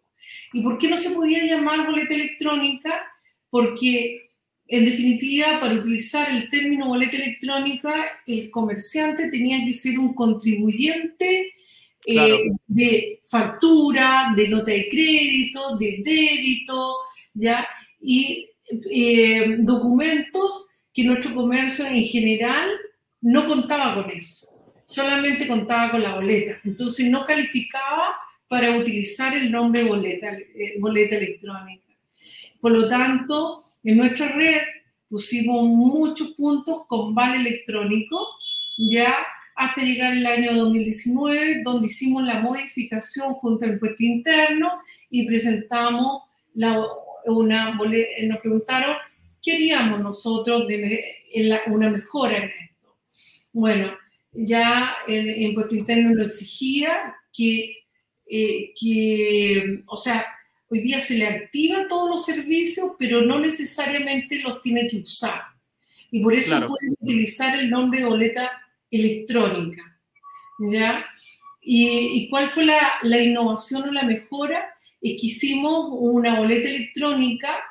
¿Y 0.53 0.61
por 0.61 0.77
qué 0.77 0.87
no 0.89 0.97
se 0.97 1.09
podía 1.11 1.43
llamar 1.43 1.87
boleta 1.87 2.13
electrónica? 2.13 3.01
Porque 3.49 4.24
en 4.67 4.85
definitiva, 4.85 5.59
para 5.59 5.75
utilizar 5.75 6.29
el 6.31 6.49
término 6.49 6.87
boleta 6.87 7.17
electrónica, 7.17 8.05
el 8.25 8.49
comerciante 8.49 9.29
tenía 9.29 9.63
que 9.63 9.73
ser 9.73 9.99
un 9.99 10.13
contribuyente 10.13 11.53
eh, 12.07 12.51
de 12.65 13.19
factura, 13.23 14.33
de 14.35 14.47
nota 14.47 14.71
de 14.71 14.87
crédito, 14.89 15.77
de 15.77 16.01
débito, 16.03 16.95
¿ya? 17.33 17.67
Y 18.01 18.49
eh, 18.91 19.57
documentos 19.59 20.67
que 20.93 21.03
nuestro 21.03 21.35
comercio 21.35 21.85
en 21.85 22.03
general 22.03 22.71
no 23.21 23.47
contaba 23.47 23.95
con 23.95 24.11
eso, 24.11 24.47
solamente 24.83 25.47
contaba 25.47 25.91
con 25.91 26.01
la 26.01 26.15
boleta. 26.15 26.59
Entonces 26.63 27.07
no 27.07 27.23
calificaba 27.25 28.15
para 28.47 28.77
utilizar 28.77 29.35
el 29.35 29.51
nombre 29.51 29.83
boleta, 29.83 30.31
eh, 30.31 30.75
boleta 30.79 31.17
electrónica. 31.17 31.83
Por 32.61 32.71
lo 32.71 32.87
tanto, 32.87 33.61
en 33.85 33.97
nuestra 33.97 34.29
red 34.29 34.61
pusimos 35.07 35.63
muchos 35.63 36.31
puntos 36.31 36.81
con 36.87 37.13
vale 37.13 37.37
electrónico, 37.37 38.27
ya 38.77 39.15
hasta 39.55 39.81
llegar 39.81 40.11
el 40.13 40.25
año 40.25 40.53
2019, 40.53 41.61
donde 41.63 41.87
hicimos 41.87 42.23
la 42.23 42.41
modificación 42.41 43.35
junto 43.35 43.65
al 43.65 43.73
impuesto 43.73 44.03
interno 44.03 44.71
y 45.09 45.25
presentamos 45.25 46.23
la, 46.53 46.83
una 47.27 47.73
nos 47.73 48.39
preguntaron 48.41 48.97
qué 49.41 49.53
haríamos 49.53 50.01
nosotros 50.01 50.67
de 50.67 51.17
una 51.67 51.89
mejora 51.89 52.37
en 52.37 52.43
esto. 52.49 52.97
Bueno, 53.53 53.93
ya 54.33 54.95
el 55.07 55.41
impuesto 55.41 55.75
interno 55.75 56.13
lo 56.13 56.23
exigía 56.23 57.15
que 57.31 57.85
eh, 58.27 58.73
que, 58.79 59.83
o 59.85 59.95
sea, 59.95 60.25
hoy 60.75 60.83
día 60.83 60.99
se 60.99 61.17
le 61.17 61.27
activa 61.27 61.87
todos 61.87 62.09
los 62.09 62.25
servicios, 62.25 62.91
pero 62.99 63.21
no 63.21 63.39
necesariamente 63.39 64.39
los 64.39 64.61
tiene 64.61 64.87
que 64.87 64.97
usar. 64.97 65.41
Y 66.11 66.21
por 66.21 66.33
eso 66.33 66.55
puede 66.67 66.93
utilizar 66.99 67.57
el 67.57 67.69
nombre 67.69 67.99
de 67.99 68.05
boleta 68.05 68.51
electrónica. 68.91 69.83
¿Ya? 70.59 71.05
¿Y, 71.61 72.29
cuál 72.29 72.49
fue 72.49 72.65
la, 72.65 72.79
la, 73.03 73.19
innovación 73.19 73.89
o 73.89 73.91
la 73.91 74.03
mejora? 74.03 74.73
Es 75.01 75.19
que 75.19 75.27
hicimos 75.27 75.89
una 75.91 76.39
boleta 76.39 76.69
electrónica 76.69 77.63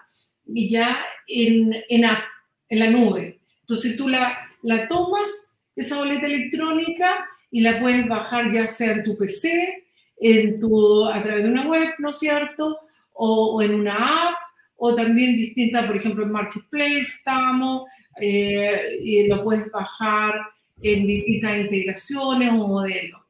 y 0.46 0.68
ya 0.68 1.04
en, 1.28 1.74
en 1.88 2.04
app, 2.04 2.24
en 2.68 2.78
la 2.80 2.90
nube. 2.90 3.40
Entonces 3.60 3.96
tú 3.96 4.08
la, 4.08 4.38
la 4.62 4.88
tomas, 4.88 5.54
esa 5.76 5.96
boleta 5.96 6.26
electrónica, 6.26 7.28
y 7.50 7.60
la 7.60 7.80
puedes 7.80 8.08
bajar 8.08 8.50
ya 8.52 8.66
sea 8.66 8.92
en 8.92 9.04
tu 9.04 9.16
PC, 9.16 9.84
en 10.18 10.58
tu, 10.58 11.06
a 11.06 11.22
través 11.22 11.44
de 11.44 11.50
una 11.50 11.68
web, 11.68 11.88
¿no 11.98 12.08
es 12.08 12.18
cierto? 12.18 12.78
O, 13.14 13.62
en 13.62 13.74
una 13.74 13.94
app, 13.94 14.34
o 14.76 14.94
también 14.94 15.36
distinta, 15.36 15.86
por 15.86 15.96
ejemplo, 15.96 16.24
en 16.24 16.32
Marketplace 16.32 16.98
estamos, 16.98 17.84
eh, 18.20 18.98
y 19.02 19.26
lo 19.26 19.42
puedes 19.42 19.70
bajar 19.70 20.34
en 20.82 21.06
distintas 21.06 21.58
integraciones 21.58 22.50
o 22.50 22.68
modelos. 22.68 23.20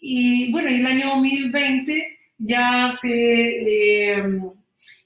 Y 0.00 0.50
bueno, 0.50 0.68
en 0.68 0.80
el 0.80 0.86
año 0.86 1.10
2020 1.10 2.18
ya 2.38 2.90
se, 2.90 4.16
eh, 4.16 4.24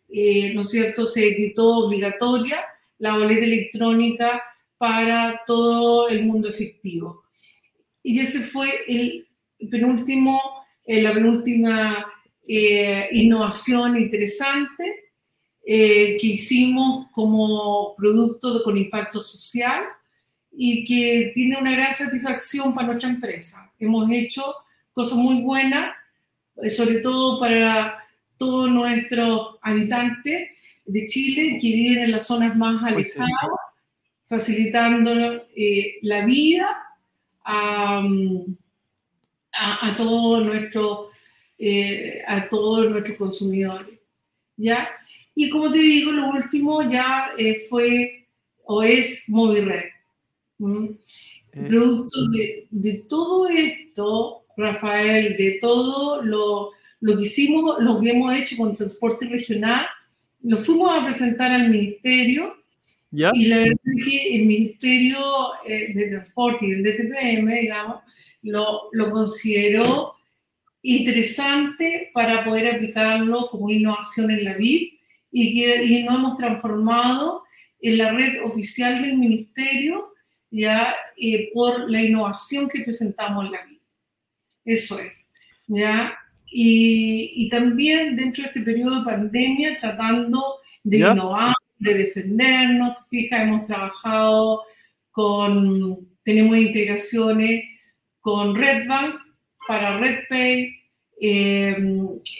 eh, 0.08 0.54
¿no 0.54 0.60
es 0.62 0.70
cierto?, 0.70 1.04
se 1.04 1.28
editó 1.28 1.86
obligatoria 1.86 2.64
la 2.98 3.18
boleta 3.18 3.44
electrónica 3.44 4.42
para 4.78 5.42
todo 5.46 6.08
el 6.08 6.24
mundo 6.24 6.48
efectivo. 6.48 7.24
Y 8.02 8.20
ese 8.20 8.40
fue 8.40 8.70
el 8.86 9.26
penúltimo, 9.70 10.40
eh, 10.84 11.02
la 11.02 11.12
penúltima 11.12 12.06
innovación 12.46 13.96
interesante 13.96 15.10
que 15.64 16.18
hicimos 16.22 17.06
como 17.12 17.94
producto 17.96 18.62
con 18.62 18.76
impacto 18.76 19.20
social 19.20 19.82
y 20.56 20.84
que 20.84 21.32
tiene 21.34 21.58
una 21.58 21.72
gran 21.72 21.92
satisfacción 21.92 22.74
para 22.74 22.88
nuestra 22.88 23.10
empresa. 23.10 23.70
Hemos 23.78 24.10
hecho 24.10 24.54
cosas 24.92 25.18
muy 25.18 25.42
buenas, 25.42 25.94
eh, 26.56 26.70
sobre 26.70 27.00
todo 27.00 27.38
para 27.38 28.02
todos 28.38 28.70
nuestros 28.70 29.56
habitantes 29.60 30.48
de 30.86 31.06
Chile 31.06 31.58
que 31.60 31.68
viven 31.68 32.04
en 32.04 32.12
las 32.12 32.26
zonas 32.26 32.56
más 32.56 32.82
alejadas, 32.82 33.28
facilitando 34.24 35.46
eh, 35.54 35.98
la 36.02 36.24
vida 36.24 36.68
a, 37.44 38.02
a, 39.52 39.88
a 39.88 39.96
todos 39.96 40.44
nuestros 40.44 41.08
eh, 41.58 42.22
a 42.26 42.48
todos 42.48 42.90
nuestros 42.90 43.16
consumidores. 43.16 43.98
¿ya? 44.56 44.88
Y 45.34 45.50
como 45.50 45.70
te 45.70 45.78
digo, 45.78 46.12
lo 46.12 46.30
último 46.30 46.82
ya 46.88 47.30
fue 47.68 48.28
o 48.64 48.82
es 48.82 49.24
MobiRed. 49.28 49.84
Producto 51.52 52.26
de, 52.28 52.66
de 52.70 53.04
todo 53.08 53.48
esto, 53.48 54.44
Rafael, 54.56 55.36
de 55.36 55.58
todo 55.60 56.22
lo, 56.22 56.72
lo, 57.00 57.16
que 57.16 57.22
hicimos, 57.22 57.76
lo 57.80 58.00
que 58.00 58.10
hemos 58.10 58.34
hecho 58.34 58.56
con 58.56 58.76
transporte 58.76 59.26
regional, 59.26 59.86
lo 60.42 60.58
fuimos 60.58 60.90
a 60.90 61.04
presentar 61.04 61.50
al 61.52 61.70
ministerio 61.70 62.54
y 63.10 63.46
la 63.46 63.58
verdad 63.58 63.78
es 63.84 64.04
que 64.04 64.36
el 64.36 64.46
Ministerio 64.46 65.18
eh, 65.66 65.92
de 65.94 66.08
Transporte 66.08 66.66
y 66.66 66.72
el 66.72 66.82
DTPM, 66.82 67.48
digamos, 67.60 68.02
lo, 68.42 68.90
lo 68.92 69.10
consideró 69.10 70.15
interesante 70.94 72.10
para 72.14 72.44
poder 72.44 72.74
aplicarlo 72.74 73.48
como 73.50 73.70
innovación 73.70 74.30
en 74.30 74.44
la 74.44 74.54
VIP 74.54 75.00
y 75.30 75.54
que 75.54 75.84
y 75.84 76.02
nos 76.04 76.14
hemos 76.16 76.36
transformado 76.36 77.44
en 77.80 77.98
la 77.98 78.12
red 78.12 78.44
oficial 78.44 79.02
del 79.02 79.18
ministerio 79.18 80.12
ya 80.50 80.94
eh, 81.16 81.50
por 81.52 81.90
la 81.90 82.02
innovación 82.02 82.68
que 82.68 82.82
presentamos 82.82 83.46
en 83.46 83.52
la 83.52 83.64
vida. 83.64 83.82
Eso 84.64 84.98
es, 84.98 85.28
¿ya? 85.66 86.16
Y, 86.46 87.32
y, 87.34 87.48
también 87.48 88.16
dentro 88.16 88.42
de 88.42 88.48
este 88.48 88.60
periodo 88.62 89.00
de 89.00 89.04
pandemia 89.04 89.76
tratando 89.76 90.60
de 90.84 90.98
innovar, 90.98 91.54
de 91.78 91.94
defendernos, 91.94 92.94
fija, 93.10 93.42
hemos 93.42 93.64
trabajado 93.64 94.62
con, 95.10 96.08
tenemos 96.22 96.56
integraciones 96.56 97.64
con 98.20 98.54
Redbank 98.54 99.16
para 99.66 99.98
RedPay, 99.98 100.75
eh, 101.18 101.76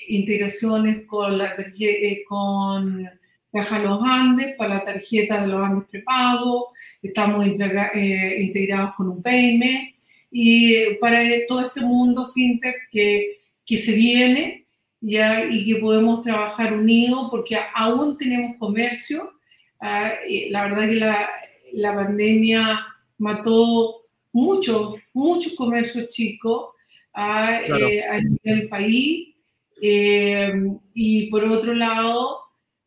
integraciones 0.09 1.07
con, 1.07 1.39
la, 1.39 1.57
eh, 1.79 2.25
con 2.29 3.09
Caja 3.51 3.79
Los 3.79 4.01
Andes 4.05 4.55
para 4.57 4.75
la 4.75 4.85
tarjeta 4.85 5.41
de 5.41 5.47
los 5.47 5.65
Andes 5.65 5.89
prepago, 5.91 6.73
estamos 7.03 7.47
eh, 7.47 8.37
integrados 8.39 8.95
con 8.95 9.09
un 9.09 9.23
payment 9.23 9.95
y 10.31 10.95
para 11.01 11.23
todo 11.49 11.63
este 11.63 11.81
mundo 11.81 12.31
fintech 12.35 12.77
que, 12.91 13.39
que 13.65 13.77
se 13.79 13.93
viene 13.93 14.67
ya 15.01 15.47
y 15.49 15.65
que 15.65 15.77
podemos 15.77 16.21
trabajar 16.21 16.75
unidos 16.75 17.29
porque 17.31 17.57
aún 17.75 18.19
tenemos 18.19 18.57
comercio. 18.59 19.33
Ah, 19.81 20.13
la 20.51 20.65
verdad 20.65 20.89
que 20.89 20.95
la, 20.97 21.29
la 21.73 21.95
pandemia 21.95 22.81
mató 23.19 24.03
muchos, 24.33 24.97
muchos 25.15 25.55
comercios 25.55 26.09
chicos 26.09 26.76
ah, 27.17 27.61
eh, 27.63 28.05
a, 28.05 28.21
nivel 28.21 28.69
país. 28.69 29.35
Eh, 29.83 30.53
y 30.95 31.29
por 31.31 31.45
otro 31.45 31.75
lado, 31.75 32.41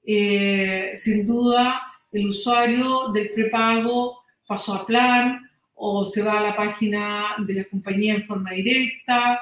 eh, 0.05 0.93
sin 0.95 1.25
duda 1.25 1.81
el 2.11 2.27
usuario 2.27 3.09
del 3.13 3.31
prepago 3.31 4.23
pasó 4.47 4.73
a 4.73 4.85
plan 4.85 5.47
o 5.75 6.03
se 6.03 6.23
va 6.23 6.39
a 6.39 6.43
la 6.43 6.55
página 6.55 7.35
de 7.45 7.53
la 7.53 7.63
compañía 7.65 8.15
en 8.15 8.23
forma 8.23 8.51
directa 8.51 9.39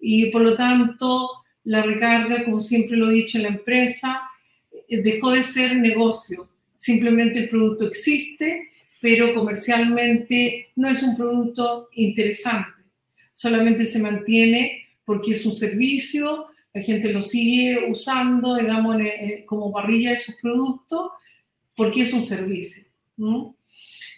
y 0.00 0.30
por 0.30 0.42
lo 0.42 0.56
tanto 0.56 1.30
la 1.64 1.82
recarga, 1.82 2.44
como 2.44 2.60
siempre 2.60 2.96
lo 2.96 3.10
he 3.10 3.14
dicho 3.14 3.38
en 3.38 3.44
la 3.44 3.50
empresa, 3.50 4.22
eh, 4.88 5.02
dejó 5.02 5.32
de 5.32 5.42
ser 5.42 5.76
negocio. 5.76 6.48
Simplemente 6.74 7.40
el 7.40 7.48
producto 7.48 7.86
existe, 7.86 8.68
pero 9.00 9.34
comercialmente 9.34 10.68
no 10.76 10.88
es 10.88 11.02
un 11.02 11.16
producto 11.16 11.88
interesante. 11.92 12.77
Solamente 13.38 13.84
se 13.84 14.00
mantiene 14.00 14.88
porque 15.04 15.30
es 15.30 15.46
un 15.46 15.52
servicio, 15.52 16.46
la 16.74 16.82
gente 16.82 17.12
lo 17.12 17.20
sigue 17.20 17.88
usando, 17.88 18.56
digamos, 18.56 18.96
como 19.46 19.70
parrilla 19.70 20.10
de 20.10 20.16
sus 20.16 20.34
productos, 20.42 21.12
porque 21.76 22.02
es 22.02 22.12
un 22.12 22.22
servicio. 22.22 22.82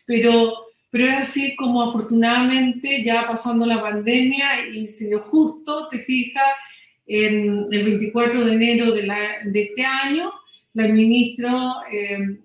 Pero, 0.07 0.55
pero 0.89 1.05
es 1.05 1.13
así 1.19 1.55
como 1.55 1.83
afortunadamente 1.83 3.05
ya 3.05 3.27
pasando 3.27 3.67
la 3.67 3.83
pandemia 3.83 4.67
y 4.73 4.87
se 4.87 5.09
dio 5.09 5.21
justo, 5.21 5.87
te 5.89 5.99
fijas, 5.99 6.43
en 7.05 7.65
el 7.71 7.85
24 7.85 8.43
de 8.43 8.53
enero 8.55 8.91
de, 8.91 9.07
este 9.53 9.85
año, 9.85 10.33
la 10.73 10.89
ministra 10.89 11.75
eh, 11.93 12.41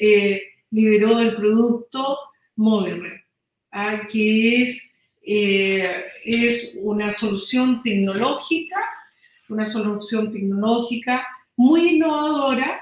eh 0.00 0.42
liberó 0.72 1.20
el 1.20 1.36
producto 1.36 2.18
MobiRed, 2.56 3.20
¿ah? 3.70 4.08
que 4.10 4.62
es 4.62 4.90
eh, 5.26 6.04
es 6.24 6.72
una 6.76 7.10
solución 7.10 7.82
tecnológica, 7.82 8.80
una 9.48 9.64
solución 9.64 10.32
tecnológica 10.32 11.26
muy 11.56 11.96
innovadora 11.96 12.80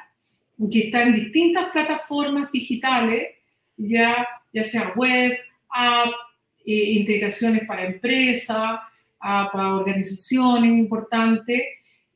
que 0.71 0.81
está 0.87 1.03
en 1.03 1.15
distintas 1.15 1.71
plataformas 1.71 2.51
digitales, 2.53 3.29
ya, 3.77 4.27
ya 4.53 4.65
sea 4.65 4.93
web, 4.95 5.33
app, 5.71 6.13
eh, 6.65 6.93
integraciones 6.93 7.67
para 7.67 7.87
empresas, 7.87 8.81
para 9.19 9.77
organizaciones 9.77 10.71
importantes, 10.73 11.63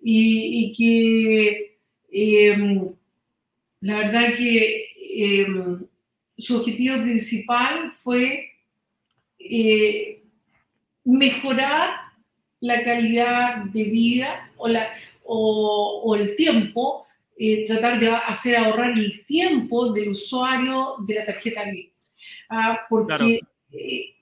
y, 0.09 0.73
que 0.77 1.79
em, 2.13 2.89
la 3.81 3.99
verdad 3.99 4.35
que 4.37 4.87
em, 5.15 5.87
su 6.37 6.57
objetivo 6.59 7.03
principal 7.03 7.91
fue 7.91 8.53
eh, 9.39 10.16
mejorar 11.07 11.91
la 12.61 12.83
calidad 12.83 13.65
de 13.67 13.85
vida 13.85 14.51
o, 14.57 14.69
la, 14.69 14.91
o, 15.25 16.15
el 16.19 16.35
tiempo, 16.35 17.07
eh, 17.39 17.65
tratar 17.67 17.99
de 18.01 18.09
hacer 18.11 18.57
ahorrar 18.57 18.99
el 18.99 19.25
tiempo 19.25 19.93
del 19.93 20.11
usuario 20.11 20.97
de 21.07 21.15
la 21.15 21.27
tarjeta 21.27 21.65
VIP. 21.65 21.93
Ah, 22.51 22.81
porque 22.89 23.41
eh, 23.73 24.15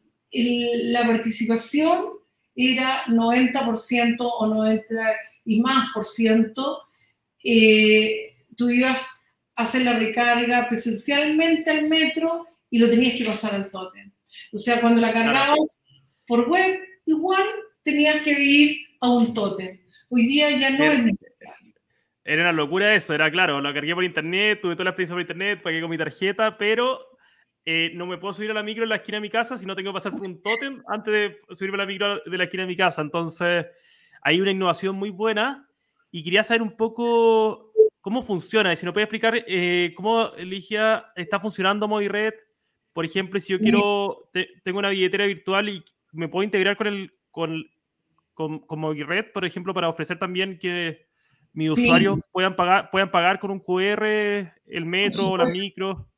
la 0.85 1.07
participación 1.07 2.07
era 2.55 3.05
90% 3.07 4.17
o 4.21 4.47
90 4.47 4.95
y 5.47 5.61
más 5.61 5.89
por 5.93 6.05
ciento, 6.05 6.83
tú 8.57 8.71
ibas 8.71 9.09
a 9.57 9.63
hacer 9.63 9.83
la 9.83 9.99
recarga 9.99 10.69
presencialmente 10.69 11.71
al 11.71 11.89
metro 11.89 12.47
y 12.71 12.79
lo 12.79 12.89
tenías 12.89 13.17
que 13.17 13.25
pasar 13.25 13.55
al 13.55 13.71
tótem. 13.71 14.11
O 14.53 14.57
sea, 14.57 14.81
cuando 14.81 15.01
la 15.01 15.13
cargabas 15.13 15.81
por 16.27 16.49
web, 16.49 16.81
igual 17.07 17.45
tenías 17.83 18.21
que 18.23 18.33
ir 18.33 18.79
a 19.01 19.11
un 19.11 19.35
tótem. 19.35 19.81
Hoy 20.09 20.27
día 20.27 20.51
ya 20.59 20.71
no 20.71 20.85
es 20.85 21.03
necesario. 21.03 21.75
Era 22.25 22.43
una 22.43 22.53
locura 22.53 22.95
eso, 22.95 23.15
era 23.15 23.31
claro, 23.31 23.61
lo 23.61 23.75
cargué 23.75 23.95
por 23.95 24.03
internet, 24.03 24.61
tuve 24.63 24.75
toda 24.75 24.85
la 24.85 24.91
experiencia 24.91 25.15
por 25.15 25.21
internet, 25.21 25.63
pagué 25.63 25.81
con 25.83 25.91
mi 25.91 25.99
tarjeta, 25.99 26.57
pero 26.57 27.01
eh, 27.67 27.93
no 27.95 28.07
me 28.07 28.17
puedo 28.17 28.33
subir 28.33 28.51
a 28.51 28.55
la 28.55 28.63
micro 28.63 28.83
en 28.83 28.89
la 28.89 28.97
esquina 28.97 29.19
de 29.19 29.23
mi 29.23 29.31
casa 29.31 29.59
si 29.59 29.67
no 29.67 29.77
tengo 29.77 29.91
que 29.91 29.95
pasar 29.95 30.13
por 30.13 30.23
un 30.23 30.41
tótem 30.43 30.83
antes 30.87 31.13
de 31.13 31.55
subirme 31.55 31.77
a 31.77 31.79
la 31.79 31.87
micro 31.87 32.21
de 32.25 32.39
la 32.39 32.45
esquina 32.45 32.63
de 32.63 32.69
mi 32.69 32.77
casa. 32.77 33.03
Entonces, 33.03 33.67
hay 34.23 34.41
una 34.41 34.51
innovación 34.51 34.97
muy 34.97 35.11
buena 35.11 35.69
y 36.11 36.25
quería 36.25 36.43
saber 36.43 36.63
un 36.63 36.77
poco 36.77 37.73
cómo 38.01 38.23
funciona. 38.23 38.73
Y 38.73 38.77
si 38.77 38.87
no 38.87 38.93
puede 38.93 39.05
explicar 39.05 39.45
eh, 39.47 39.93
cómo 39.97 40.31
Ligia 40.39 41.07
está 41.17 41.41
funcionando 41.41 41.89
MobiRed. 41.89 42.35
Por 42.93 43.05
ejemplo, 43.05 43.41
si 43.41 43.53
yo 43.53 43.59
quiero, 43.59 44.31
tengo 44.63 44.79
una 44.79 44.91
billetera 44.91 45.27
virtual 45.27 45.69
y 45.69 45.85
me 46.15 46.29
puedo 46.29 46.45
integrar 46.45 46.77
con 46.77 46.87
el 46.87 47.13
con, 47.31 47.65
con, 48.33 48.61
con 48.61 48.79
MobiRed, 48.79 49.33
por 49.33 49.45
ejemplo, 49.45 49.75
para 49.75 49.89
ofrecer 49.89 50.19
también 50.19 50.59
que 50.59 51.07
mis 51.53 51.71
usuarios 51.71 52.19
puedan 52.33 52.57
pagar, 52.57 52.91
puedan 52.91 53.11
pagar 53.11 53.39
con 53.39 53.51
un 53.51 53.61
QR 53.61 54.05
el 54.67 54.87
metro 54.87 55.29
o 55.29 55.37
la 55.37 55.47
micro. 55.47 56.09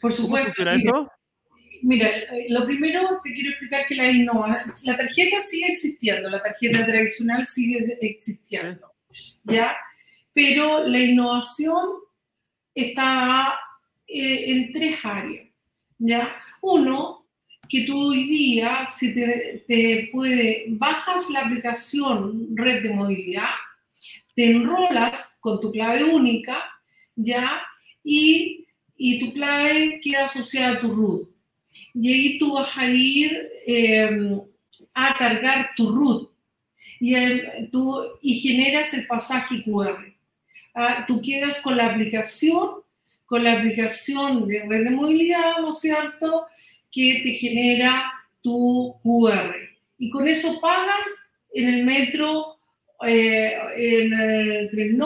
Por 0.00 0.12
supuesto. 0.12 0.52
¿Cómo 0.56 0.70
funciona 0.70 0.74
mira, 0.76 1.12
Mira, 1.82 2.08
eh, 2.08 2.46
lo 2.48 2.64
primero 2.64 3.20
te 3.22 3.32
quiero 3.32 3.50
explicar 3.50 3.86
que 3.86 3.94
la 3.94 4.10
la 4.82 4.96
tarjeta 4.96 5.40
sigue 5.40 5.66
existiendo, 5.66 6.30
la 6.30 6.42
tarjeta 6.42 6.86
tradicional 6.86 7.44
sigue 7.44 7.98
existiendo, 8.00 8.94
¿ya? 9.44 9.76
Pero 10.32 10.86
la 10.86 10.98
innovación 10.98 11.86
está 12.74 13.58
eh, 14.06 14.52
en 14.52 14.72
tres 14.72 14.98
áreas, 15.04 15.48
¿ya? 15.98 16.36
Uno, 16.62 17.25
que 17.68 17.82
tú 17.82 18.10
hoy 18.10 18.24
día, 18.24 18.84
si 18.86 19.12
te, 19.12 19.64
te 19.66 20.08
puede, 20.12 20.66
bajas 20.68 21.30
la 21.30 21.40
aplicación 21.40 22.48
Red 22.54 22.82
de 22.82 22.90
Movilidad, 22.90 23.50
te 24.34 24.50
enrolas 24.50 25.38
con 25.40 25.60
tu 25.60 25.72
clave 25.72 26.04
única, 26.04 26.62
¿ya? 27.14 27.62
Y, 28.04 28.66
y 28.96 29.18
tu 29.18 29.32
clave 29.32 30.00
queda 30.02 30.26
asociada 30.26 30.76
a 30.76 30.78
tu 30.78 30.92
root. 30.92 31.28
Y 31.94 32.12
ahí 32.12 32.38
tú 32.38 32.54
vas 32.54 32.76
a 32.76 32.86
ir 32.86 33.48
em, 33.66 34.40
a 34.94 35.16
cargar 35.16 35.70
tu 35.74 35.90
root 35.90 36.30
y, 37.00 37.14
tú, 37.70 38.02
y 38.22 38.40
generas 38.40 38.92
el 38.94 39.06
pasaje 39.06 39.62
QR. 39.62 40.14
Ah, 40.74 41.04
tú 41.06 41.20
quedas 41.22 41.60
con 41.60 41.76
la 41.76 41.86
aplicación, 41.86 42.82
con 43.24 43.42
la 43.42 43.54
aplicación 43.54 44.46
de 44.46 44.64
red 44.68 44.84
de 44.84 44.90
movilidad, 44.90 45.58
¿no 45.60 45.70
es 45.70 45.80
cierto?, 45.80 46.46
que 46.96 47.20
te 47.22 47.32
genera 47.32 48.10
tu 48.40 48.96
QR. 49.02 49.54
Y 49.98 50.08
con 50.08 50.26
eso 50.26 50.58
pagas 50.60 51.30
en 51.52 51.68
el 51.68 51.84
metro 51.84 52.56
eh, 53.06 53.54
en 53.76 54.12
el 54.14 54.70
tren 54.70 54.98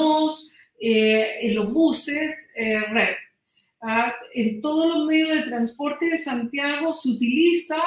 eh, 0.80 1.28
en 1.42 1.54
los 1.56 1.72
buses, 1.72 2.32
eh, 2.54 2.80
red. 2.90 3.16
Ah, 3.82 4.14
en 4.34 4.60
todos 4.60 4.94
los 4.94 5.06
medios 5.06 5.30
de 5.30 5.42
transporte 5.42 6.06
de 6.06 6.16
Santiago 6.16 6.92
se 6.92 7.08
utiliza 7.08 7.82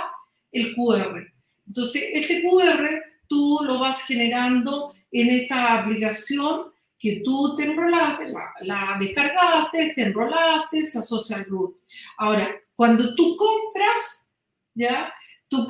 el 0.51 0.75
QR. 0.75 1.23
Entonces, 1.65 2.03
este 2.13 2.43
QR 2.43 3.01
tú 3.27 3.59
lo 3.63 3.79
vas 3.79 4.05
generando 4.05 4.93
en 5.11 5.29
esta 5.29 5.75
aplicación 5.75 6.73
que 6.99 7.21
tú 7.23 7.55
te 7.55 7.63
enrolaste, 7.63 8.25
la, 8.61 8.97
descargaste, 8.99 9.93
te 9.95 10.01
enrolaste, 10.03 10.83
se 10.83 10.99
asocia 10.99 11.37
al 11.37 11.45
root. 11.45 11.77
Ahora, 12.17 12.49
cuando 12.75 13.15
tú 13.15 13.35
compras, 13.35 14.29
¿ya? 14.73 15.13
Tú, 15.47 15.67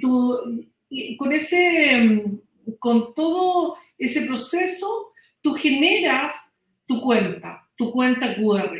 tú 0.00 0.38
con 1.18 1.32
ese 1.32 2.22
con 2.78 3.14
todo 3.14 3.76
ese 3.98 4.22
proceso, 4.22 5.12
tú 5.40 5.54
generas 5.54 6.52
tu 6.86 7.00
cuenta, 7.00 7.68
tu 7.76 7.90
cuenta 7.90 8.34
QR, 8.36 8.78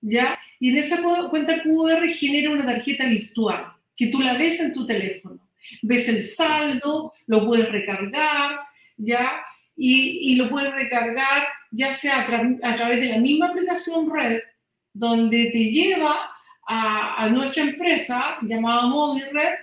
¿ya? 0.00 0.38
Y 0.58 0.70
en 0.70 0.78
esa 0.78 1.00
cuenta 1.30 1.62
QR 1.62 2.06
genera 2.08 2.50
una 2.50 2.66
tarjeta 2.66 3.06
virtual 3.06 3.72
que 3.96 4.06
tú 4.06 4.20
la 4.20 4.34
ves 4.34 4.60
en 4.60 4.72
tu 4.72 4.86
teléfono. 4.86 5.48
Ves 5.82 6.08
el 6.08 6.24
saldo, 6.24 7.12
lo 7.26 7.46
puedes 7.46 7.70
recargar, 7.70 8.60
¿ya? 8.96 9.42
Y, 9.76 10.34
lo 10.36 10.50
puedes 10.50 10.72
recargar 10.74 11.46
ya 11.70 11.92
sea 11.92 12.20
a, 12.20 12.74
través 12.74 13.00
de 13.00 13.06
la 13.06 13.18
misma 13.18 13.48
aplicación 13.48 14.10
red, 14.12 14.40
donde 14.92 15.50
te 15.52 15.70
lleva 15.70 16.30
a, 16.72 17.24
a 17.24 17.28
nuestra 17.28 17.64
empresa 17.64 18.38
llamada 18.42 18.82
Red 19.32 19.54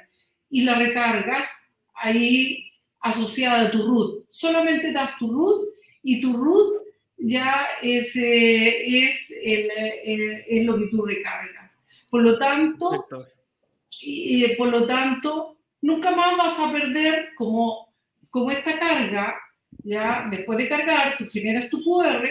y 0.49 0.63
la 0.63 0.75
recargas 0.75 1.71
ahí 1.95 2.69
asociada 2.99 3.61
a 3.61 3.71
tu 3.71 3.87
root. 3.87 4.25
Solamente 4.29 4.91
das 4.91 5.15
tu 5.17 5.31
root 5.31 5.69
y 6.03 6.19
tu 6.19 6.33
root 6.33 6.83
ya 7.17 7.65
es, 7.81 8.13
eh, 8.17 9.07
es, 9.07 9.33
el, 9.41 10.65
lo 10.65 10.77
que 10.77 10.87
tú 10.87 11.05
recargas. 11.05 11.79
Por 12.09 12.23
lo 12.23 12.37
tanto, 12.37 13.07
y, 14.01 14.45
por 14.55 14.67
lo 14.67 14.85
tanto, 14.85 15.57
nunca 15.81 16.11
más 16.11 16.35
vas 16.37 16.59
a 16.59 16.69
perder 16.73 17.29
como, 17.35 17.87
como 18.29 18.51
esta 18.51 18.77
carga, 18.77 19.33
ya 19.81 20.27
después 20.29 20.57
de 20.57 20.67
cargar, 20.67 21.15
tú 21.17 21.25
generas 21.29 21.69
tu 21.69 21.81
QR 21.81 22.27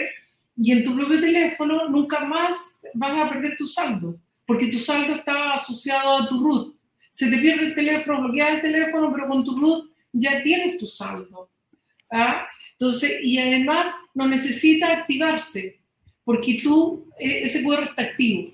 y 0.55 0.71
en 0.71 0.83
tu 0.83 0.95
propio 0.95 1.19
teléfono 1.19 1.89
nunca 1.89 2.19
más 2.25 2.85
vas 2.93 3.19
a 3.19 3.27
perder 3.27 3.55
tu 3.57 3.65
saldo, 3.65 4.19
porque 4.47 4.67
tu 4.67 4.79
saldo 4.79 5.13
está 5.13 5.53
asociado 5.53 6.17
a 6.17 6.27
tu 6.27 6.39
root. 6.39 6.75
Se 7.11 7.29
te 7.29 7.37
pierde 7.37 7.65
el 7.65 7.75
teléfono, 7.75 8.23
bloquea 8.23 8.55
el 8.55 8.61
teléfono, 8.61 9.11
pero 9.13 9.27
con 9.27 9.43
tu 9.43 9.55
root 9.55 9.91
ya 10.13 10.41
tienes 10.41 10.77
tu 10.77 10.87
saldo. 10.87 11.51
¿ah? 12.11 12.47
Entonces, 12.71 13.19
y 13.21 13.37
además 13.37 13.89
no 14.13 14.25
necesita 14.27 14.91
activarse, 14.91 15.81
porque 16.23 16.61
tú, 16.63 17.09
e, 17.19 17.43
ese 17.43 17.61
QR 17.61 17.83
está 17.83 18.03
activo. 18.03 18.53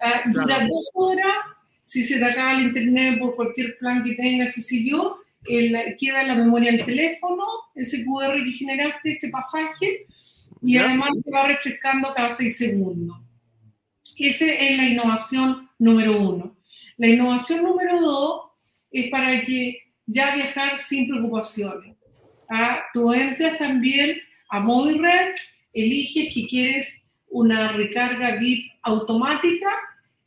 ¿ah? 0.00 0.22
Dura 0.26 0.66
dos 0.66 0.90
horas, 0.94 1.34
si 1.80 2.04
se 2.04 2.18
te 2.18 2.24
acaba 2.24 2.52
el 2.52 2.66
internet 2.66 3.18
por 3.18 3.34
cualquier 3.34 3.78
plan 3.78 4.04
que 4.04 4.14
tengas, 4.14 4.54
qué 4.54 4.60
sé 4.60 4.84
yo, 4.84 5.18
queda 5.44 6.20
en 6.20 6.28
la 6.28 6.34
memoria 6.34 6.72
del 6.72 6.84
teléfono, 6.84 7.44
ese 7.74 8.04
QR 8.04 8.36
que 8.44 8.52
generaste, 8.52 9.10
ese 9.10 9.30
pasaje, 9.30 10.06
y 10.62 10.76
además 10.76 11.10
se 11.22 11.32
va 11.34 11.48
refrescando 11.48 12.12
cada 12.14 12.28
seis 12.28 12.58
segundos. 12.58 13.16
Esa 14.22 14.46
es 14.46 14.76
la 14.76 14.86
innovación 14.86 15.68
número 15.80 16.16
uno. 16.16 16.56
La 16.96 17.08
innovación 17.08 17.64
número 17.64 18.00
dos 18.00 18.42
es 18.92 19.10
para 19.10 19.44
que 19.44 19.78
ya 20.06 20.32
viajar 20.32 20.78
sin 20.78 21.08
preocupaciones. 21.08 21.96
¿ah? 22.48 22.84
Tú 22.94 23.12
entras 23.12 23.58
también 23.58 24.20
a 24.48 24.60
Red, 24.60 25.34
eliges 25.72 26.32
que 26.32 26.46
quieres 26.46 27.04
una 27.30 27.72
recarga 27.72 28.36
VIP 28.36 28.70
automática 28.82 29.70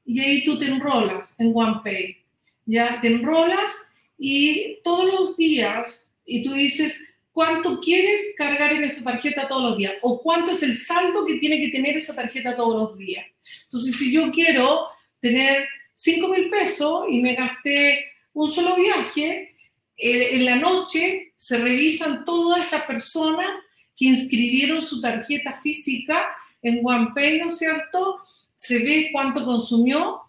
y 0.05 0.19
ahí 0.19 0.43
tú 0.43 0.57
te 0.57 0.65
enrolas 0.65 1.33
en 1.39 1.53
OnePay. 1.55 2.17
Ya 2.65 2.99
te 2.99 3.07
enrolas 3.07 3.87
y 4.17 4.81
todos 4.83 5.05
los 5.05 5.37
días, 5.37 6.09
y 6.25 6.43
tú 6.43 6.51
dices, 6.51 7.01
¿cuánto 7.31 7.79
quieres 7.79 8.33
cargar 8.37 8.73
en 8.73 8.83
esa 8.83 9.05
tarjeta 9.05 9.47
todos 9.47 9.63
los 9.63 9.77
días? 9.77 9.93
¿O 10.01 10.19
cuánto 10.21 10.51
es 10.51 10.63
el 10.63 10.75
saldo 10.75 11.25
que 11.25 11.35
tiene 11.35 11.61
que 11.61 11.69
tener 11.69 11.95
esa 11.95 12.13
tarjeta 12.13 12.57
todos 12.57 12.75
los 12.75 12.97
días? 12.97 13.25
Entonces, 13.63 13.97
si 13.97 14.11
yo 14.11 14.31
quiero 14.31 14.87
tener 15.19 15.65
5 15.93 16.27
mil 16.27 16.47
pesos 16.47 17.05
y 17.09 17.21
me 17.21 17.35
gasté 17.35 18.05
un 18.33 18.49
solo 18.49 18.75
viaje, 18.75 19.55
en 19.97 20.45
la 20.45 20.55
noche 20.55 21.33
se 21.35 21.57
revisan 21.57 22.25
todas 22.25 22.65
estas 22.65 22.83
personas 22.83 23.47
que 23.95 24.05
inscribieron 24.05 24.81
su 24.81 24.99
tarjeta 24.99 25.53
física 25.53 26.25
en 26.61 26.81
OnePay, 26.83 27.39
¿no 27.39 27.47
es 27.47 27.57
cierto? 27.57 28.19
Se 28.55 28.79
ve 28.79 29.09
cuánto 29.11 29.45
consumió 29.45 30.21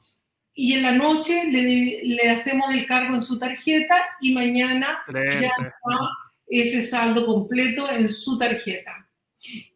y 0.54 0.74
en 0.74 0.82
la 0.82 0.92
noche 0.92 1.44
le, 1.44 2.30
hacemos 2.30 2.72
el 2.72 2.86
cargo 2.86 3.14
en 3.14 3.22
su 3.22 3.38
tarjeta 3.38 3.96
y 4.20 4.32
mañana 4.32 4.98
ya 5.12 5.48
está 5.48 5.98
ese 6.46 6.82
saldo 6.82 7.26
completo 7.26 7.90
en 7.90 8.08
su 8.08 8.38
tarjeta. 8.38 9.08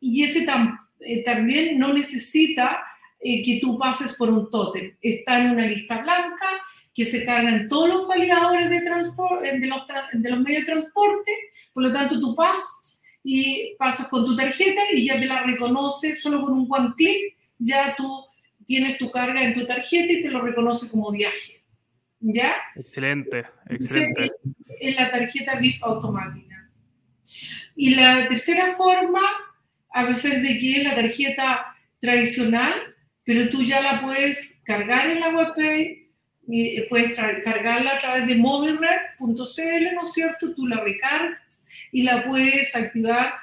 Y 0.00 0.22
ese 0.22 0.46
eh, 1.00 1.22
también 1.22 1.78
no 1.78 1.92
necesita 1.92 2.80
eh, 3.22 3.42
que 3.44 3.58
tú 3.60 3.78
pases 3.78 4.14
por 4.14 4.30
un 4.30 4.48
tótem. 4.48 4.96
Está 5.02 5.40
en 5.40 5.50
una 5.50 5.66
lista 5.66 6.00
blanca 6.00 6.46
que 6.94 7.04
se 7.04 7.24
cargan 7.24 7.68
todos 7.68 7.88
los 7.88 8.08
validadores 8.08 8.70
de, 8.70 8.80
transporte, 8.80 9.58
de, 9.58 9.66
los, 9.66 9.82
de 10.12 10.30
los 10.30 10.40
medios 10.40 10.62
de 10.62 10.72
transporte, 10.72 11.30
por 11.72 11.82
lo 11.82 11.92
tanto 11.92 12.18
tú 12.18 12.34
pasas 12.34 13.02
y 13.22 13.74
pasas 13.78 14.08
con 14.08 14.24
tu 14.24 14.34
tarjeta 14.34 14.80
y 14.92 15.04
ya 15.04 15.20
te 15.20 15.26
la 15.26 15.42
reconoce 15.42 16.16
solo 16.16 16.42
con 16.42 16.54
un 16.54 16.66
one 16.68 16.94
click, 16.96 17.36
ya 17.58 17.94
tú 17.94 18.24
tienes 18.64 18.96
tu 18.98 19.10
carga 19.10 19.42
en 19.42 19.52
tu 19.52 19.66
tarjeta 19.66 20.12
y 20.12 20.22
te 20.22 20.30
lo 20.30 20.40
reconoce 20.40 20.90
como 20.90 21.10
viaje. 21.10 21.62
¿Ya? 22.20 22.54
Excelente, 22.76 23.44
excelente. 23.68 24.30
Es 24.78 24.94
la 24.94 25.10
tarjeta 25.10 25.58
VIP 25.58 25.82
automática. 25.82 26.70
Y 27.76 27.94
la 27.94 28.26
tercera 28.28 28.74
forma, 28.74 29.22
a 29.90 30.06
pesar 30.06 30.40
de 30.40 30.58
que 30.58 30.76
es 30.76 30.84
la 30.84 30.94
tarjeta 30.94 31.76
tradicional, 31.98 32.89
pero 33.30 33.48
tú 33.48 33.62
ya 33.62 33.80
la 33.80 34.02
puedes 34.02 34.58
cargar 34.64 35.08
en 35.08 35.20
la 35.20 35.28
webpage, 35.28 36.08
y 36.48 36.80
puedes 36.88 37.16
cargarla 37.16 37.92
a 37.92 37.98
través 38.00 38.26
de 38.26 38.34
mobilred.cl, 38.34 39.94
¿no 39.94 40.02
es 40.02 40.12
cierto? 40.12 40.52
Tú 40.52 40.66
la 40.66 40.80
recargas 40.80 41.68
y 41.92 42.02
la 42.02 42.24
puedes 42.24 42.74
activar 42.74 43.34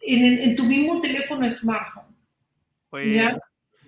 en, 0.00 0.56
tu 0.56 0.64
mismo 0.64 1.00
teléfono 1.00 1.48
smartphone. 1.48 2.12
¿ya? 3.14 3.38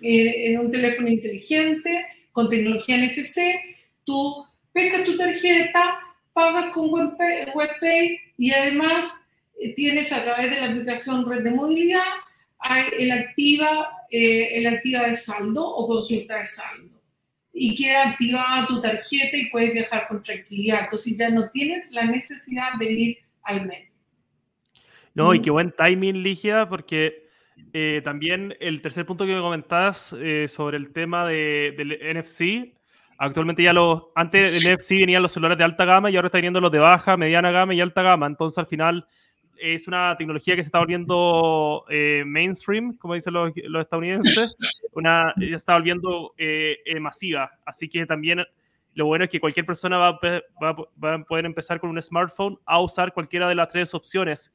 En, 0.01 0.59
un 0.61 0.71
teléfono 0.71 1.09
inteligente 1.09 2.05
con 2.31 2.47
tecnología 2.47 2.95
NFC, 2.95 3.41
tú 4.05 4.45
pescas 4.71 5.03
tu 5.03 5.17
tarjeta, 5.17 5.99
pagas 6.31 6.73
con 6.73 6.89
WebPay 6.89 8.17
y 8.37 8.51
además 8.51 9.11
eh, 9.59 9.73
tienes 9.73 10.13
a 10.13 10.23
través 10.23 10.49
de 10.49 10.61
la 10.61 10.67
aplicación 10.67 11.29
Red 11.29 11.43
de 11.43 11.51
Movilidad 11.51 11.99
el 12.97 13.11
activa, 13.11 14.00
eh, 14.11 14.57
el 14.57 14.67
activa 14.67 15.07
de 15.07 15.15
saldo 15.15 15.65
o 15.65 15.87
consulta 15.87 16.37
de 16.37 16.45
saldo. 16.45 17.01
Y 17.53 17.75
queda 17.75 18.09
activada 18.09 18.67
tu 18.67 18.81
tarjeta 18.81 19.37
y 19.37 19.49
puedes 19.49 19.73
viajar 19.73 20.07
con 20.09 20.21
tranquilidad. 20.21 20.81
Entonces 20.83 21.17
ya 21.17 21.29
no 21.29 21.49
tienes 21.49 21.91
la 21.91 22.03
necesidad 22.05 22.73
de 22.77 22.91
ir 22.91 23.17
al 23.43 23.65
metro. 23.65 23.93
No, 25.13 25.33
y 25.33 25.41
qué 25.41 25.49
buen 25.49 25.71
timing, 25.71 26.23
Ligia, 26.23 26.67
porque 26.67 27.29
eh, 27.73 28.01
también 28.03 28.55
el 28.59 28.81
tercer 28.81 29.05
punto 29.05 29.25
que 29.25 29.33
me 29.33 29.41
comentabas 29.41 30.13
eh, 30.19 30.47
sobre 30.47 30.77
el 30.77 30.91
tema 30.91 31.25
de, 31.25 31.73
del 31.77 31.99
NFC, 32.17 32.73
actualmente 33.17 33.63
ya 33.63 33.73
los, 33.73 34.03
antes 34.15 34.51
del 34.51 34.75
NFC 34.75 34.91
venían 34.91 35.21
los 35.21 35.31
celulares 35.31 35.57
de 35.57 35.63
alta 35.63 35.85
gama 35.85 36.09
y 36.09 36.15
ahora 36.15 36.27
está 36.27 36.37
viniendo 36.37 36.59
los 36.59 36.71
de 36.71 36.79
baja, 36.79 37.15
mediana 37.15 37.51
gama 37.51 37.73
y 37.73 37.81
alta 37.81 38.01
gama. 38.01 38.27
Entonces 38.27 38.57
al 38.57 38.67
final 38.67 39.05
es 39.61 39.87
una 39.87 40.15
tecnología 40.17 40.55
que 40.55 40.63
se 40.63 40.67
está 40.67 40.79
volviendo 40.79 41.85
eh, 41.87 42.23
mainstream, 42.25 42.97
como 42.97 43.13
dicen 43.13 43.33
los, 43.33 43.51
los 43.55 43.83
estadounidenses, 43.83 44.55
una, 44.93 45.33
ya 45.37 45.55
está 45.55 45.75
volviendo 45.75 46.33
eh, 46.37 46.79
eh, 46.83 46.99
masiva. 46.99 47.51
Así 47.63 47.87
que 47.87 48.05
también 48.07 48.43
lo 48.95 49.05
bueno 49.05 49.25
es 49.25 49.29
que 49.29 49.39
cualquier 49.39 49.65
persona 49.65 49.97
va, 49.99 50.19
va, 50.21 50.75
va, 51.03 51.13
a 51.13 51.23
poder 51.23 51.45
empezar 51.45 51.79
con 51.79 51.91
un 51.91 52.01
smartphone 52.01 52.57
a 52.65 52.81
usar 52.81 53.13
cualquiera 53.13 53.47
de 53.47 53.55
las 53.55 53.69
tres 53.69 53.93
opciones. 53.93 54.51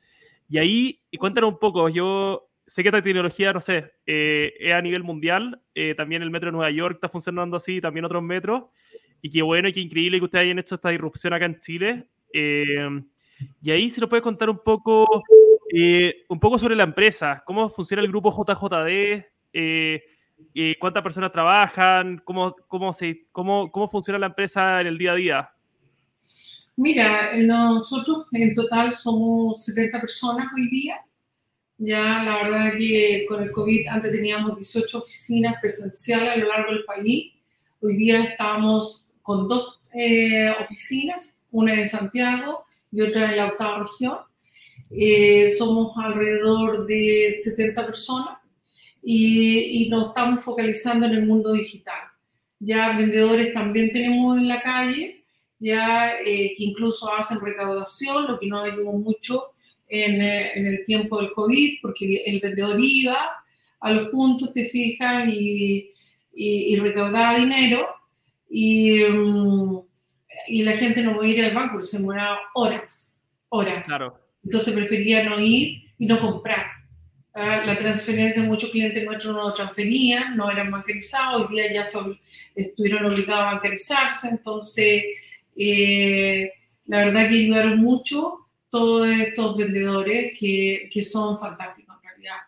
Y 0.49 0.59
ahí, 0.59 1.01
y 1.11 1.19
cuéntanos 1.19 1.53
un 1.53 1.59
poco, 1.59 1.89
yo 1.89 2.51
sé 2.67 2.83
que 2.83 2.89
esta 2.89 3.01
tecnología, 3.01 3.53
no 3.53 3.61
sé, 3.61 3.93
es 4.05 4.73
a 4.73 4.83
nivel 4.83 5.05
mundial, 5.05 5.61
también 5.97 6.23
el 6.23 6.31
metro 6.31 6.49
de 6.49 6.57
Nueva 6.57 6.71
York 6.71 6.97
está 6.97 7.09
funcionando 7.09 7.57
así, 7.57 7.81
también 7.81 8.05
otros 8.05 8.23
metros, 8.23 8.65
y 9.23 9.31
qué 9.31 9.43
bueno 9.43 9.69
y 9.69 9.73
qué 9.73 9.81
increíble 9.81 10.19
que 10.19 10.25
ustedes 10.25 10.45
hayan 10.45 10.59
hecho 10.59 10.75
esta 10.75 10.93
irrupción 10.93 11.33
acá 11.33 11.47
en 11.47 11.61
Chile. 11.61 12.07
Y 13.63 13.71
ahí 13.71 13.91
se 13.91 14.01
nos 14.01 14.09
puede 14.09 14.23
contar 14.23 14.51
un 14.51 14.59
poco, 14.59 15.25
eh, 15.73 16.25
un 16.29 16.41
poco 16.41 16.59
sobre 16.59 16.77
la 16.77 16.85
empresa, 16.85 17.43
cómo 17.45 17.69
funciona 17.69 18.03
el 18.03 18.09
grupo 18.09 18.31
JJD, 18.31 19.25
eh, 19.53 20.03
eh, 20.55 20.77
cuántas 20.79 21.03
personas 21.03 21.33
trabajan, 21.33 22.23
cómo, 22.25 22.55
cómo, 22.69 22.93
se, 22.93 23.27
cómo, 23.33 23.89
funciona 23.91 24.19
la 24.19 24.27
empresa 24.27 24.81
en 24.81 24.87
el 24.87 24.99
día 24.99 25.13
a 25.13 25.17
día. 25.17 25.51
Mira, 26.77 27.31
nosotros 27.39 28.27
en 28.33 28.53
total 28.55 28.93
somos 28.93 29.65
70 29.65 30.01
personas 30.01 30.49
hoy 30.55 30.69
día. 30.69 31.01
Ya 31.79 32.23
la 32.23 32.43
verdad 32.43 32.73
que 32.79 33.27
con 33.29 33.43
el 33.43 33.51
COVID 33.51 33.89
antes 33.89 34.13
teníamos 34.13 34.57
18 34.57 34.99
oficinas 34.99 35.57
presenciales 35.61 36.31
a 36.31 36.37
lo 36.37 36.49
largo 36.49 36.73
del 36.73 36.85
país. 36.85 37.33
Hoy 37.81 37.97
día 37.97 38.25
estamos 38.25 39.07
con 39.23 39.49
dos 39.49 39.81
oficinas, 40.61 41.39
una 41.51 41.75
en 41.75 41.87
Santiago 41.87 42.66
y 42.97 43.03
otra 43.03 43.31
en 43.31 43.37
la 43.37 43.49
octava 43.49 43.85
región. 43.85 44.19
Eh, 44.91 45.51
somos 45.59 45.93
alrededor 45.99 46.87
de 46.87 47.31
70 47.31 47.85
personas 47.85 48.39
y, 49.03 49.85
y, 49.85 49.89
nos 49.91 50.09
estamos 50.09 50.43
focalizando 50.43 51.05
en 51.05 51.13
el 51.13 51.27
mundo 51.27 51.53
digital. 51.53 52.01
Ya 52.59 52.97
vendedores 52.97 53.53
también 53.53 53.91
tenemos 53.91 54.39
en 54.39 54.49
la 54.49 54.63
calle, 54.63 55.25
ya 55.59 56.15
eh, 56.21 56.55
que 56.57 56.65
incluso 56.65 57.13
hacen 57.13 57.41
recaudación, 57.41 58.29
lo 58.29 58.39
que 58.39 58.47
nos 58.47 58.65
ayudó 58.65 58.93
mucho 58.93 59.53
en, 59.89 60.23
eh, 60.23 60.53
en, 60.55 60.67
el 60.67 60.85
tiempo 60.87 61.21
del 61.21 61.33
COVID, 61.33 61.79
porque 61.83 62.23
el, 62.25 62.41
vendedor 62.41 62.77
iba 62.79 63.19
a 63.81 63.91
los 63.93 64.09
puntos, 64.09 64.53
te 64.53 64.65
fijas, 64.65 65.31
y, 65.31 65.91
y, 66.35 66.75
y 66.75 66.77
recaudaba 66.77 67.39
dinero. 67.39 67.87
Y, 68.49 69.03
um, 69.05 69.83
y 70.49 70.63
la 70.63 70.73
gente 70.73 71.03
no 71.03 71.17
podía 71.17 71.39
ir 71.39 71.45
al 71.45 71.55
banco 71.55 71.81
se 71.83 71.99
demoraba 71.99 72.39
horas, 72.55 73.21
horas. 73.49 73.87
Claro. 73.87 74.19
Entonces 74.45 74.75
prefería 74.75 75.25
no 75.25 75.41
ir 75.41 75.93
y 75.99 76.07
no 76.07 76.21
comprar. 76.21 76.67
¿Ah? 77.35 77.63
La 77.65 77.77
transferencia, 77.77 78.43
muchos 78.43 78.71
clientes 78.71 79.05
nuestros 79.05 79.37
no 79.37 79.53
transferían, 79.53 80.37
no 80.37 80.51
eran 80.51 80.71
bancarizados, 80.71 81.43
hoy 81.43 81.57
día 81.57 81.73
ya 81.73 81.85
son, 81.85 82.19
estuvieron 82.55 83.05
obligados 83.05 83.45
a 83.45 83.53
bancarizarse, 83.55 84.29
entonces 84.29 85.05
eh, 85.55 86.51
la 86.87 86.99
verdad 86.99 87.29
que 87.29 87.37
ayudaron 87.37 87.79
mucho 87.79 88.47
todos 88.71 89.09
estos 89.09 89.57
vendedores 89.57 90.33
que, 90.39 90.89
que 90.91 91.03
son 91.03 91.39
fantásticos 91.39 91.97
en 91.97 92.09
realidad. 92.09 92.39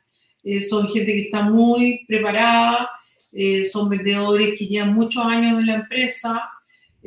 Eh, 0.45 0.61
son 0.61 0.89
gente 0.89 1.13
que 1.13 1.23
está 1.23 1.43
muy 1.43 2.05
preparada, 2.07 2.89
eh, 3.33 3.65
son 3.65 3.89
vendedores 3.89 4.59
que 4.59 4.67
llevan 4.67 4.95
muchos 4.95 5.25
años 5.25 5.61
en 5.61 5.67
la 5.67 5.75
empresa, 5.75 6.51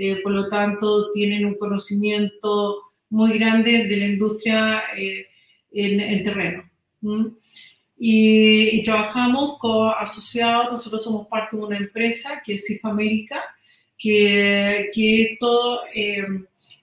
eh, 0.03 0.19
por 0.23 0.31
lo 0.31 0.49
tanto 0.49 1.11
tienen 1.11 1.45
un 1.45 1.53
conocimiento 1.53 2.81
muy 3.11 3.37
grande 3.37 3.85
de 3.85 3.97
la 3.97 4.07
industria 4.07 4.81
eh, 4.97 5.27
en, 5.71 6.23
terreno. 6.23 6.67
Y, 7.99 8.81
trabajamos 8.81 9.59
con 9.59 9.93
asociados, 9.95 10.71
nosotros 10.71 11.03
somos 11.03 11.27
parte 11.27 11.55
de 11.55 11.61
una 11.61 11.77
empresa 11.77 12.41
que 12.43 12.53
es 12.53 12.65
CIF 12.65 12.83
América, 12.83 13.43
que, 13.95 14.89
que 14.91 15.37
eh, 15.93 16.25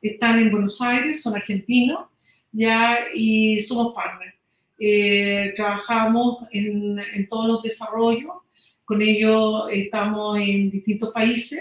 están 0.00 0.38
en 0.38 0.52
Buenos 0.52 0.80
Aires, 0.80 1.20
son 1.20 1.34
argentinos, 1.34 2.06
ya, 2.52 3.00
y 3.12 3.58
somos 3.58 3.92
partners. 3.96 4.36
trabajamos 5.56 6.38
en, 6.52 7.00
en 7.00 7.26
todos 7.26 7.48
los 7.48 7.62
desarrollos, 7.62 8.30
con 8.84 9.02
ellos 9.02 9.64
estamos 9.72 10.38
en 10.38 10.70
distintos 10.70 11.10
países 11.12 11.60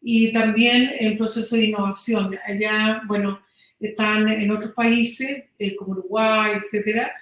y 0.00 0.32
también 0.32 0.92
el 0.98 1.16
proceso 1.16 1.56
de 1.56 1.66
innovación. 1.66 2.38
Allá, 2.46 3.02
bueno, 3.06 3.40
están 3.80 4.28
en 4.28 4.50
otros 4.50 4.72
países, 4.72 5.44
eh, 5.58 5.76
como 5.76 5.92
Uruguay, 5.92 6.52
etcétera, 6.56 7.12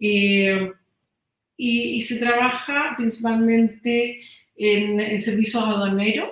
eh, 0.00 0.72
y, 1.56 2.00
se 2.00 2.18
trabaja 2.18 2.94
principalmente 2.96 4.20
en, 4.56 5.18
servicios 5.18 5.62
aduaneros, 5.62 6.30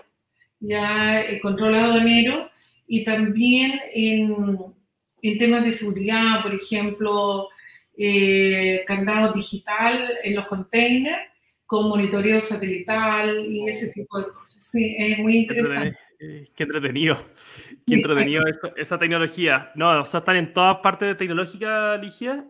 ya 0.59 1.21
el 1.23 1.41
control 1.41 1.77
aduanero, 1.77 2.51
y 2.87 3.05
también 3.05 3.81
en, 3.95 4.35
en 5.23 5.39
temas 5.39 5.65
de 5.65 5.71
seguridad, 5.71 6.43
por 6.43 6.55
ejemplo, 6.55 7.49
eh, 7.97 8.85
digital 9.35 10.11
en 10.25 10.35
los 10.35 10.47
containers, 10.47 11.21
con 11.71 11.89
monitoreo 11.89 12.41
satelital 12.41 13.47
y 13.47 13.69
ese 13.69 13.93
tipo 13.93 14.19
de 14.19 14.33
cosas. 14.33 14.71
Sí, 14.73 14.97
es 14.99 15.21
muy 15.21 15.37
interesante. 15.37 15.97
Qué 16.19 16.65
entretenido, 16.65 17.25
qué 17.87 17.95
entretenido 17.95 18.43
esa 18.75 18.99
tecnología. 18.99 19.71
No, 19.77 20.01
o 20.01 20.05
sea, 20.05 20.19
están 20.19 20.35
en 20.35 20.53
todas 20.53 20.79
partes 20.79 21.11
de 21.11 21.15
tecnológica, 21.15 21.97
Ligia. 21.99 22.45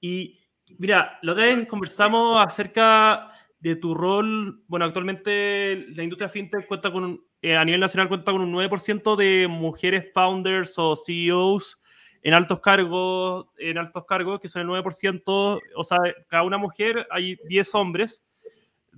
Y 0.00 0.40
mira, 0.80 1.16
la 1.22 1.30
otra 1.30 1.44
vez 1.44 1.68
conversamos 1.68 2.44
acerca 2.44 3.30
de 3.60 3.76
tu 3.76 3.94
rol. 3.94 4.60
Bueno, 4.66 4.84
actualmente 4.84 5.86
la 5.94 6.02
industria 6.02 6.28
fintech 6.28 6.66
cuenta 6.66 6.90
con, 6.90 7.24
eh, 7.42 7.56
a 7.56 7.64
nivel 7.64 7.80
nacional 7.80 8.08
cuenta 8.08 8.32
con 8.32 8.40
un 8.40 8.50
9% 8.50 9.14
de 9.14 9.46
mujeres 9.46 10.10
founders 10.12 10.74
o 10.76 10.96
CEOs 10.96 11.80
en 12.20 12.34
altos 12.34 12.58
cargos, 12.58 13.46
en 13.58 13.78
altos 13.78 14.04
cargos, 14.06 14.40
que 14.40 14.48
son 14.48 14.62
el 14.62 14.68
9%, 14.68 15.60
o 15.76 15.84
sea, 15.84 15.98
cada 16.26 16.42
una 16.42 16.58
mujer 16.58 17.06
hay 17.12 17.38
10 17.46 17.72
hombres 17.76 18.24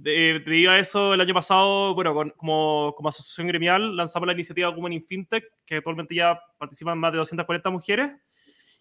debido 0.01 0.71
a 0.71 0.79
eso, 0.79 1.15
el 1.15 1.21
año 1.21 1.35
pasado, 1.35 1.95
bueno, 1.95 2.15
como, 2.37 2.95
como 2.97 3.09
asociación 3.09 3.49
gremial, 3.49 3.97
lanzamos 3.97 4.27
la 4.27 4.33
iniciativa 4.33 4.71
Women 4.71 4.93
in 4.93 5.05
FinTech, 5.05 5.45
que 5.67 5.77
actualmente 5.77 6.15
ya 6.15 6.41
participan 6.57 6.99
más 6.99 7.13
de 7.13 7.19
240 7.19 7.71
mujeres. 7.71 8.13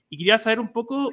Y 0.10 0.18
quería 0.18 0.38
saber 0.38 0.60
un 0.60 0.72
poco, 0.72 1.12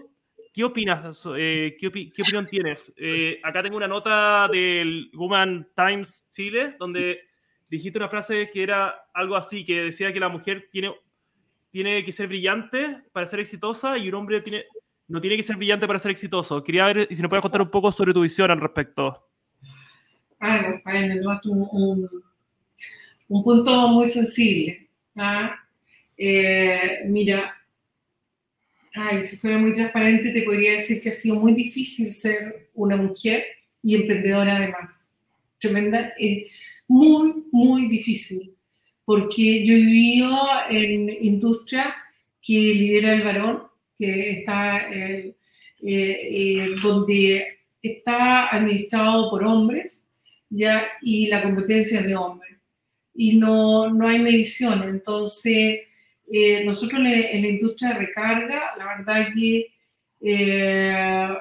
¿qué 0.52 0.62
opinas? 0.62 1.26
Eh, 1.36 1.76
qué, 1.80 1.86
opinión 1.86 2.46
tienes? 2.46 2.92
Eh, 2.96 3.40
acá 3.42 3.62
tengo 3.62 3.76
una 3.76 3.88
nota 3.88 4.46
del 4.48 5.10
Woman 5.14 5.68
Times 5.74 6.28
Chile, 6.30 6.76
donde 6.78 7.20
dijiste 7.68 7.98
una 7.98 8.08
frase 8.08 8.50
que 8.52 8.62
era 8.62 9.08
algo 9.14 9.36
así, 9.36 9.64
que 9.64 9.84
decía 9.84 10.12
que 10.12 10.20
la 10.20 10.28
mujer 10.28 10.68
tiene, 10.70 10.94
tiene 11.70 12.04
que 12.04 12.12
ser 12.12 12.28
brillante 12.28 13.02
para 13.12 13.26
ser 13.26 13.40
exitosa 13.40 13.96
y 13.96 14.08
un 14.08 14.14
hombre 14.16 14.42
tiene, 14.42 14.66
no 15.08 15.20
tiene 15.20 15.36
que 15.36 15.42
ser 15.42 15.56
brillante 15.56 15.86
para 15.86 15.98
ser 15.98 16.10
exitoso. 16.10 16.62
Quería 16.62 16.84
ver 16.92 17.08
si 17.10 17.22
nos 17.22 17.30
puedes 17.30 17.42
contar 17.42 17.62
un 17.62 17.70
poco 17.70 17.90
sobre 17.90 18.12
tu 18.12 18.20
visión 18.20 18.50
al 18.50 18.60
respecto. 18.60 19.30
Ah, 20.38 20.58
Rafael, 20.58 21.08
me 21.08 21.20
tomaste 21.20 21.48
un, 21.48 22.08
un, 23.28 23.42
punto 23.42 23.88
muy 23.88 24.06
sensible. 24.06 24.88
¿ah? 25.16 25.56
Eh, 26.16 27.02
mira, 27.06 27.54
ay, 28.94 29.22
si 29.22 29.36
fuera 29.36 29.58
muy 29.58 29.74
transparente, 29.74 30.30
te 30.30 30.42
podría 30.42 30.72
decir 30.72 31.02
que 31.02 31.08
ha 31.08 31.12
sido 31.12 31.36
muy 31.36 31.54
difícil 31.54 32.12
ser 32.12 32.70
una 32.74 32.96
mujer 32.96 33.44
y 33.82 33.94
emprendedora 33.96 34.56
además. 34.56 35.10
Tremenda, 35.58 36.12
eh, 36.18 36.46
muy, 36.88 37.44
muy 37.50 37.88
difícil. 37.88 38.54
Porque 39.04 39.64
yo 39.66 39.74
he 39.74 39.78
vivido 39.78 40.38
en 40.70 41.10
industria 41.22 41.94
que 42.40 42.54
lidera 42.54 43.12
el 43.12 43.22
varón, 43.22 43.64
que 43.98 44.30
está 44.30 44.90
eh, 44.90 45.36
eh, 45.82 46.74
donde 46.82 47.58
está 47.82 48.48
administrado 48.48 49.30
por 49.30 49.44
hombres 49.44 50.08
ya 50.54 50.86
y 51.02 51.26
la 51.28 51.42
competencia 51.42 52.00
es 52.00 52.06
de 52.06 52.16
hombres 52.16 52.58
y 53.14 53.36
no, 53.36 53.90
no 53.90 54.08
hay 54.08 54.18
medición. 54.20 54.82
Entonces, 54.82 55.80
eh, 56.32 56.64
nosotros 56.64 57.00
en 57.04 57.42
la 57.42 57.48
industria 57.48 57.90
de 57.90 58.06
recarga, 58.06 58.74
la 58.78 58.86
verdad 58.86 59.28
que 59.34 59.68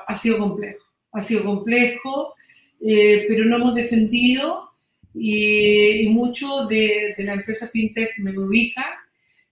ha 0.06 0.16
sido 0.16 0.38
complejo, 0.40 0.84
ha 1.14 1.22
sido 1.22 1.46
complejo, 1.46 2.36
pero 2.80 3.46
no 3.46 3.56
hemos 3.56 3.76
defendido 3.76 4.72
y, 5.14 6.06
y 6.06 6.10
mucho 6.10 6.66
de, 6.68 7.14
de, 7.18 7.24
la 7.24 7.34
empresa 7.34 7.68
FinTech 7.68 8.18
me 8.18 8.38
ubica 8.38 8.86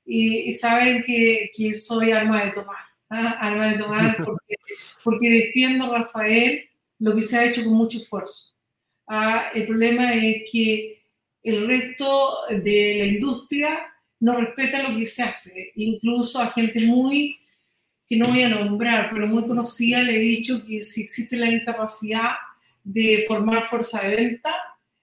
y, 0.05 0.49
y 0.49 0.51
saben 0.51 1.01
que, 1.03 1.49
que 1.55 1.73
soy 1.73 2.11
arma 2.11 2.43
de 2.43 2.51
tomar 2.51 2.91
arma 3.11 3.71
de 3.71 3.77
tomar, 3.77 4.17
porque, 4.25 4.55
porque, 5.03 5.29
defiendo 5.29 5.85
a 5.85 5.99
Rafael 5.99 6.63
lo 6.99 7.15
que 7.15 7.21
se 7.21 7.37
ha 7.37 7.45
hecho 7.45 7.63
con 7.63 7.73
mucho 7.73 7.97
esfuerzo. 7.97 8.53
El 9.53 9.67
problema 9.67 10.13
es 10.13 10.49
que 10.49 11.03
el 11.43 11.67
resto 11.67 12.33
de 12.49 12.95
la 12.97 13.05
industria 13.05 13.79
no 14.21 14.39
respeta 14.39 14.87
lo 14.87 14.95
que 14.95 15.05
se 15.05 15.23
hace, 15.23 15.71
incluso 15.75 16.39
a 16.39 16.51
gente 16.51 16.85
muy, 16.85 17.37
que 18.07 18.15
no 18.15 18.29
voy 18.29 18.43
a 18.43 18.49
nombrar, 18.49 19.09
pero 19.11 19.27
muy 19.27 19.45
conocida, 19.45 20.01
le 20.01 20.15
he 20.15 20.19
dicho 20.19 20.63
que 20.65 20.81
si 20.81 21.01
existe 21.01 21.35
la 21.35 21.51
incapacidad 21.51 22.31
de 22.83 23.25
formar 23.27 23.65
fuerza 23.65 24.01
de 24.01 24.15
venta, 24.15 24.55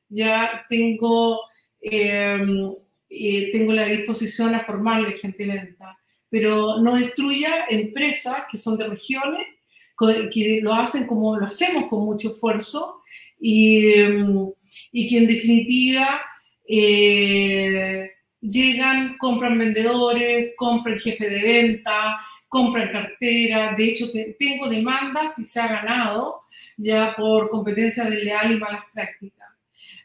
ya 0.09 0.65
tengo, 0.71 1.41
eh, 1.83 2.39
eh, 3.11 3.51
tengo 3.53 3.73
la 3.73 3.85
disposición 3.87 4.55
a 4.55 4.65
formarle 4.65 5.19
gente 5.19 5.45
de 5.45 5.53
venta. 5.53 5.99
Pero 6.31 6.81
no 6.81 6.95
destruya 6.95 7.67
empresas 7.69 8.45
que 8.51 8.57
son 8.57 8.79
de 8.79 8.87
regiones, 8.87 9.47
que 10.33 10.61
lo 10.63 10.73
hacen 10.73 11.07
como 11.07 11.37
lo 11.37 11.47
hacemos 11.47 11.89
con 11.89 12.05
mucho 12.05 12.31
esfuerzo 12.31 12.98
y, 13.41 13.93
y 14.93 15.09
que 15.09 15.19
en 15.19 15.27
definitiva 15.27 16.21
eh, 16.69 18.11
llegan, 18.41 19.17
compran 19.19 19.59
vendedores, 19.59 20.53
compran 20.57 20.99
jefe 20.99 21.29
de 21.29 21.43
venta, 21.43 22.19
compran 22.49 22.93
cartera. 22.93 23.75
De 23.77 23.85
hecho, 23.85 24.07
tengo 24.39 24.69
demandas 24.69 25.39
y 25.39 25.45
se 25.45 25.61
ha 25.61 25.69
ganado 25.69 26.43
ya 26.77 27.15
por 27.17 27.51
competencia 27.51 28.05
desleal 28.05 28.53
y 28.53 28.59
malas 28.59 28.85
prácticas. 28.93 29.49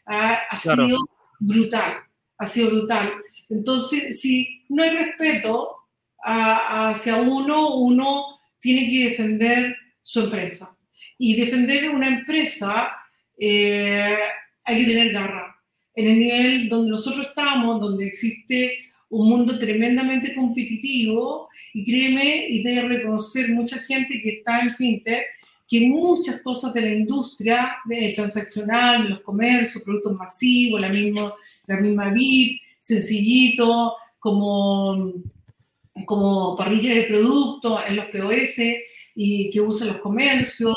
Ha, 0.06 0.34
ha 0.50 0.58
claro. 0.58 0.86
sido 0.86 0.98
brutal, 1.38 1.94
ha 2.38 2.46
sido 2.46 2.70
brutal. 2.70 3.12
Entonces, 3.48 4.20
si 4.20 4.64
no 4.68 4.82
hay 4.82 4.90
respeto, 4.90 5.76
hacia 6.24 7.16
uno, 7.16 7.76
uno 7.76 8.40
tiene 8.58 8.88
que 8.88 9.10
defender 9.10 9.76
su 10.02 10.20
empresa. 10.20 10.76
Y 11.18 11.36
defender 11.36 11.90
una 11.90 12.08
empresa 12.08 12.90
eh, 13.38 14.16
hay 14.64 14.84
que 14.84 14.90
tener 14.90 15.12
garra. 15.12 15.56
En 15.94 16.08
el 16.08 16.18
nivel 16.18 16.68
donde 16.68 16.90
nosotros 16.90 17.26
estamos, 17.26 17.80
donde 17.80 18.06
existe 18.06 18.78
un 19.10 19.28
mundo 19.28 19.58
tremendamente 19.58 20.34
competitivo, 20.34 21.48
y 21.72 21.84
créeme, 21.84 22.46
y 22.48 22.62
debe 22.62 22.88
reconocer 22.88 23.50
mucha 23.50 23.78
gente 23.78 24.20
que 24.20 24.30
está 24.30 24.60
en 24.60 24.74
fintech, 24.74 25.24
que 25.68 25.80
muchas 25.82 26.40
cosas 26.40 26.74
de 26.74 26.80
la 26.82 26.90
industria 26.90 27.76
de, 27.84 28.12
transaccional, 28.14 29.04
de 29.04 29.08
los 29.10 29.20
comercios, 29.20 29.82
productos 29.82 30.16
masivos, 30.16 30.80
la 30.80 30.88
misma, 30.88 31.34
la 31.66 31.76
misma 31.78 32.10
BIT, 32.10 32.60
sencillito, 32.78 33.94
como 34.18 35.12
como 36.06 36.56
parrilla 36.56 36.94
de 36.94 37.04
producto 37.04 37.78
en 37.86 37.96
los 37.96 38.06
POS 38.06 38.58
y 39.14 39.50
que 39.50 39.60
usan 39.60 39.88
los 39.88 39.98
comercios. 39.98 40.74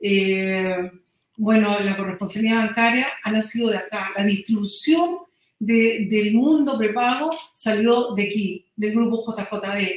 Eh, 0.00 0.90
bueno, 1.36 1.78
la 1.80 1.96
corresponsabilidad 1.96 2.66
bancaria 2.66 3.08
ha 3.22 3.30
nacido 3.30 3.70
de 3.70 3.78
acá. 3.78 4.10
La 4.16 4.24
distribución 4.24 5.18
de, 5.58 6.06
del 6.10 6.34
mundo 6.34 6.78
prepago 6.78 7.30
salió 7.52 8.14
de 8.14 8.24
aquí, 8.24 8.66
del 8.76 8.94
grupo 8.94 9.24
JJD. 9.24 9.88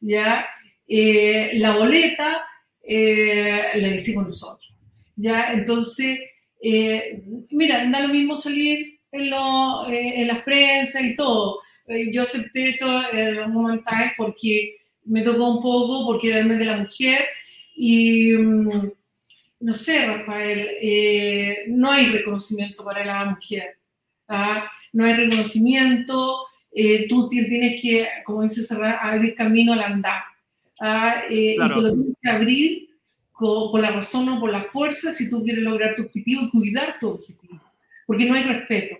¿ya? 0.00 0.46
Eh, 0.86 1.52
la 1.54 1.76
boleta 1.76 2.42
eh, 2.82 3.62
la 3.76 3.88
hicimos 3.88 4.26
nosotros. 4.26 4.74
¿ya? 5.16 5.52
Entonces, 5.52 6.18
mira, 7.50 7.88
da 7.90 8.00
lo 8.00 8.08
mismo 8.12 8.36
salir 8.36 9.00
en, 9.10 9.30
lo, 9.30 9.88
en 9.88 10.28
las 10.28 10.42
prensas 10.42 11.02
y 11.02 11.16
todo 11.16 11.60
eh, 11.86 12.12
yo 12.12 12.22
acepté 12.22 12.70
esto 12.70 12.86
en 13.12 13.34
los 13.34 13.48
momentos 13.48 13.92
porque 14.16 14.76
me 15.04 15.22
tocó 15.22 15.56
un 15.56 15.62
poco, 15.62 16.06
porque 16.06 16.28
era 16.28 16.38
el 16.38 16.46
mes 16.46 16.58
de 16.58 16.64
la 16.64 16.76
mujer 16.76 17.24
y 17.74 18.32
mm, 18.34 18.92
no 19.62 19.72
sé, 19.72 20.04
Rafael, 20.06 20.68
eh, 20.80 21.64
no 21.68 21.92
hay 21.92 22.06
reconocimiento 22.06 22.84
para 22.84 23.04
la 23.04 23.24
mujer, 23.26 23.78
¿ah? 24.26 24.68
no 24.92 25.04
hay 25.04 25.14
reconocimiento, 25.14 26.44
eh, 26.72 27.06
tú 27.08 27.28
tienes 27.28 27.80
que, 27.80 28.08
como 28.24 28.42
dices, 28.42 28.70
abrir 28.72 29.34
camino 29.36 29.72
al 29.72 29.82
andar 29.82 30.22
¿ah? 30.80 31.22
y 31.30 31.56
te 31.56 31.80
lo 31.80 31.94
tienes 31.94 32.14
que 32.20 32.30
abrir 32.30 32.88
por 33.38 33.80
la 33.80 33.90
razón 33.90 34.28
o 34.28 34.40
por 34.40 34.50
la 34.50 34.64
fuerza 34.64 35.12
si 35.12 35.30
tú 35.30 35.42
quieres 35.42 35.62
lograr 35.62 35.94
tu 35.94 36.02
objetivo 36.02 36.42
y 36.42 36.50
cuidar 36.50 36.98
tu 36.98 37.10
objetivo, 37.10 37.60
porque 38.06 38.24
no 38.24 38.34
hay 38.34 38.42
respeto. 38.42 38.96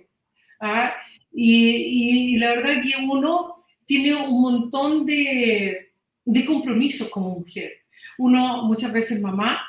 ¿ah? 0.60 0.94
Y, 1.32 2.36
la 2.36 2.50
verdad 2.50 2.82
que 2.82 3.02
uno 3.02 3.64
tiene 3.84 4.14
un 4.14 4.40
montón 4.40 5.06
de, 5.06 5.92
de 6.24 6.44
compromisos 6.44 7.08
como 7.08 7.38
mujer. 7.38 7.72
Uno 8.18 8.62
muchas 8.64 8.92
veces 8.92 9.20
mamá, 9.20 9.60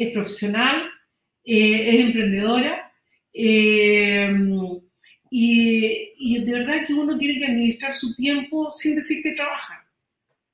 es 0.00 0.12
profesional, 0.12 0.88
eh, 1.44 1.90
es 1.90 2.04
emprendedora 2.06 2.92
eh, 3.32 4.30
y, 5.30 6.12
y, 6.16 6.44
de 6.44 6.52
verdad 6.52 6.86
que 6.86 6.94
uno 6.94 7.16
tiene 7.16 7.38
que 7.38 7.46
administrar 7.46 7.94
su 7.94 8.14
tiempo 8.14 8.70
sin 8.70 8.96
decir 8.96 9.22
que 9.22 9.32
trabaja. 9.32 9.88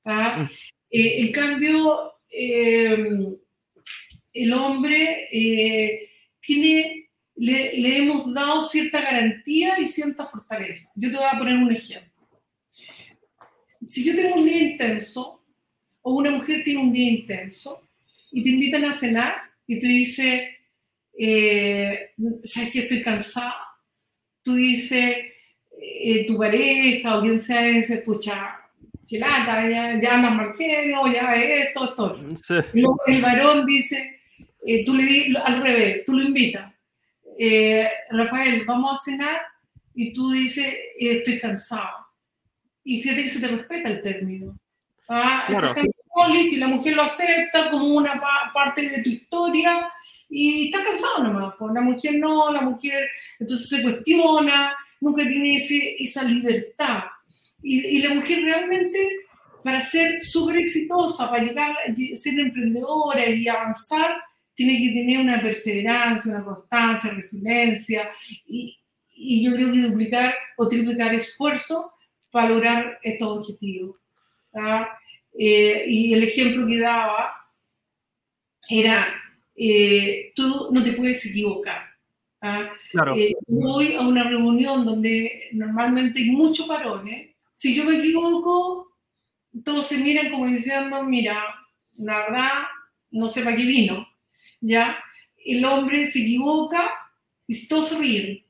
¿ah? 0.05 0.43
Mm. 0.43 0.51
Eh, 0.91 1.21
en 1.21 1.33
cambio, 1.33 2.13
el 2.31 3.39
hombre 4.53 5.29
tiene 6.41 7.07
le, 7.37 7.99
hemos 7.99 8.33
dado 8.33 8.63
cierta 8.63 9.01
garantía 9.01 9.79
y 9.79 9.87
cierta 9.87 10.27
fortaleza. 10.27 10.91
Yo 10.97 11.11
te 11.11 11.17
voy 11.17 11.27
a 11.31 11.39
poner 11.39 11.57
un 11.57 11.71
ejemplo. 11.71 12.11
Si 13.87 14.05
yo 14.05 14.17
tengo 14.17 14.37
un 14.37 14.45
día 14.45 14.63
intenso, 14.63 15.45
o 16.03 16.15
una 16.15 16.31
mujer 16.31 16.63
tiene 16.65 16.81
un 16.81 16.93
día 16.93 17.11
intenso, 17.11 17.86
y 18.37 18.43
te 18.43 18.51
invitan 18.51 18.85
a 18.85 18.93
cenar, 18.93 19.35
y 19.67 19.79
te 19.79 19.87
dice, 19.87 20.59
eh, 21.19 22.11
¿sabes 22.45 22.71
que 22.71 22.81
estoy 22.81 23.01
cansada? 23.01 23.57
Tú 24.43 24.57
dices, 24.57 25.17
eh, 25.81 26.27
tu 26.27 26.37
pareja 26.37 27.17
o 27.17 27.23
quien 27.23 27.39
sea 27.39 27.63
dice, 27.63 28.03
pucha, 28.03 28.61
chelata, 29.07 29.67
ya, 29.71 29.99
ya 29.99 30.15
andas 30.17 30.35
mal 30.35 30.55
genio, 30.55 31.11
ya 31.11 31.35
esto, 31.35 31.85
esto. 31.87 32.21
Sí. 32.35 32.55
Luego 32.75 33.01
el 33.07 33.23
varón 33.23 33.65
dice, 33.65 34.21
eh, 34.67 34.85
tú 34.85 34.95
le 34.95 35.35
al 35.43 35.63
revés, 35.63 36.05
tú 36.05 36.13
lo 36.13 36.23
invitas 36.23 36.75
Rafael, 38.11 38.65
vamos 38.67 38.99
a 38.99 39.03
cenar 39.03 39.41
y 39.95 40.13
tú 40.13 40.31
dices, 40.33 40.75
estoy 41.01 41.39
cansado. 41.39 42.07
Y 42.85 43.01
fíjate 43.01 43.23
que 43.23 43.29
se 43.31 43.41
te 43.41 43.49
respeta 43.49 43.89
el 43.89 44.03
término. 44.03 44.59
Ah, 45.09 45.45
Estás 45.49 45.75
cansado, 45.75 46.35
listo, 46.35 46.57
y 46.57 46.59
la 46.59 46.69
mujer 46.69 46.95
lo 46.95 47.03
acepta 47.03 47.71
como 47.71 47.95
una 47.95 48.21
parte 48.53 48.89
de 48.89 49.03
tu 49.03 49.11
historia 49.11 49.89
y 50.29 50.67
está 50.67 50.83
cansado 50.83 51.23
nomás. 51.25 51.55
Pues 51.59 51.73
la 51.73 51.81
mujer 51.81 52.19
no, 52.19 52.53
la 52.53 52.63
mujer 52.63 53.09
entonces 53.39 53.69
se 53.69 53.83
cuestiona, 53.83 54.77
nunca 55.01 55.23
tiene 55.27 55.55
ese, 55.55 55.95
esa 55.99 56.25
libertad. 56.25 57.05
Y, 57.63 57.85
y 57.87 58.03
la 58.03 58.15
mujer 58.15 58.43
realmente, 58.43 58.99
para 59.63 59.81
ser 59.81 60.21
súper 60.21 60.59
exitosa, 60.59 61.31
para 61.31 61.45
llegar 61.45 61.71
a 61.71 61.95
ser 62.15 62.39
emprendedora 62.39 63.27
y 63.29 63.47
avanzar, 63.47 64.17
tiene 64.55 64.79
que 64.79 64.89
tener 64.89 65.21
una 65.21 65.41
perseverancia, 65.41 66.33
una 66.33 66.45
constancia, 66.45 67.13
resiliencia 67.13 68.09
y, 68.47 68.75
y 69.15 69.45
yo 69.45 69.55
creo 69.55 69.71
que 69.71 69.83
duplicar 69.83 70.35
o 70.57 70.67
triplicar 70.67 71.15
esfuerzo 71.15 71.93
para 72.31 72.49
lograr 72.49 72.99
estos 73.03 73.39
objetivos. 73.39 73.97
Eh, 75.39 75.85
y 75.89 76.13
el 76.15 76.23
ejemplo 76.25 76.67
que 76.67 76.79
daba 76.79 77.35
era, 78.69 79.07
eh, 79.55 80.33
tú 80.35 80.69
no 80.73 80.83
te 80.83 80.93
puedes 80.93 81.25
equivocar. 81.27 81.83
Claro. 82.91 83.17
Eh, 83.17 83.35
voy 83.49 83.95
a 83.95 84.03
una 84.03 84.23
reunión 84.25 84.87
donde 84.87 85.49
normalmente 85.53 86.21
hay 86.21 86.31
muchos 86.31 86.67
varones. 86.67 87.35
Si 87.53 87.75
yo 87.75 87.85
me 87.85 87.97
equivoco, 87.99 88.97
todos 89.65 89.87
se 89.87 89.99
miran 89.99 90.31
como 90.31 90.47
diciendo, 90.47 91.03
mira, 91.03 91.43
la 91.97 92.19
verdad, 92.19 92.53
no 93.11 93.29
sé 93.29 93.43
para 93.43 93.57
qué 93.57 93.65
vino. 93.65 94.07
¿ya? 94.61 94.97
El 95.45 95.65
hombre 95.65 96.07
se 96.07 96.21
equivoca 96.21 96.91
y 97.47 97.67
todos 97.67 97.89
se 97.89 97.99
ríen. 97.99 98.45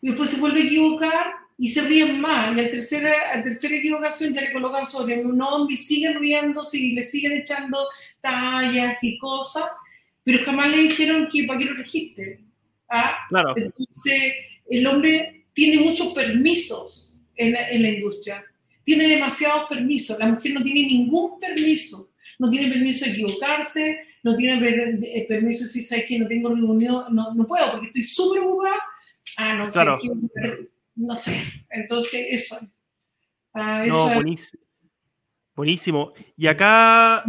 Y 0.00 0.08
después 0.08 0.30
se 0.30 0.40
vuelve 0.40 0.62
a 0.62 0.64
equivocar 0.64 1.34
y 1.58 1.68
se 1.68 1.82
ríen 1.82 2.20
más. 2.20 2.56
Y 2.56 2.60
al 2.60 2.70
tercera, 2.70 3.12
a 3.32 3.42
tercera 3.42 3.76
equivocación 3.76 4.32
ya 4.34 4.42
le 4.42 4.52
colocan 4.52 4.86
sobre 4.86 5.18
un 5.24 5.36
nombre 5.36 5.74
y 5.74 5.76
siguen 5.76 6.18
riéndose 6.20 6.76
y 6.78 6.92
le 6.92 7.02
siguen 7.02 7.32
echando 7.32 7.78
tallas 8.20 8.98
y 9.02 9.18
cosas, 9.18 9.64
pero 10.22 10.44
jamás 10.44 10.70
le 10.70 10.78
dijeron 10.82 11.28
que 11.32 11.44
para 11.44 11.58
qué 11.58 11.64
lo 11.66 11.74
registre. 11.74 12.40
¿ah? 12.90 13.16
Claro. 13.28 13.54
Entonces, 13.56 14.32
el 14.68 14.86
hombre 14.86 15.46
tiene 15.52 15.78
muchos 15.82 16.12
permisos 16.12 17.10
en 17.36 17.52
la, 17.52 17.70
en 17.70 17.82
la 17.82 17.88
industria. 17.90 18.44
Tiene 18.84 19.08
demasiados 19.08 19.64
permisos. 19.68 20.18
La 20.18 20.26
mujer 20.26 20.52
no 20.52 20.62
tiene 20.62 20.82
ningún 20.82 21.38
permiso. 21.40 22.10
No 22.38 22.50
tiene 22.50 22.68
permiso 22.68 23.06
de 23.06 23.12
equivocarse, 23.12 23.98
no 24.22 24.36
tiene 24.36 24.58
permiso 25.26 25.60
de 25.60 25.64
decir, 25.68 25.84
¿sabes 25.84 26.04
que 26.04 26.18
no 26.18 26.28
tengo 26.28 26.50
reunión? 26.50 27.04
No, 27.14 27.32
no 27.34 27.46
puedo 27.46 27.70
porque 27.72 27.86
estoy 27.86 28.02
súper 28.02 28.42
ocupada. 28.42 28.74
Ah, 29.38 29.54
no 29.54 29.68
Claro. 29.68 29.98
sé. 29.98 30.08
¿Qué- 30.96 31.02
no 31.02 31.16
sé. 31.16 31.42
Entonces, 31.70 32.26
eso. 32.30 32.58
Ah, 33.54 33.84
No, 33.86 34.06
eso 34.06 34.08
es- 34.08 34.14
buenísimo. 34.14 34.62
Buenísimo. 35.54 36.12
Y 36.36 36.46
acá, 36.48 37.24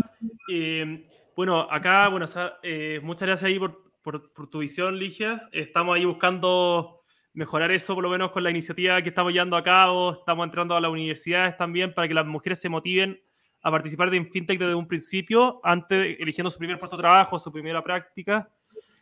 eh, 0.51 1.07
bueno, 1.35 1.61
acá, 1.71 2.09
bueno, 2.09 2.25
eh, 2.63 2.99
muchas 3.03 3.27
gracias 3.27 3.47
ahí 3.47 3.57
por, 3.59 3.83
por- 4.01 4.33
por 4.33 4.49
tu 4.49 4.59
visión, 4.59 4.97
Ligia. 4.97 5.47
Estamos 5.51 5.95
ahí 5.95 6.03
buscando 6.05 7.03
mejorar 7.33 7.71
eso, 7.71 7.93
por 7.93 8.03
lo 8.03 8.09
menos 8.09 8.31
con 8.31 8.43
la 8.43 8.49
iniciativa 8.49 9.01
que 9.01 9.09
estamos 9.09 9.31
llevando 9.31 9.55
a 9.55 9.63
cabo. 9.63 10.11
Estamos 10.13 10.43
entrando 10.45 10.75
a 10.75 10.81
las 10.81 10.91
universidades 10.91 11.55
también 11.55 11.93
para 11.93 12.07
que 12.07 12.13
las 12.13 12.25
mujeres 12.25 12.59
se 12.59 12.67
motiven 12.67 13.21
a 13.61 13.71
participar 13.71 14.09
de 14.09 14.23
FinTech 14.25 14.59
desde 14.59 14.75
un 14.75 14.87
principio, 14.87 15.59
antes 15.63 16.17
eligiendo 16.19 16.49
su 16.51 16.57
primer 16.57 16.79
puesto 16.79 16.97
de 16.97 17.01
trabajo, 17.03 17.37
su 17.39 17.51
primera 17.51 17.83
práctica. 17.83 18.49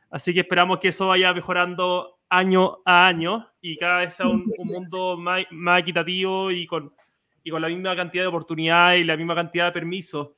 Así 0.10 0.34
que 0.34 0.42
esperamos 0.42 0.80
que 0.80 0.90
eso 0.90 1.08
vaya 1.08 1.34
mejorando 1.34 2.15
año 2.30 2.80
a 2.86 3.08
año 3.08 3.48
y 3.62 3.78
cada 3.78 4.00
vez 4.00 4.16
sea 4.16 4.28
un, 4.28 4.46
un 4.58 4.68
mundo 4.68 5.18
más, 5.18 5.44
más 5.52 5.82
equitativo 5.82 6.52
y 6.52 6.66
con, 6.66 6.94
y 7.44 7.50
con 7.50 7.62
la 7.62 7.68
misma 7.68 7.96
cantidad 7.96 8.24
de 8.24 8.28
oportunidades 8.28 9.02
y 9.02 9.08
la 9.08 9.18
misma 9.18 9.36
cantidad 9.36 9.66
de 9.66 9.72
permisos. 9.72 10.30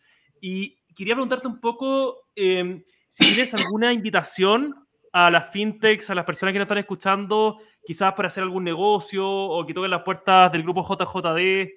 Y 0.41 0.77
quería 0.95 1.15
preguntarte 1.15 1.47
un 1.47 1.59
poco 1.59 2.27
eh, 2.35 2.83
si 3.09 3.25
tienes 3.25 3.53
alguna 3.53 3.93
invitación 3.93 4.75
a 5.13 5.31
las 5.31 5.51
fintechs, 5.51 6.09
a 6.09 6.15
las 6.15 6.25
personas 6.25 6.53
que 6.53 6.59
nos 6.59 6.65
están 6.65 6.77
escuchando, 6.77 7.59
quizás 7.85 8.13
para 8.13 8.27
hacer 8.27 8.43
algún 8.43 8.63
negocio 8.63 9.27
o 9.27 9.65
que 9.65 9.73
toquen 9.73 9.91
las 9.91 10.03
puertas 10.03 10.51
del 10.51 10.63
grupo 10.63 10.83
JJD. 10.83 11.69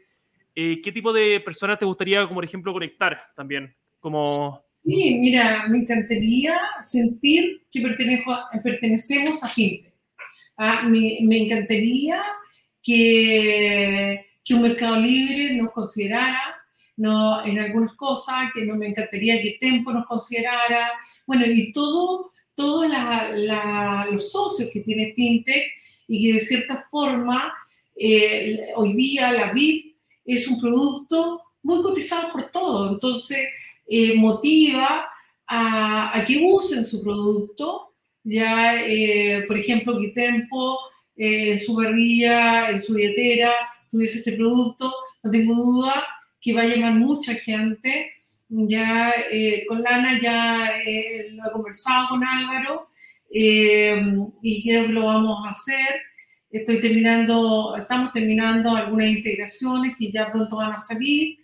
Eh, 0.54 0.80
¿Qué 0.82 0.92
tipo 0.92 1.12
de 1.12 1.40
personas 1.40 1.78
te 1.78 1.84
gustaría, 1.84 2.22
como 2.22 2.34
por 2.34 2.44
ejemplo, 2.44 2.72
conectar 2.72 3.18
también? 3.34 3.74
Como, 4.00 4.64
Sí, 4.84 5.18
mira, 5.20 5.66
me 5.68 5.78
encantaría 5.78 6.58
sentir 6.80 7.66
que 7.70 7.82
pertenezco 7.82 8.36
pertenecemos 8.62 9.42
a 9.44 9.48
FinTech. 9.48 9.89
Ah, 10.62 10.82
me, 10.86 11.16
encantaría 11.38 12.22
que, 12.82 14.26
que 14.44 14.54
un 14.54 14.60
mercado 14.60 14.96
libre 14.96 15.54
nos 15.54 15.72
considerara 15.72 16.38
no, 16.98 17.42
en 17.46 17.58
algunas 17.58 17.94
cosas, 17.94 18.50
que 18.52 18.66
no 18.66 18.76
me 18.76 18.88
encantaría 18.88 19.40
que 19.40 19.56
Tempo 19.58 19.90
nos 19.90 20.04
considerara, 20.04 20.90
bueno, 21.26 21.46
y 21.46 21.72
todo, 21.72 22.30
todos 22.54 22.86
los 24.10 24.30
socios 24.30 24.68
que 24.70 24.80
tiene 24.80 25.14
FinTech 25.14 25.64
y 26.08 26.26
que 26.26 26.34
de 26.34 26.40
cierta 26.40 26.84
forma 26.90 27.54
eh, 27.96 28.60
hoy 28.76 28.92
día 28.92 29.32
la 29.32 29.52
VIP 29.52 29.96
es 30.26 30.46
un 30.46 30.60
producto 30.60 31.40
muy 31.62 31.80
cotizado 31.80 32.30
por 32.32 32.50
todo, 32.50 32.92
entonces 32.92 33.48
eh, 33.86 34.14
motiva 34.14 35.08
a, 35.46 36.18
a 36.18 36.24
que 36.26 36.36
usen 36.52 36.84
su 36.84 37.02
producto, 37.02 37.89
ya, 38.24 38.82
eh, 38.84 39.44
por 39.46 39.58
ejemplo, 39.58 39.98
que 39.98 40.08
Tempo 40.08 40.78
eh, 41.16 41.58
su 41.58 41.76
parrilla, 41.76 42.70
en 42.70 42.80
su 42.80 42.94
billetera, 42.94 43.52
tuviese 43.90 44.18
este 44.18 44.32
producto, 44.32 44.92
no 45.22 45.30
tengo 45.30 45.54
duda 45.54 46.06
que 46.40 46.54
va 46.54 46.62
a 46.62 46.66
llamar 46.66 46.94
mucha 46.94 47.34
gente. 47.34 48.12
Ya 48.48 49.12
eh, 49.30 49.64
con 49.68 49.82
Lana 49.82 50.18
ya 50.20 50.80
eh, 50.84 51.30
lo 51.32 51.46
he 51.46 51.52
conversado 51.52 52.08
con 52.08 52.24
Álvaro 52.24 52.88
eh, 53.32 54.02
y 54.42 54.62
creo 54.62 54.86
que 54.86 54.92
lo 54.92 55.04
vamos 55.04 55.46
a 55.46 55.50
hacer. 55.50 56.02
Estoy 56.50 56.80
terminando, 56.80 57.76
estamos 57.76 58.12
terminando 58.12 58.74
algunas 58.74 59.08
integraciones 59.08 59.92
que 59.96 60.10
ya 60.10 60.32
pronto 60.32 60.56
van 60.56 60.72
a 60.72 60.80
salir, 60.80 61.38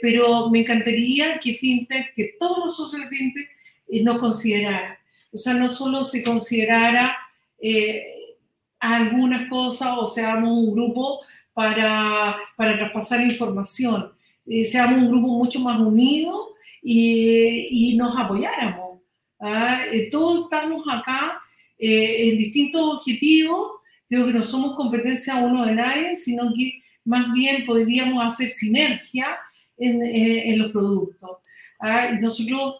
pero 0.00 0.48
me 0.48 0.60
encantaría 0.60 1.38
que 1.38 1.54
FinTech, 1.54 2.14
que 2.14 2.36
todos 2.38 2.58
los 2.64 2.76
socios 2.76 3.02
de 3.02 3.08
FinTech 3.08 3.50
eh, 3.88 4.02
nos 4.02 4.18
consideraran. 4.18 4.96
O 5.32 5.36
sea, 5.36 5.54
no 5.54 5.68
solo 5.68 6.02
se 6.02 6.22
considerara 6.22 7.16
eh, 7.60 8.36
algunas 8.78 9.48
cosas 9.48 9.96
o 9.98 10.06
seamos 10.06 10.50
un 10.50 10.72
grupo 10.72 11.20
para, 11.52 12.36
para 12.56 12.76
traspasar 12.76 13.20
información, 13.20 14.12
eh, 14.46 14.64
seamos 14.64 14.98
un 14.98 15.08
grupo 15.08 15.28
mucho 15.28 15.60
más 15.60 15.78
unido 15.78 16.54
y, 16.82 17.92
y 17.92 17.96
nos 17.96 18.18
apoyáramos. 18.18 19.00
¿ah? 19.40 19.82
Eh, 19.92 20.08
todos 20.10 20.44
estamos 20.44 20.84
acá 20.90 21.40
eh, 21.78 22.28
en 22.28 22.36
distintos 22.36 22.96
objetivos, 22.96 23.72
digo 24.08 24.26
que 24.26 24.32
no 24.32 24.42
somos 24.42 24.76
competencia 24.76 25.36
uno 25.36 25.66
de 25.66 25.72
nadie, 25.72 26.16
sino 26.16 26.52
que 26.54 26.82
más 27.04 27.32
bien 27.32 27.64
podríamos 27.64 28.24
hacer 28.24 28.48
sinergia 28.48 29.38
en, 29.76 30.02
eh, 30.02 30.50
en 30.50 30.58
los 30.58 30.72
productos. 30.72 31.38
¿ah? 31.80 32.10
Nosotros 32.20 32.76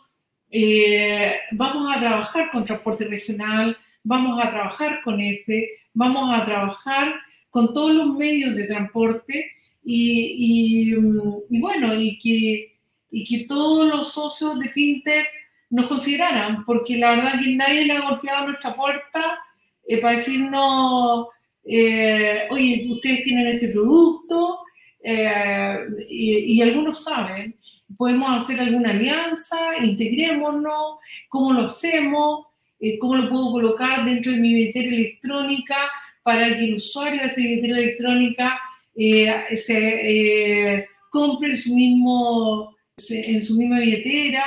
eh, 0.50 1.32
vamos 1.52 1.94
a 1.94 2.00
trabajar 2.00 2.50
con 2.50 2.64
transporte 2.64 3.04
regional, 3.04 3.76
vamos 4.02 4.42
a 4.42 4.50
trabajar 4.50 5.00
con 5.02 5.20
EFE, 5.20 5.68
vamos 5.94 6.32
a 6.34 6.44
trabajar 6.44 7.14
con 7.50 7.72
todos 7.72 7.94
los 7.94 8.16
medios 8.16 8.54
de 8.54 8.66
transporte 8.66 9.52
y, 9.84 10.92
y 10.92 11.60
bueno, 11.60 11.94
y 11.94 12.18
que, 12.18 13.46
todos 13.46 13.88
los 13.88 14.12
socios 14.12 14.58
de 14.60 14.68
FinTech 14.68 15.26
nos 15.70 15.86
consideraran, 15.86 16.64
porque 16.64 16.96
la 16.96 17.10
verdad 17.10 17.40
que 17.42 17.54
nadie 17.54 17.84
le 17.84 17.94
ha 17.94 18.08
golpeado 18.08 18.46
nuestra 18.46 18.74
puerta 18.74 19.38
eh, 19.86 19.98
para 19.98 20.16
decirnos, 20.16 21.28
eh, 21.64 22.46
oye, 22.50 22.86
ustedes 22.90 23.22
tienen 23.22 23.46
este 23.46 23.68
producto, 23.68 24.60
eh, 25.02 25.86
y, 26.08 26.60
algunos 26.60 27.02
saben, 27.02 27.56
podemos 28.00 28.30
hacer 28.30 28.58
alguna 28.58 28.92
alianza, 28.92 29.76
integrémonos, 29.78 31.00
cómo 31.28 31.52
lo 31.52 31.66
hacemos, 31.66 32.46
eh, 32.80 32.98
cómo 32.98 33.14
lo 33.14 33.28
puedo 33.28 33.52
colocar 33.52 34.06
dentro 34.06 34.32
de 34.32 34.38
mi 34.38 34.54
billetera 34.54 34.88
electrónica 34.88 35.76
para 36.22 36.48
que 36.56 36.64
el 36.64 36.76
usuario 36.76 37.20
de 37.20 37.26
esta 37.26 37.40
billetera 37.42 37.76
electrónica 37.76 38.58
eh, 38.96 39.54
se 39.54 40.88
compre 41.10 41.50
en 41.50 41.56
su, 41.58 41.74
mismo, 41.74 42.74
en 43.10 43.42
su 43.42 43.56
misma 43.58 43.80
billetera, 43.80 44.44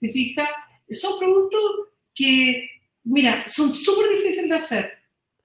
¿te 0.00 0.08
fijas? 0.08 0.48
Son 0.88 1.18
productos 1.18 1.60
que, 2.14 2.70
mira, 3.02 3.46
son 3.46 3.70
súper 3.70 4.12
difíciles 4.12 4.48
de 4.48 4.56
hacer. 4.56 4.92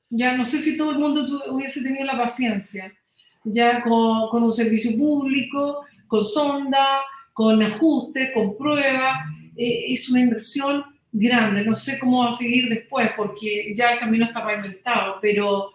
Ya 0.10 0.32
no 0.38 0.45
sé 0.45 0.60
si 0.60 0.78
todo 0.78 0.91
el 0.91 0.99
mundo 0.99 1.26
hubiese 1.49 1.84
tenido 1.84 2.05
la 2.05 2.18
paciencia, 2.18 2.97
ya 3.43 3.82
con, 3.82 4.30
con 4.30 4.43
un 4.43 4.53
servicio 4.53 4.97
público, 4.97 5.82
con 6.07 6.24
sonda, 6.24 7.01
con 7.40 7.64
ajustes, 7.64 8.32
con 8.34 8.54
pruebas. 8.58 9.16
Eh, 9.56 9.94
es 9.94 10.10
una 10.10 10.20
inversión 10.20 10.84
grande. 11.10 11.64
No 11.64 11.74
sé 11.74 11.98
cómo 11.98 12.26
va 12.26 12.32
a 12.32 12.32
seguir 12.34 12.68
después 12.68 13.12
porque 13.16 13.72
ya 13.74 13.94
el 13.94 14.00
camino 14.00 14.26
está 14.26 14.44
pavimentado, 14.44 15.20
pero, 15.22 15.72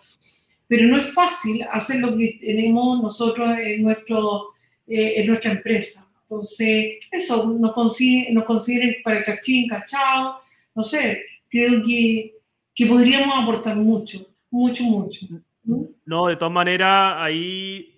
pero 0.68 0.86
no 0.86 0.98
es 0.98 1.06
fácil 1.06 1.64
hacer 1.70 2.00
lo 2.00 2.14
que 2.14 2.36
tenemos 2.38 3.02
nosotros 3.02 3.48
en, 3.58 3.88
eh, 4.88 5.26
nuestra 5.26 5.52
empresa. 5.52 6.06
Entonces, 6.20 6.96
eso, 7.10 7.46
nos, 7.46 7.72
consigue, 7.72 8.30
nos 8.30 8.44
consideren 8.44 8.96
para 9.02 9.20
el 9.20 9.24
cachín, 9.24 9.66
cachao, 9.66 10.40
no 10.74 10.82
sé, 10.82 11.22
creo 11.48 11.82
que, 11.82 12.34
que 12.74 12.84
podríamos 12.84 13.42
aportar 13.42 13.74
mucho, 13.74 14.34
mucho, 14.50 14.84
mucho. 14.84 15.26
No, 16.04 16.26
de 16.26 16.36
todas 16.36 16.52
maneras, 16.52 17.14
ahí 17.16 17.93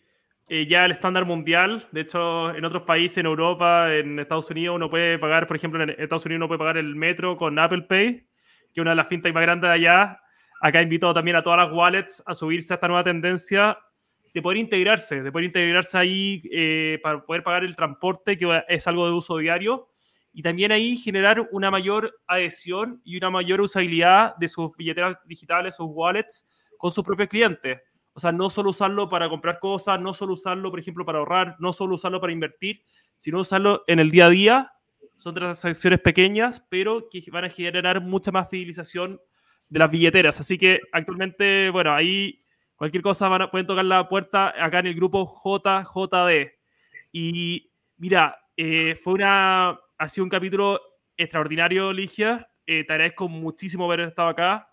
eh, 0.49 0.67
ya 0.67 0.85
el 0.85 0.93
estándar 0.93 1.25
mundial, 1.25 1.89
de 1.91 2.03
hecho, 2.03 2.55
en 2.55 2.65
otros 2.65 2.85
países, 2.85 3.19
en 3.19 3.27
Europa, 3.27 3.93
en 3.93 4.19
Estados 4.21 4.49
Unidos, 4.51 4.77
uno 4.77 4.89
puede 4.89 5.19
pagar, 5.19 5.47
por 5.49 5.57
ejemplo, 5.57 5.83
en 5.83 5.91
Estados 5.91 6.25
Unidos 6.25 6.39
uno 6.39 6.49
puede 6.49 6.59
pagar 6.59 6.77
el 6.77 6.95
metro 6.95 7.37
con 7.37 7.59
Apple 7.59 7.83
Pay, 7.83 8.21
que 8.73 8.81
es 8.81 8.83
una 8.83 8.91
de 8.91 8.97
las 8.97 9.09
fintech 9.09 9.35
más 9.35 9.43
grandes 9.43 9.69
de 9.69 9.75
allá. 9.75 10.21
Acá 10.61 10.81
invito 10.81 11.13
también 11.13 11.37
a 11.37 11.43
todas 11.43 11.59
las 11.59 11.73
wallets 11.73 12.23
a 12.27 12.35
subirse 12.35 12.73
a 12.73 12.77
esta 12.77 12.87
nueva 12.87 13.03
tendencia 13.03 13.77
de 14.33 14.43
poder 14.43 14.59
integrarse, 14.59 15.23
de 15.23 15.33
poder 15.33 15.47
integrarse 15.47 15.99
ahí 15.99 16.43
eh, 16.53 17.01
para 17.03 17.25
poder 17.25 17.43
pagar 17.43 17.65
el 17.65 17.75
transporte, 17.75 18.39
que 18.39 18.63
es 18.69 18.87
algo 18.87 19.07
de 19.07 19.15
uso 19.15 19.39
diario, 19.39 19.89
y 20.33 20.43
también 20.43 20.71
ahí 20.71 20.97
generar 20.97 21.49
una 21.51 21.71
mayor 21.71 22.21
adhesión 22.27 23.01
y 23.03 23.17
una 23.17 23.31
mayor 23.31 23.63
usabilidad 23.63 24.37
de 24.37 24.47
sus 24.47 24.77
billeteras 24.77 25.17
digitales, 25.25 25.75
sus 25.75 25.87
wallets, 25.89 26.47
con 26.79 26.91
sus 26.93 27.03
propios 27.03 27.31
clientes. 27.31 27.81
O 28.17 28.21
sea, 28.21 28.33
no 28.33 28.51
solo 28.51 28.71
usarlo 28.71 29.09
para 29.09 29.29
comprar 29.29 29.61
cosas, 29.61 30.01
no 30.01 30.13
solo 30.13 30.33
usarlo, 30.33 30.71
por 30.71 30.81
ejemplo, 30.81 31.05
para 31.05 31.19
ahorrar, 31.19 31.55
no 31.61 31.73
solo 31.73 31.95
usarlo 31.95 32.21
para 32.21 32.33
invertir, 32.33 32.83
sino 33.17 33.41
usarlo 33.41 33.85
en 33.87 34.01
el 34.01 34.11
día 34.11 34.27
a 34.27 34.31
día. 34.31 34.73
Son 35.17 35.35
transacciones 35.35 36.01
pequeñas, 36.01 36.65
pero 36.69 37.09
que 37.09 37.23
van 37.31 37.45
a 37.45 37.51
generar 37.51 38.01
mucha 38.01 38.33
más 38.33 38.49
fidelización 38.49 39.21
de 39.69 39.79
las 39.79 39.91
billeteras. 39.91 40.41
Así 40.41 40.59
que 40.59 40.81
actualmente, 40.93 41.71
bueno, 41.71 41.93
ahí 41.93 42.43
Cualquier 42.77 43.03
cosa 43.03 43.29
van 43.29 43.49
pueden 43.51 43.67
tocar 43.67 43.87
la 43.87 44.07
puerta 44.07 44.53
acá 44.63 44.81
en 44.81 44.87
el 44.87 44.95
grupo 44.95 45.27
JJD. 45.43 46.53
Y 47.11 47.71
mira, 47.97 48.39
eh, 48.55 49.01
fue 49.03 49.15
una, 49.15 49.81
ha 49.97 50.09
sido 50.09 50.25
un 50.25 50.31
capítulo 50.31 50.79
extraordinario, 51.17 51.91
Ligia. 51.93 52.47
Eh, 52.67 52.85
te 52.85 52.93
agradezco 52.93 53.29
muchísimo 53.29 53.87
haber 53.87 54.01
estado 54.01 54.29
acá. 54.29 54.69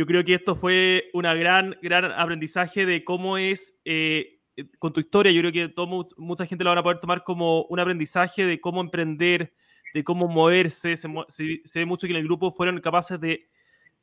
Yo 0.00 0.06
creo 0.06 0.24
que 0.24 0.32
esto 0.32 0.56
fue 0.56 1.10
una 1.12 1.34
gran, 1.34 1.76
gran 1.82 2.06
aprendizaje 2.06 2.86
de 2.86 3.04
cómo 3.04 3.36
es 3.36 3.78
eh, 3.84 4.38
con 4.78 4.94
tu 4.94 5.00
historia. 5.00 5.30
Yo 5.30 5.42
creo 5.42 5.52
que 5.52 5.68
todo, 5.68 6.08
mucha 6.16 6.46
gente 6.46 6.64
lo 6.64 6.70
van 6.70 6.78
a 6.78 6.82
poder 6.82 7.00
tomar 7.00 7.22
como 7.22 7.64
un 7.64 7.80
aprendizaje 7.80 8.46
de 8.46 8.62
cómo 8.62 8.80
emprender, 8.80 9.52
de 9.92 10.02
cómo 10.02 10.26
moverse. 10.26 10.96
Se, 10.96 11.06
ve 11.06 11.84
mucho 11.84 12.06
que 12.06 12.14
en 12.14 12.16
el 12.16 12.24
grupo 12.24 12.50
fueron 12.50 12.80
capaces 12.80 13.20
de, 13.20 13.50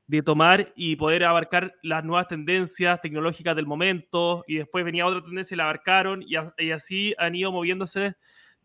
de, 0.05 0.21
tomar 0.21 0.71
y 0.75 0.97
poder 0.97 1.23
abarcar 1.23 1.73
las 1.81 2.03
nuevas 2.03 2.27
tendencias 2.27 3.01
tecnológicas 3.01 3.55
del 3.55 3.65
momento. 3.65 4.43
Y 4.45 4.57
después 4.57 4.85
venía 4.85 5.07
otra 5.07 5.23
tendencia 5.23 5.55
y 5.55 5.57
la 5.57 5.63
abarcaron. 5.63 6.21
Y, 6.21 6.35
y 6.59 6.69
así 6.69 7.15
han 7.17 7.33
ido 7.33 7.51
moviéndose 7.51 8.13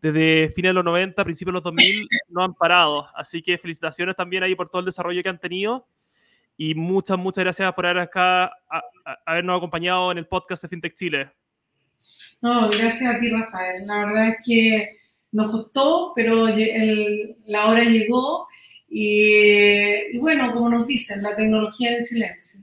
desde 0.03 0.49
fines 0.49 0.69
de 0.69 0.73
los 0.73 0.83
90, 0.83 1.23
principios 1.23 1.53
de 1.53 1.55
los 1.55 1.63
2000, 1.63 2.07
no 2.29 2.43
han 2.43 2.53
parado. 2.53 3.07
Así 3.15 3.41
que 3.41 3.57
felicitaciones 3.57 4.15
también 4.15 4.43
ahí 4.43 4.53
por 4.53 4.69
todo 4.69 4.81
el 4.81 4.85
desarrollo 4.85 5.23
que 5.23 5.29
han 5.29 5.39
tenido. 5.39 5.87
Y 6.57 6.75
muchas, 6.75 7.17
muchas 7.17 7.43
gracias 7.43 7.73
por 7.73 7.85
haber 7.85 8.03
acá, 8.03 8.51
habernos 9.25 9.57
acompañado 9.57 10.11
en 10.11 10.19
el 10.19 10.27
podcast 10.27 10.63
de 10.63 10.69
FinTech 10.69 10.93
Chile. 10.93 11.31
No, 12.41 12.69
gracias 12.69 13.15
a 13.15 13.19
ti, 13.19 13.29
Rafael. 13.29 13.87
La 13.87 14.05
verdad 14.05 14.27
es 14.29 14.35
que 14.45 14.99
nos 15.31 15.51
costó, 15.51 16.13
pero 16.15 16.47
la 17.45 17.65
hora 17.67 17.83
llegó. 17.83 18.47
Y, 18.89 20.17
bueno, 20.19 20.53
como 20.53 20.69
nos 20.69 20.85
dicen, 20.85 21.23
la 21.23 21.35
tecnología 21.35 21.89
en 21.89 21.95
el 21.95 22.03
silencio. 22.03 22.61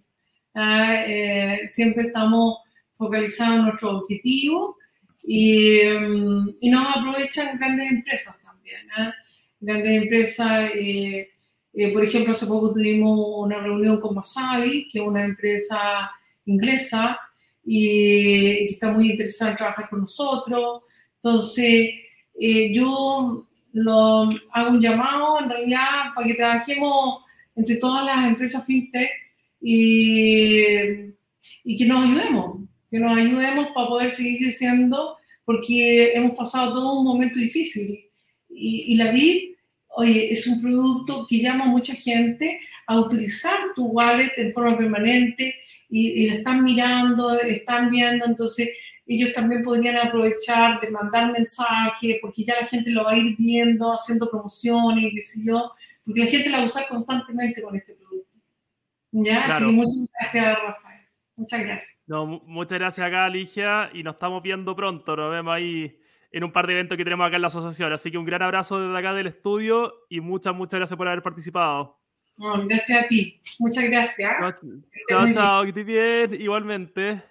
Ah, 0.54 1.04
eh, 1.06 1.62
siempre 1.66 2.04
estamos 2.04 2.58
focalizados 2.92 3.56
en 3.56 3.62
nuestro 3.62 3.98
objetivo 3.98 4.76
y, 5.22 5.80
mm, 5.84 6.56
y 6.60 6.70
nos 6.70 6.96
aprovechan 6.96 7.58
grandes 7.58 7.90
empresas 7.90 8.36
también. 8.42 8.80
¿eh? 8.98 9.10
Grandes 9.60 10.02
empresas, 10.02 10.70
eh, 10.74 11.30
eh, 11.72 11.92
por 11.92 12.04
ejemplo, 12.04 12.32
hace 12.32 12.46
poco 12.46 12.72
tuvimos 12.72 13.18
una 13.44 13.58
reunión 13.58 14.00
con 14.00 14.14
Masabi, 14.14 14.88
que 14.90 14.98
es 14.98 15.04
una 15.04 15.24
empresa 15.24 16.10
inglesa 16.46 17.18
y 17.64 18.66
que 18.66 18.72
está 18.72 18.90
muy 18.90 19.10
interesada 19.10 19.52
en 19.52 19.56
trabajar 19.56 19.88
con 19.88 20.00
nosotros. 20.00 20.82
Entonces, 21.16 21.90
yo 22.72 23.46
lo, 23.72 24.28
hago 24.52 24.70
un 24.70 24.80
llamado 24.80 25.40
en 25.40 25.50
realidad 25.50 26.12
para 26.14 26.26
que 26.26 26.34
trabajemos 26.34 27.24
entre 27.54 27.76
todas 27.76 28.04
las 28.04 28.26
empresas 28.26 28.64
fintech 28.64 29.10
y, 29.60 30.74
y 31.64 31.76
que 31.76 31.84
nos 31.84 32.04
ayudemos, 32.04 32.60
que 32.90 32.98
nos 32.98 33.16
ayudemos 33.16 33.68
para 33.74 33.88
poder 33.88 34.10
seguir 34.10 34.38
creciendo, 34.38 35.16
porque 35.44 36.12
hemos 36.14 36.36
pasado 36.36 36.74
todo 36.74 37.00
un 37.00 37.06
momento 37.06 37.38
difícil. 37.38 38.06
Y, 38.48 38.94
la 38.96 39.10
VIP, 39.10 39.49
oye, 39.96 40.32
es 40.32 40.46
un 40.46 40.60
producto 40.60 41.26
que 41.28 41.40
llama 41.40 41.64
a 41.64 41.68
mucha 41.68 41.94
gente 41.94 42.60
a 42.86 42.98
utilizar 42.98 43.58
tu 43.74 43.86
wallet 43.86 44.32
en 44.36 44.52
forma 44.52 44.76
permanente 44.76 45.54
y, 45.88 46.08
y 46.08 46.26
la 46.28 46.34
están 46.36 46.64
mirando, 46.64 47.32
están 47.40 47.90
viendo, 47.90 48.24
entonces 48.26 48.70
ellos 49.06 49.32
también 49.32 49.64
podrían 49.64 49.96
aprovechar 49.96 50.80
de 50.80 50.90
mandar 50.90 51.32
mensajes, 51.32 52.18
porque 52.22 52.44
ya 52.44 52.60
la 52.60 52.66
gente 52.66 52.90
lo 52.90 53.04
va 53.04 53.12
a 53.12 53.16
ir 53.16 53.36
viendo, 53.36 53.92
haciendo 53.92 54.30
promociones, 54.30 55.10
qué 55.12 55.20
sé 55.20 55.40
yo, 55.44 55.72
porque 56.04 56.20
la 56.20 56.30
gente 56.30 56.48
la 56.48 56.58
va 56.58 56.62
a 56.62 56.66
usar 56.66 56.86
constantemente 56.86 57.60
con 57.60 57.74
este 57.74 57.94
producto. 57.94 58.38
¿Ya? 59.10 59.46
Así 59.46 59.64
que 59.64 59.72
muchas 59.72 60.08
gracias, 60.14 60.58
Rafael. 60.62 61.00
Muchas 61.34 61.60
gracias. 61.60 61.98
No, 62.06 62.26
muchas 62.26 62.78
gracias 62.78 63.04
acá, 63.04 63.28
Ligia, 63.28 63.90
y 63.92 64.04
nos 64.04 64.14
estamos 64.14 64.42
viendo 64.42 64.76
pronto. 64.76 65.16
Nos 65.16 65.32
vemos 65.32 65.54
ahí 65.54 65.99
en 66.32 66.44
un 66.44 66.52
par 66.52 66.66
de 66.66 66.74
eventos 66.74 66.96
que 66.96 67.04
tenemos 67.04 67.26
acá 67.26 67.36
en 67.36 67.42
la 67.42 67.48
asociación. 67.48 67.92
Así 67.92 68.10
que 68.10 68.18
un 68.18 68.24
gran 68.24 68.42
abrazo 68.42 68.80
desde 68.80 68.98
acá 68.98 69.12
del 69.14 69.26
estudio 69.26 69.92
y 70.08 70.20
muchas, 70.20 70.54
muchas 70.54 70.78
gracias 70.78 70.96
por 70.96 71.08
haber 71.08 71.22
participado. 71.22 71.98
gracias 72.66 73.04
a 73.04 73.06
ti. 73.06 73.40
Muchas 73.58 73.84
gracias. 73.84 74.32
Chao, 75.08 75.32
chao, 75.32 75.62
que 75.62 75.68
estés 75.68 75.86
bien. 75.86 76.40
Igualmente. 76.40 77.29